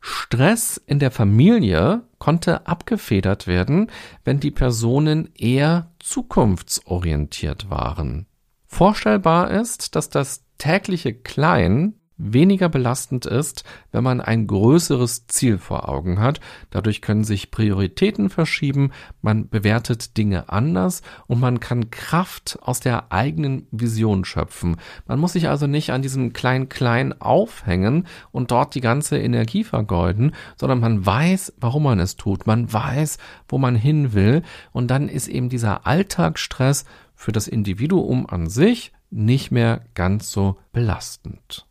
Stress 0.00 0.80
in 0.86 1.00
der 1.00 1.10
Familie 1.10 2.02
konnte 2.20 2.68
abgefedert 2.68 3.48
werden, 3.48 3.90
wenn 4.24 4.38
die 4.38 4.52
Personen 4.52 5.30
eher 5.36 5.90
zukunftsorientiert 5.98 7.70
waren. 7.70 8.26
Vorstellbar 8.68 9.50
ist, 9.50 9.96
dass 9.96 10.10
das 10.10 10.44
tägliche 10.58 11.12
Klein 11.12 11.94
weniger 12.22 12.68
belastend 12.68 13.26
ist, 13.26 13.64
wenn 13.90 14.04
man 14.04 14.20
ein 14.20 14.46
größeres 14.46 15.26
Ziel 15.26 15.58
vor 15.58 15.88
Augen 15.88 16.20
hat. 16.20 16.40
Dadurch 16.70 17.02
können 17.02 17.24
sich 17.24 17.50
Prioritäten 17.50 18.30
verschieben, 18.30 18.92
man 19.20 19.48
bewertet 19.48 20.16
Dinge 20.16 20.48
anders 20.48 21.02
und 21.26 21.40
man 21.40 21.58
kann 21.58 21.90
Kraft 21.90 22.58
aus 22.62 22.80
der 22.80 23.12
eigenen 23.12 23.66
Vision 23.72 24.24
schöpfen. 24.24 24.76
Man 25.06 25.18
muss 25.18 25.32
sich 25.32 25.48
also 25.48 25.66
nicht 25.66 25.90
an 25.90 26.02
diesem 26.02 26.32
Klein-Klein 26.32 27.20
aufhängen 27.20 28.06
und 28.30 28.50
dort 28.52 28.74
die 28.74 28.80
ganze 28.80 29.18
Energie 29.18 29.64
vergeuden, 29.64 30.32
sondern 30.56 30.80
man 30.80 31.04
weiß, 31.04 31.54
warum 31.58 31.82
man 31.82 31.98
es 31.98 32.16
tut. 32.16 32.46
Man 32.46 32.72
weiß, 32.72 33.18
wo 33.48 33.58
man 33.58 33.74
hin 33.74 34.12
will 34.12 34.42
und 34.70 34.90
dann 34.90 35.08
ist 35.08 35.28
eben 35.28 35.48
dieser 35.48 35.86
Alltagsstress 35.86 36.84
für 37.14 37.32
das 37.32 37.48
Individuum 37.48 38.26
an 38.28 38.48
sich 38.48 38.92
nicht 39.10 39.50
mehr 39.50 39.84
ganz 39.94 40.32
so 40.32 40.58
belastend. 40.72 41.66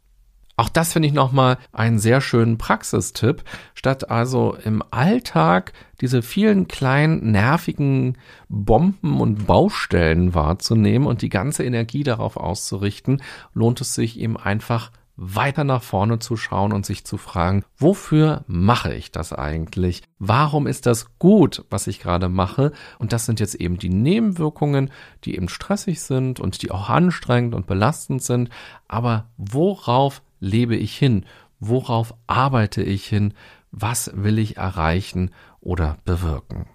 Auch 0.61 0.69
das 0.69 0.93
finde 0.93 1.07
ich 1.07 1.13
nochmal 1.15 1.57
einen 1.73 1.97
sehr 1.97 2.21
schönen 2.21 2.59
Praxistipp. 2.59 3.43
Statt 3.73 4.11
also 4.11 4.55
im 4.63 4.83
Alltag 4.91 5.73
diese 6.01 6.21
vielen 6.21 6.67
kleinen 6.67 7.31
nervigen 7.31 8.15
Bomben 8.47 9.19
und 9.19 9.47
Baustellen 9.47 10.35
wahrzunehmen 10.35 11.07
und 11.07 11.23
die 11.23 11.29
ganze 11.29 11.63
Energie 11.63 12.03
darauf 12.03 12.37
auszurichten, 12.37 13.23
lohnt 13.55 13.81
es 13.81 13.95
sich 13.95 14.19
eben 14.19 14.37
einfach 14.37 14.91
weiter 15.15 15.63
nach 15.63 15.81
vorne 15.81 16.19
zu 16.19 16.37
schauen 16.37 16.73
und 16.73 16.85
sich 16.85 17.05
zu 17.05 17.17
fragen, 17.17 17.63
wofür 17.79 18.43
mache 18.45 18.93
ich 18.93 19.11
das 19.11 19.33
eigentlich? 19.33 20.03
Warum 20.19 20.67
ist 20.67 20.85
das 20.85 21.17
gut, 21.17 21.65
was 21.71 21.87
ich 21.87 21.99
gerade 21.99 22.29
mache? 22.29 22.71
Und 22.99 23.13
das 23.13 23.25
sind 23.25 23.39
jetzt 23.39 23.55
eben 23.55 23.79
die 23.79 23.89
Nebenwirkungen, 23.89 24.91
die 25.23 25.35
eben 25.35 25.49
stressig 25.49 26.01
sind 26.01 26.39
und 26.39 26.61
die 26.61 26.69
auch 26.69 26.91
anstrengend 26.91 27.55
und 27.55 27.65
belastend 27.65 28.21
sind. 28.21 28.51
Aber 28.87 29.25
worauf 29.37 30.21
lebe 30.41 30.75
ich 30.75 30.97
hin? 30.97 31.25
Worauf 31.61 32.13
arbeite 32.27 32.83
ich 32.83 33.05
hin? 33.05 33.33
was 33.71 34.11
will 34.13 34.37
ich 34.37 34.57
erreichen 34.57 35.31
oder 35.59 35.97
bewirken. 36.05 36.67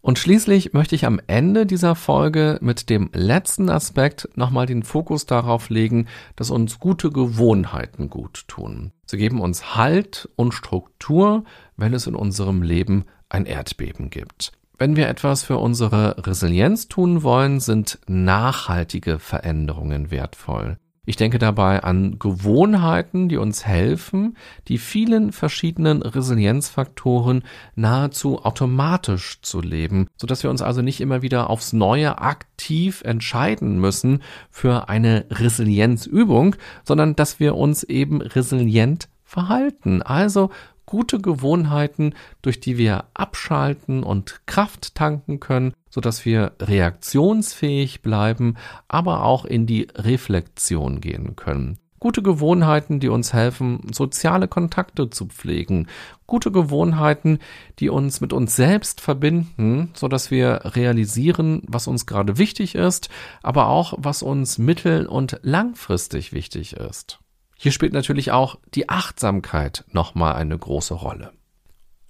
Und 0.00 0.18
schließlich 0.18 0.74
möchte 0.74 0.94
ich 0.94 1.06
am 1.06 1.18
Ende 1.28 1.64
dieser 1.64 1.94
Folge 1.94 2.58
mit 2.60 2.90
dem 2.90 3.08
letzten 3.14 3.70
Aspekt 3.70 4.28
nochmal 4.34 4.66
den 4.66 4.82
Fokus 4.82 5.24
darauf 5.24 5.70
legen, 5.70 6.08
dass 6.36 6.50
uns 6.50 6.78
gute 6.78 7.10
Gewohnheiten 7.10 8.10
gut 8.10 8.44
tun. 8.46 8.92
Sie 9.06 9.16
geben 9.16 9.40
uns 9.40 9.76
Halt 9.76 10.28
und 10.36 10.52
Struktur, 10.52 11.44
wenn 11.78 11.94
es 11.94 12.06
in 12.06 12.14
unserem 12.14 12.60
Leben 12.60 13.06
ein 13.30 13.46
Erdbeben 13.46 14.10
gibt. 14.10 14.52
Wenn 14.76 14.94
wir 14.94 15.08
etwas 15.08 15.42
für 15.42 15.56
unsere 15.56 16.26
Resilienz 16.26 16.88
tun 16.88 17.22
wollen, 17.22 17.60
sind 17.60 17.98
nachhaltige 18.06 19.18
Veränderungen 19.18 20.10
wertvoll. 20.10 20.76
Ich 21.06 21.16
denke 21.16 21.38
dabei 21.38 21.82
an 21.82 22.18
Gewohnheiten, 22.18 23.28
die 23.28 23.36
uns 23.36 23.66
helfen, 23.66 24.36
die 24.68 24.78
vielen 24.78 25.32
verschiedenen 25.32 26.02
Resilienzfaktoren 26.02 27.42
nahezu 27.74 28.44
automatisch 28.44 29.40
zu 29.42 29.60
leben, 29.60 30.08
so 30.16 30.26
dass 30.26 30.42
wir 30.42 30.50
uns 30.50 30.62
also 30.62 30.80
nicht 30.80 31.00
immer 31.00 31.22
wieder 31.22 31.50
aufs 31.50 31.72
Neue 31.72 32.18
aktiv 32.18 33.02
entscheiden 33.04 33.78
müssen 33.78 34.22
für 34.50 34.88
eine 34.88 35.26
Resilienzübung, 35.30 36.56
sondern 36.84 37.16
dass 37.16 37.38
wir 37.38 37.54
uns 37.54 37.82
eben 37.82 38.22
resilient 38.22 39.08
verhalten. 39.24 40.00
Also 40.00 40.50
gute 40.86 41.20
Gewohnheiten, 41.20 42.14
durch 42.42 42.60
die 42.60 42.78
wir 42.78 43.04
abschalten 43.14 44.02
und 44.02 44.42
Kraft 44.46 44.94
tanken 44.94 45.40
können, 45.40 45.74
so 45.90 46.00
dass 46.00 46.24
wir 46.24 46.52
reaktionsfähig 46.60 48.02
bleiben, 48.02 48.56
aber 48.88 49.24
auch 49.24 49.44
in 49.44 49.66
die 49.66 49.88
Reflexion 49.94 51.00
gehen 51.00 51.36
können. 51.36 51.78
Gute 52.04 52.20
Gewohnheiten, 52.20 53.00
die 53.00 53.08
uns 53.08 53.32
helfen, 53.32 53.80
soziale 53.90 54.46
Kontakte 54.46 55.08
zu 55.08 55.24
pflegen. 55.24 55.86
Gute 56.26 56.52
Gewohnheiten, 56.52 57.38
die 57.78 57.88
uns 57.88 58.20
mit 58.20 58.34
uns 58.34 58.54
selbst 58.54 59.00
verbinden, 59.00 59.90
so 59.94 60.08
dass 60.08 60.30
wir 60.30 60.60
realisieren, 60.64 61.62
was 61.66 61.86
uns 61.86 62.04
gerade 62.04 62.36
wichtig 62.36 62.74
ist, 62.74 63.08
aber 63.42 63.68
auch 63.68 63.94
was 63.96 64.22
uns 64.22 64.58
mittel- 64.58 65.06
und 65.06 65.40
langfristig 65.44 66.34
wichtig 66.34 66.76
ist. 66.76 67.20
Hier 67.64 67.72
spielt 67.72 67.94
natürlich 67.94 68.30
auch 68.30 68.58
die 68.74 68.90
Achtsamkeit 68.90 69.86
nochmal 69.90 70.34
eine 70.34 70.58
große 70.58 70.92
Rolle. 70.92 71.32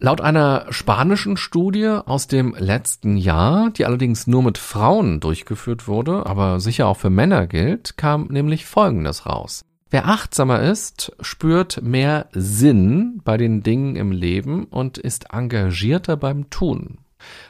Laut 0.01 0.21
einer 0.21 0.67
spanischen 0.71 1.37
Studie 1.37 1.97
aus 2.07 2.27
dem 2.27 2.57
letzten 2.59 3.17
Jahr, 3.17 3.71
die 3.71 3.87
allerdings 3.87 4.27
nur 4.27 4.43
mit 4.43 4.59
Frauen 4.59 5.21
durchgeführt 5.21 5.87
wurde, 5.87 6.27
aber 6.27 6.59
sicher 6.59 6.89
auch 6.89 6.97
für 6.97 7.09
Männer 7.09 7.47
gilt, 7.47 7.97
kam 7.97 8.27
nämlich 8.31 8.67
Folgendes 8.67 9.27
raus. 9.27 9.65
Wer 9.91 10.09
achtsamer 10.09 10.61
ist, 10.61 11.13
spürt 11.21 11.81
mehr 11.83 12.27
Sinn 12.33 13.21
bei 13.23 13.37
den 13.37 13.63
Dingen 13.63 13.95
im 13.95 14.11
Leben 14.11 14.65
und 14.65 14.99
ist 14.99 15.27
engagierter 15.33 16.17
beim 16.17 16.51
Tun. 16.51 16.99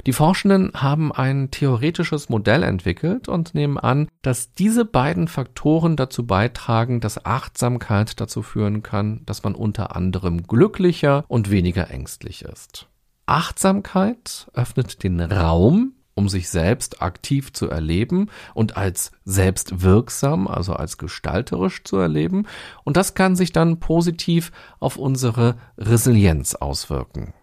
Die 0.07 0.13
Forschenden 0.13 0.73
haben 0.75 1.13
ein 1.13 1.51
theoretisches 1.51 2.29
Modell 2.29 2.63
entwickelt 2.63 3.29
und 3.29 3.55
nehmen 3.55 3.79
an, 3.79 4.09
dass 4.23 4.53
diese 4.53 4.85
beiden 4.85 5.29
Faktoren 5.29 5.97
dazu 5.97 6.27
beitragen, 6.27 7.01
dass 7.01 7.25
Achtsamkeit 7.25 8.21
dazu 8.21 8.43
führen 8.43 8.83
kann, 8.83 9.23
dass 9.27 9.43
man 9.43 9.55
unter 9.55 9.97
anderem 9.97 10.47
glücklicher 10.47 11.25
und 11.29 11.51
weniger 11.51 11.91
ängstlich 11.91 12.43
ist. 12.43 12.89
Achtsamkeit 13.27 14.49
öffnet 14.53 15.03
den 15.03 15.21
Raum, 15.21 15.95
um 16.15 16.29
sich 16.29 16.49
selbst 16.49 17.03
aktiv 17.03 17.53
zu 17.53 17.69
erleben 17.69 18.31
und 18.55 18.77
als 18.77 19.13
selbstwirksam, 19.25 20.47
also 20.47 20.75
als 20.75 20.99
gestalterisch 20.99 21.85
zu 21.85 21.97
erleben. 21.97 22.47
Und 22.85 22.97
das 22.97 23.15
kann 23.15 23.37
sich 23.37 23.53
dann 23.53 23.81
positiv 23.81 24.53
auf 24.79 24.97
unsere 24.97 25.57
Resilienz 25.77 26.55
auswirken. 26.55 27.35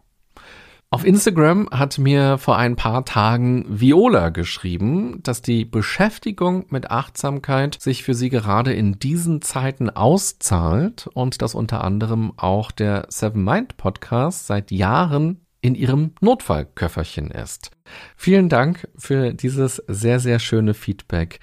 Auf 0.93 1.05
Instagram 1.05 1.69
hat 1.71 1.99
mir 1.99 2.37
vor 2.37 2.57
ein 2.57 2.75
paar 2.75 3.05
Tagen 3.05 3.65
Viola 3.69 4.27
geschrieben, 4.27 5.23
dass 5.23 5.41
die 5.41 5.63
Beschäftigung 5.63 6.65
mit 6.67 6.91
Achtsamkeit 6.91 7.77
sich 7.79 8.03
für 8.03 8.13
sie 8.13 8.29
gerade 8.29 8.73
in 8.73 8.99
diesen 8.99 9.41
Zeiten 9.41 9.89
auszahlt 9.89 11.07
und 11.13 11.41
dass 11.41 11.55
unter 11.55 11.85
anderem 11.85 12.33
auch 12.35 12.71
der 12.71 13.05
Seven 13.07 13.41
Mind 13.41 13.77
Podcast 13.77 14.47
seit 14.47 14.69
Jahren 14.69 15.45
in 15.61 15.75
ihrem 15.75 16.11
Notfallköfferchen 16.19 17.31
ist. 17.31 17.71
Vielen 18.17 18.49
Dank 18.49 18.89
für 18.97 19.33
dieses 19.33 19.77
sehr, 19.87 20.19
sehr 20.19 20.39
schöne 20.39 20.73
Feedback. 20.73 21.39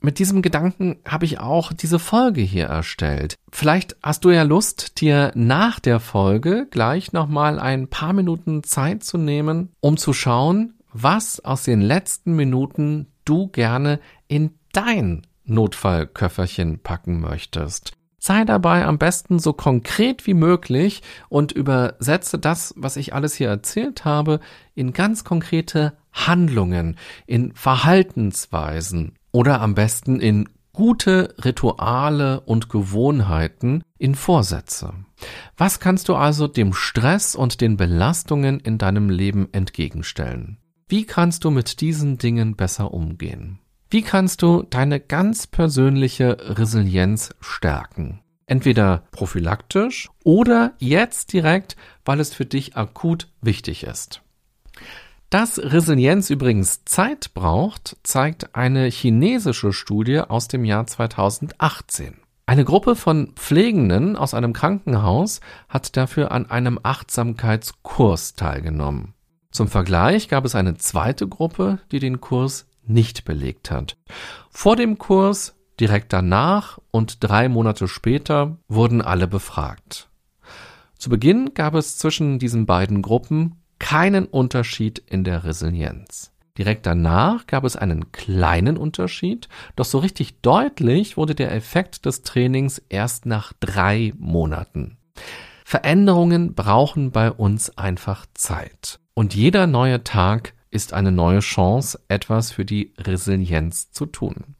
Mit 0.00 0.18
diesem 0.18 0.42
Gedanken 0.42 0.98
habe 1.06 1.24
ich 1.24 1.40
auch 1.40 1.72
diese 1.72 1.98
Folge 1.98 2.42
hier 2.42 2.66
erstellt. 2.66 3.36
Vielleicht 3.50 3.96
hast 4.02 4.24
du 4.24 4.30
ja 4.30 4.42
Lust, 4.42 5.00
dir 5.00 5.32
nach 5.34 5.80
der 5.80 6.00
Folge 6.00 6.66
gleich 6.70 7.12
nochmal 7.12 7.58
ein 7.58 7.88
paar 7.88 8.12
Minuten 8.12 8.62
Zeit 8.62 9.02
zu 9.04 9.18
nehmen, 9.18 9.70
um 9.80 9.96
zu 9.96 10.12
schauen, 10.12 10.74
was 10.92 11.44
aus 11.44 11.64
den 11.64 11.80
letzten 11.80 12.36
Minuten 12.36 13.06
du 13.24 13.48
gerne 13.48 14.00
in 14.28 14.54
dein 14.72 15.26
Notfallköfferchen 15.44 16.80
packen 16.82 17.20
möchtest. 17.20 17.92
Sei 18.18 18.44
dabei 18.44 18.84
am 18.84 18.98
besten 18.98 19.38
so 19.38 19.52
konkret 19.52 20.26
wie 20.26 20.34
möglich 20.34 21.02
und 21.28 21.52
übersetze 21.52 22.38
das, 22.38 22.74
was 22.76 22.96
ich 22.96 23.14
alles 23.14 23.34
hier 23.34 23.48
erzählt 23.48 24.04
habe, 24.04 24.40
in 24.74 24.92
ganz 24.92 25.22
konkrete 25.22 25.96
Handlungen, 26.12 26.96
in 27.26 27.54
Verhaltensweisen 27.54 29.14
oder 29.36 29.60
am 29.60 29.74
besten 29.74 30.18
in 30.18 30.48
gute 30.72 31.34
Rituale 31.44 32.40
und 32.40 32.70
Gewohnheiten 32.70 33.82
in 33.98 34.14
Vorsätze. 34.14 34.94
Was 35.58 35.78
kannst 35.78 36.08
du 36.08 36.14
also 36.14 36.46
dem 36.46 36.72
Stress 36.72 37.36
und 37.36 37.60
den 37.60 37.76
Belastungen 37.76 38.60
in 38.60 38.78
deinem 38.78 39.10
Leben 39.10 39.48
entgegenstellen? 39.52 40.56
Wie 40.88 41.04
kannst 41.04 41.44
du 41.44 41.50
mit 41.50 41.82
diesen 41.82 42.16
Dingen 42.16 42.56
besser 42.56 42.94
umgehen? 42.94 43.58
Wie 43.90 44.00
kannst 44.00 44.40
du 44.40 44.62
deine 44.62 45.00
ganz 45.00 45.46
persönliche 45.46 46.38
Resilienz 46.58 47.34
stärken? 47.40 48.22
Entweder 48.46 49.02
prophylaktisch 49.10 50.08
oder 50.24 50.72
jetzt 50.78 51.34
direkt, 51.34 51.76
weil 52.06 52.20
es 52.20 52.32
für 52.32 52.46
dich 52.46 52.74
akut 52.74 53.28
wichtig 53.42 53.84
ist. 53.84 54.22
Dass 55.30 55.58
Resilienz 55.58 56.30
übrigens 56.30 56.84
Zeit 56.84 57.34
braucht, 57.34 57.96
zeigt 58.04 58.54
eine 58.54 58.86
chinesische 58.86 59.72
Studie 59.72 60.20
aus 60.20 60.46
dem 60.46 60.64
Jahr 60.64 60.86
2018. 60.86 62.18
Eine 62.46 62.64
Gruppe 62.64 62.94
von 62.94 63.32
Pflegenden 63.34 64.14
aus 64.14 64.34
einem 64.34 64.52
Krankenhaus 64.52 65.40
hat 65.68 65.96
dafür 65.96 66.30
an 66.30 66.48
einem 66.48 66.78
Achtsamkeitskurs 66.80 68.34
teilgenommen. 68.34 69.14
Zum 69.50 69.66
Vergleich 69.66 70.28
gab 70.28 70.44
es 70.44 70.54
eine 70.54 70.76
zweite 70.76 71.26
Gruppe, 71.26 71.80
die 71.90 71.98
den 71.98 72.20
Kurs 72.20 72.68
nicht 72.84 73.24
belegt 73.24 73.72
hat. 73.72 73.96
Vor 74.48 74.76
dem 74.76 74.96
Kurs, 74.96 75.56
direkt 75.80 76.12
danach 76.12 76.78
und 76.92 77.24
drei 77.24 77.48
Monate 77.48 77.88
später 77.88 78.58
wurden 78.68 79.02
alle 79.02 79.26
befragt. 79.26 80.08
Zu 80.98 81.10
Beginn 81.10 81.52
gab 81.52 81.74
es 81.74 81.98
zwischen 81.98 82.38
diesen 82.38 82.64
beiden 82.64 83.02
Gruppen 83.02 83.56
keinen 83.78 84.26
Unterschied 84.26 84.98
in 84.98 85.24
der 85.24 85.44
Resilienz. 85.44 86.32
Direkt 86.58 86.86
danach 86.86 87.46
gab 87.46 87.64
es 87.64 87.76
einen 87.76 88.12
kleinen 88.12 88.76
Unterschied, 88.76 89.48
doch 89.76 89.84
so 89.84 89.98
richtig 89.98 90.40
deutlich 90.40 91.16
wurde 91.16 91.34
der 91.34 91.52
Effekt 91.52 92.06
des 92.06 92.22
Trainings 92.22 92.82
erst 92.88 93.26
nach 93.26 93.52
drei 93.60 94.14
Monaten. 94.16 94.96
Veränderungen 95.64 96.54
brauchen 96.54 97.10
bei 97.10 97.30
uns 97.30 97.76
einfach 97.76 98.24
Zeit. 98.34 99.00
Und 99.14 99.34
jeder 99.34 99.66
neue 99.66 100.04
Tag 100.04 100.54
ist 100.70 100.92
eine 100.92 101.12
neue 101.12 101.40
Chance, 101.40 102.00
etwas 102.08 102.52
für 102.52 102.64
die 102.64 102.94
Resilienz 102.98 103.90
zu 103.90 104.06
tun. 104.06 104.56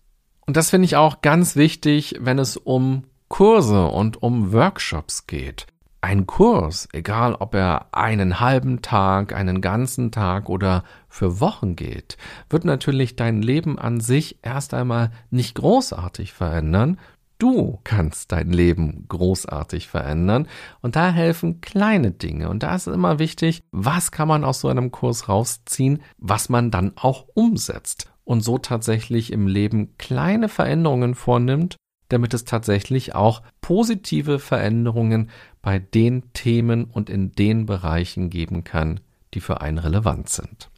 Und 0.47 0.57
das 0.57 0.71
finde 0.71 0.87
ich 0.87 0.97
auch 0.97 1.23
ganz 1.23 1.57
wichtig, 1.57 2.17
wenn 2.21 2.39
es 2.39 2.57
um 2.57 3.05
Kurse 3.29 3.87
und 3.87 4.23
um 4.23 4.53
Workshops 4.53 5.27
geht. 5.27 5.67
Ein 6.01 6.27
Kurs, 6.27 6.89
egal 6.93 7.35
ob 7.35 7.55
er 7.55 7.87
einen 7.93 8.39
halben 8.39 8.83
Tag, 8.83 9.35
einen 9.35 9.61
ganzen 9.61 10.13
Tag 10.13 10.49
oder 10.49 10.85
für 11.09 11.41
Wochen 11.41 11.75
geht, 11.75 12.17
wird 12.49 12.65
natürlich 12.65 13.17
dein 13.17 13.43
Leben 13.43 13.79
an 13.79 14.01
sich 14.01 14.39
erst 14.43 14.75
einmal 14.75 15.11
nicht 15.31 15.55
großartig 15.55 16.33
verändern. 16.33 16.99
Du 17.39 17.81
kannst 17.85 18.33
dein 18.33 18.51
Leben 18.51 19.07
großartig 19.09 19.89
verändern 19.89 20.49
und 20.81 20.97
da 20.97 21.11
helfen 21.11 21.61
kleine 21.61 22.13
Dinge. 22.13 22.49
Und 22.49 22.63
da 22.63 22.75
ist 22.75 22.87
immer 22.87 23.19
wichtig, 23.19 23.63
was 23.73 24.11
kann 24.11 24.29
man 24.29 24.45
aus 24.45 24.61
so 24.61 24.69
einem 24.69 24.91
Kurs 24.91 25.29
rausziehen, 25.29 26.03
was 26.19 26.49
man 26.49 26.71
dann 26.71 26.93
auch 26.97 27.27
umsetzt 27.35 28.11
und 28.25 28.41
so 28.43 28.59
tatsächlich 28.59 29.33
im 29.33 29.47
Leben 29.47 29.97
kleine 29.99 30.49
Veränderungen 30.49 31.15
vornimmt, 31.15 31.77
damit 32.09 32.33
es 32.35 32.45
tatsächlich 32.45 33.15
auch 33.15 33.43
positive 33.61 34.39
Veränderungen 34.39 35.31
bei 35.67 35.81
den 35.81 36.33
Themen 36.33 36.85
und 36.85 37.11
in 37.11 37.33
den 37.33 37.67
Bereichen 37.67 38.31
geben 38.31 38.63
kann, 38.63 39.01
die 39.35 39.41
für 39.41 39.63
einen 39.63 39.79
relevant 39.79 40.29
sind. 40.29 40.71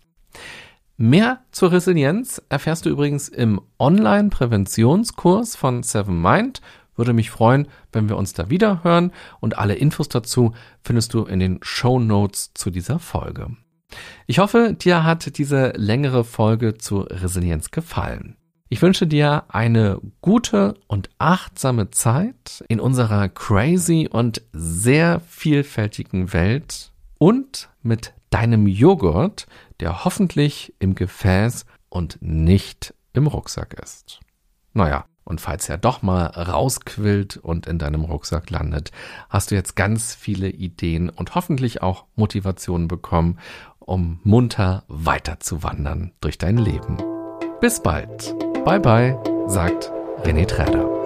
Mehr 0.97 1.43
zur 1.53 1.72
Resilienz 1.72 2.41
erfährst 2.49 2.86
du 2.86 2.89
übrigens 2.89 3.28
im 3.28 3.61
Online-Präventionskurs 3.78 5.57
von 5.57 5.82
Seven 5.82 6.22
Mind 6.22 6.62
Würde 6.97 7.12
mich 7.12 7.28
freuen, 7.30 7.68
wenn 7.93 8.09
wir 8.09 8.16
uns 8.16 8.32
da 8.32 8.49
wieder 8.49 8.82
hören 8.82 9.12
und 9.41 9.59
alle 9.59 9.74
Infos 9.74 10.09
dazu 10.09 10.55
findest 10.82 11.12
du 11.12 11.26
in 11.26 11.39
den 11.39 11.59
Show 11.61 12.01
Notes 12.01 12.55
zu 12.55 12.70
dieser 12.70 12.99
Folge. 12.99 13.51
Ich 14.26 14.39
hoffe, 14.39 14.72
dir 14.72 15.05
hat 15.05 15.36
diese 15.36 15.74
längere 15.76 16.24
Folge 16.24 16.78
zu 16.78 17.01
Resilienz 17.01 17.72
gefallen. 17.72 18.39
Ich 18.71 18.83
wünsche 18.83 19.07
dir 19.07 19.45
eine 19.49 19.99
gute 20.21 20.75
und 20.89 21.09
achtsame 21.16 21.91
Zeit 21.91 22.62
in 22.69 22.81
unserer 22.81 23.31
crazy 23.31 24.09
und 24.11 24.43
sehr 24.53 25.21
vielfältigen 25.21 26.35
Welt 26.35 26.93
und 27.19 27.71
mit 27.83 28.12
deinem 28.29 28.66
Joghurt, 28.66 29.47
der 29.81 30.05
hoffentlich 30.05 30.75
im 30.81 30.95
Gefäß 30.95 31.64
und 31.89 32.19
nicht 32.21 32.93
im 33.14 33.27
Rucksack 33.27 33.81
ist. 33.83 34.21
Naja, 34.75 35.07
und 35.25 35.41
falls 35.41 35.69
er 35.71 35.79
doch 35.79 36.03
mal 36.03 36.27
rausquillt 36.27 37.39
und 37.39 37.66
in 37.66 37.79
deinem 37.79 38.05
Rucksack 38.05 38.51
landet, 38.51 38.93
hast 39.31 39.51
du 39.51 39.55
jetzt 39.55 39.77
ganz 39.77 40.14
viele 40.14 40.51
Ideen 40.51 41.09
und 41.09 41.35
hoffentlich 41.35 41.83
auch 41.83 42.05
Motivationen 42.16 42.87
bekommen, 42.87 43.39
um 43.79 44.21
munter 44.25 44.85
weiter 44.89 45.41
zu 45.41 45.62
wandern 45.62 46.12
durch 46.21 46.37
dein 46.37 46.59
Leben. 46.59 46.99
Bis 47.61 47.83
bald. 47.83 48.47
Bye 48.69 48.79
bye, 48.79 49.16
sagt 49.47 49.91
René 50.27 50.45
Träder. 50.45 50.97